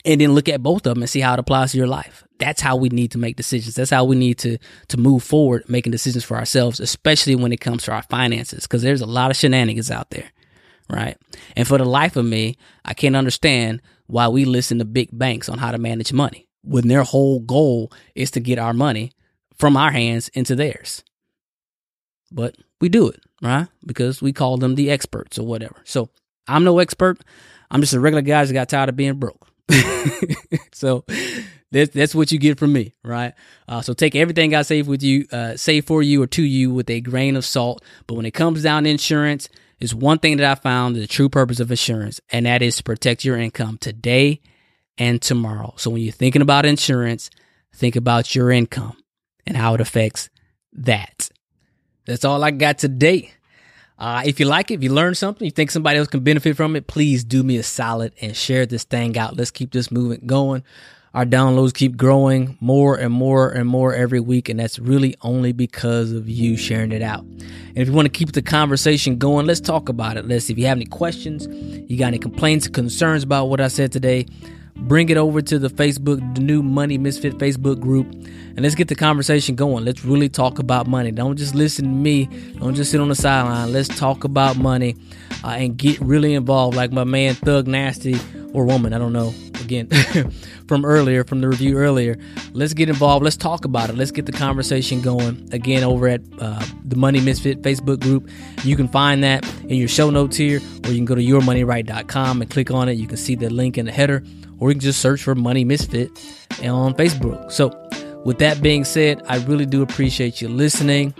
and 0.05 0.21
then 0.21 0.33
look 0.33 0.47
at 0.47 0.61
both 0.61 0.85
of 0.85 0.93
them 0.93 1.01
and 1.01 1.09
see 1.09 1.21
how 1.21 1.33
it 1.33 1.39
applies 1.39 1.71
to 1.71 1.77
your 1.77 1.87
life. 1.87 2.24
That's 2.37 2.61
how 2.61 2.75
we 2.75 2.89
need 2.89 3.11
to 3.11 3.17
make 3.17 3.37
decisions. 3.37 3.75
That's 3.75 3.91
how 3.91 4.03
we 4.03 4.15
need 4.15 4.37
to 4.39 4.57
to 4.89 4.97
move 4.97 5.23
forward 5.23 5.63
making 5.67 5.91
decisions 5.91 6.23
for 6.23 6.37
ourselves, 6.37 6.79
especially 6.79 7.35
when 7.35 7.51
it 7.51 7.61
comes 7.61 7.83
to 7.83 7.93
our 7.93 8.03
finances 8.03 8.63
because 8.63 8.81
there's 8.81 9.01
a 9.01 9.05
lot 9.05 9.31
of 9.31 9.37
shenanigans 9.37 9.89
out 9.91 10.09
there, 10.09 10.29
right? 10.89 11.17
And 11.55 11.67
for 11.67 11.77
the 11.77 11.85
life 11.85 12.15
of 12.15 12.25
me, 12.25 12.57
I 12.83 12.93
can't 12.93 13.15
understand 13.15 13.81
why 14.07 14.27
we 14.27 14.45
listen 14.45 14.79
to 14.79 14.85
big 14.85 15.09
banks 15.11 15.49
on 15.49 15.57
how 15.57 15.71
to 15.71 15.77
manage 15.77 16.11
money 16.11 16.47
when 16.61 16.87
their 16.87 17.03
whole 17.03 17.39
goal 17.39 17.91
is 18.15 18.31
to 18.31 18.39
get 18.39 18.59
our 18.59 18.73
money 18.73 19.11
from 19.57 19.77
our 19.77 19.91
hands 19.91 20.29
into 20.29 20.55
theirs. 20.55 21.03
But 22.31 22.57
we 22.81 22.89
do 22.89 23.07
it, 23.07 23.21
right? 23.41 23.67
Because 23.85 24.21
we 24.21 24.33
call 24.33 24.57
them 24.57 24.75
the 24.75 24.91
experts 24.91 25.39
or 25.39 25.45
whatever. 25.45 25.81
So, 25.85 26.09
I'm 26.47 26.63
no 26.63 26.79
expert. 26.79 27.19
I'm 27.71 27.81
just 27.81 27.93
a 27.93 27.99
regular 27.99 28.21
guy 28.21 28.45
that 28.45 28.53
got 28.53 28.69
tired 28.69 28.89
of 28.89 28.95
being 28.95 29.15
broke. 29.15 29.47
so 30.73 31.05
that's 31.71 31.91
that's 31.91 32.15
what 32.15 32.31
you 32.31 32.39
get 32.39 32.59
from 32.59 32.73
me, 32.73 32.93
right? 33.03 33.33
Uh, 33.67 33.81
so 33.81 33.93
take 33.93 34.15
everything 34.15 34.55
I 34.55 34.61
say 34.61 34.81
with 34.81 35.03
you, 35.03 35.25
uh, 35.31 35.57
say 35.57 35.81
for 35.81 36.01
you 36.01 36.23
or 36.23 36.27
to 36.27 36.43
you 36.43 36.73
with 36.73 36.89
a 36.89 37.01
grain 37.01 37.35
of 37.35 37.45
salt. 37.45 37.83
But 38.07 38.15
when 38.15 38.25
it 38.25 38.31
comes 38.31 38.63
down 38.63 38.83
to 38.83 38.89
insurance, 38.89 39.49
is 39.79 39.93
one 39.93 40.19
thing 40.19 40.37
that 40.37 40.49
I 40.49 40.55
found 40.55 40.95
the 40.95 41.07
true 41.07 41.29
purpose 41.29 41.59
of 41.59 41.71
insurance, 41.71 42.19
and 42.29 42.45
that 42.45 42.61
is 42.61 42.77
to 42.77 42.83
protect 42.83 43.25
your 43.25 43.37
income 43.37 43.77
today 43.77 44.41
and 44.97 45.21
tomorrow. 45.21 45.73
So 45.77 45.89
when 45.89 46.01
you're 46.01 46.13
thinking 46.13 46.41
about 46.41 46.65
insurance, 46.65 47.29
think 47.73 47.95
about 47.95 48.35
your 48.35 48.51
income 48.51 48.97
and 49.45 49.57
how 49.57 49.73
it 49.73 49.81
affects 49.81 50.29
that. 50.73 51.29
That's 52.05 52.25
all 52.25 52.43
I 52.43 52.51
got 52.51 52.77
today. 52.77 53.31
Uh, 53.97 54.23
if 54.25 54.39
you 54.39 54.45
like 54.45 54.71
it, 54.71 54.75
if 54.75 54.83
you 54.83 54.93
learn 54.93 55.15
something, 55.15 55.45
you 55.45 55.51
think 55.51 55.71
somebody 55.71 55.99
else 55.99 56.07
can 56.07 56.19
benefit 56.21 56.57
from 56.57 56.75
it, 56.75 56.87
please 56.87 57.23
do 57.23 57.43
me 57.43 57.57
a 57.57 57.63
solid 57.63 58.13
and 58.21 58.35
share 58.35 58.65
this 58.65 58.83
thing 58.83 59.17
out. 59.17 59.37
Let's 59.37 59.51
keep 59.51 59.71
this 59.71 59.89
movement 59.89 60.27
going. 60.27 60.63
Our 61.15 61.25
downloads 61.25 61.73
keep 61.73 61.95
growing 61.95 62.57
more 62.59 62.97
and 62.97 63.13
more 63.13 63.49
and 63.49 63.69
more 63.69 63.95
every 63.95 64.19
week, 64.19 64.49
and 64.49 64.59
that's 64.59 64.79
really 64.79 65.15
only 65.21 65.53
because 65.53 66.11
of 66.11 66.27
you 66.27 66.57
sharing 66.57 66.91
it 66.91 67.01
out. 67.01 67.21
And 67.21 67.77
if 67.77 67.87
you 67.87 67.93
want 67.93 68.05
to 68.05 68.11
keep 68.11 68.33
the 68.33 68.41
conversation 68.41 69.17
going, 69.17 69.45
let's 69.45 69.61
talk 69.61 69.87
about 69.87 70.17
it. 70.17 70.27
Let's 70.27 70.49
if 70.49 70.57
you 70.57 70.65
have 70.65 70.77
any 70.77 70.85
questions, 70.85 71.47
you 71.89 71.97
got 71.97 72.07
any 72.07 72.19
complaints, 72.19 72.67
concerns 72.67 73.23
about 73.23 73.45
what 73.45 73.61
I 73.61 73.69
said 73.69 73.93
today, 73.93 74.25
bring 74.75 75.07
it 75.07 75.15
over 75.15 75.41
to 75.41 75.57
the 75.57 75.69
Facebook, 75.69 76.35
the 76.35 76.41
new 76.41 76.61
Money 76.61 76.97
Misfit 76.97 77.37
Facebook 77.37 77.79
group, 77.79 78.11
and 78.11 78.59
let's 78.59 78.75
get 78.75 78.89
the 78.89 78.95
conversation 78.95 79.55
going. 79.55 79.85
Let's 79.85 80.03
really 80.03 80.27
talk 80.27 80.59
about 80.59 80.85
money. 80.85 81.11
Don't 81.11 81.37
just 81.37 81.55
listen 81.55 81.85
to 81.85 81.91
me. 81.91 82.25
Don't 82.59 82.75
just 82.75 82.91
sit 82.91 82.99
on 82.99 83.07
the 83.07 83.15
sideline. 83.15 83.71
Let's 83.71 83.87
talk 83.87 84.25
about 84.25 84.57
money 84.57 84.97
uh, 85.45 85.51
and 85.51 85.77
get 85.77 85.97
really 86.01 86.33
involved, 86.33 86.75
like 86.75 86.91
my 86.91 87.05
man 87.05 87.35
Thug 87.35 87.67
Nasty 87.67 88.19
or 88.51 88.65
woman, 88.65 88.91
I 88.93 88.97
don't 88.97 89.13
know. 89.13 89.33
Again, 89.65 89.89
from 90.67 90.85
earlier, 90.85 91.23
from 91.23 91.41
the 91.41 91.49
review 91.49 91.77
earlier. 91.77 92.17
Let's 92.53 92.73
get 92.73 92.89
involved. 92.89 93.23
Let's 93.23 93.37
talk 93.37 93.65
about 93.65 93.89
it. 93.89 93.97
Let's 93.97 94.11
get 94.11 94.25
the 94.25 94.31
conversation 94.31 95.01
going. 95.01 95.49
Again, 95.51 95.83
over 95.83 96.07
at 96.07 96.21
uh, 96.39 96.65
the 96.83 96.95
Money 96.95 97.19
Misfit 97.19 97.61
Facebook 97.61 97.99
group. 97.99 98.29
You 98.63 98.75
can 98.75 98.87
find 98.87 99.23
that 99.23 99.45
in 99.63 99.77
your 99.77 99.87
show 99.87 100.09
notes 100.09 100.37
here, 100.37 100.59
or 100.83 100.89
you 100.89 100.95
can 100.95 101.05
go 101.05 101.15
to 101.15 101.21
yourmoneyright.com 101.21 102.41
and 102.41 102.49
click 102.49 102.71
on 102.71 102.89
it. 102.89 102.93
You 102.93 103.07
can 103.07 103.17
see 103.17 103.35
the 103.35 103.49
link 103.49 103.77
in 103.77 103.85
the 103.85 103.91
header 103.91 104.23
or 104.59 104.69
you 104.69 104.75
can 104.75 104.81
just 104.81 105.01
search 105.01 105.23
for 105.23 105.35
Money 105.35 105.63
Misfit 105.63 106.09
on 106.63 106.93
Facebook. 106.93 107.51
So, 107.51 107.71
with 108.23 108.39
that 108.39 108.61
being 108.61 108.83
said, 108.83 109.21
I 109.27 109.37
really 109.45 109.65
do 109.65 109.81
appreciate 109.81 110.41
you 110.41 110.47
listening. 110.47 111.13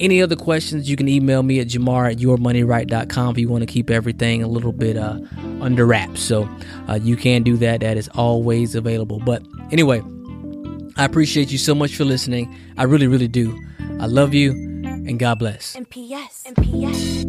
Any 0.00 0.20
other 0.20 0.36
questions, 0.36 0.90
you 0.90 0.96
can 0.96 1.08
email 1.08 1.42
me 1.42 1.60
at 1.60 1.68
jamar 1.68 2.10
at 2.10 2.18
yourmoneyright.com 2.18 3.30
if 3.30 3.38
you 3.38 3.48
want 3.48 3.62
to 3.62 3.66
keep 3.66 3.90
everything 3.90 4.42
a 4.42 4.48
little 4.48 4.72
bit 4.72 4.96
uh, 4.96 5.20
under 5.60 5.86
wraps. 5.86 6.20
So 6.20 6.48
uh, 6.88 6.98
you 7.00 7.16
can 7.16 7.42
do 7.42 7.56
that. 7.58 7.80
That 7.80 7.96
is 7.96 8.08
always 8.08 8.74
available. 8.74 9.20
But 9.20 9.42
anyway, 9.70 10.02
I 10.96 11.04
appreciate 11.04 11.52
you 11.52 11.58
so 11.58 11.74
much 11.74 11.96
for 11.96 12.04
listening. 12.04 12.54
I 12.76 12.84
really, 12.84 13.06
really 13.06 13.28
do. 13.28 13.58
I 14.00 14.06
love 14.06 14.34
you 14.34 14.50
and 14.52 15.18
God 15.18 15.38
bless. 15.38 15.74
And 15.74 15.88
P.S. 15.88 16.42
And 16.46 16.56
P.S. 16.56 17.24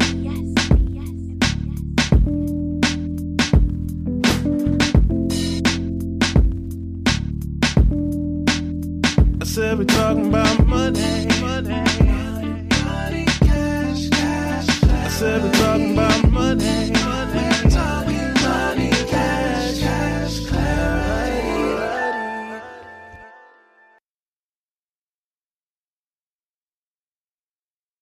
said 9.56 9.78
we 9.78 9.86
talking 9.86 10.26
about 10.26 10.66
money. 10.66 11.26
money. 11.40 11.85
We 15.18 15.55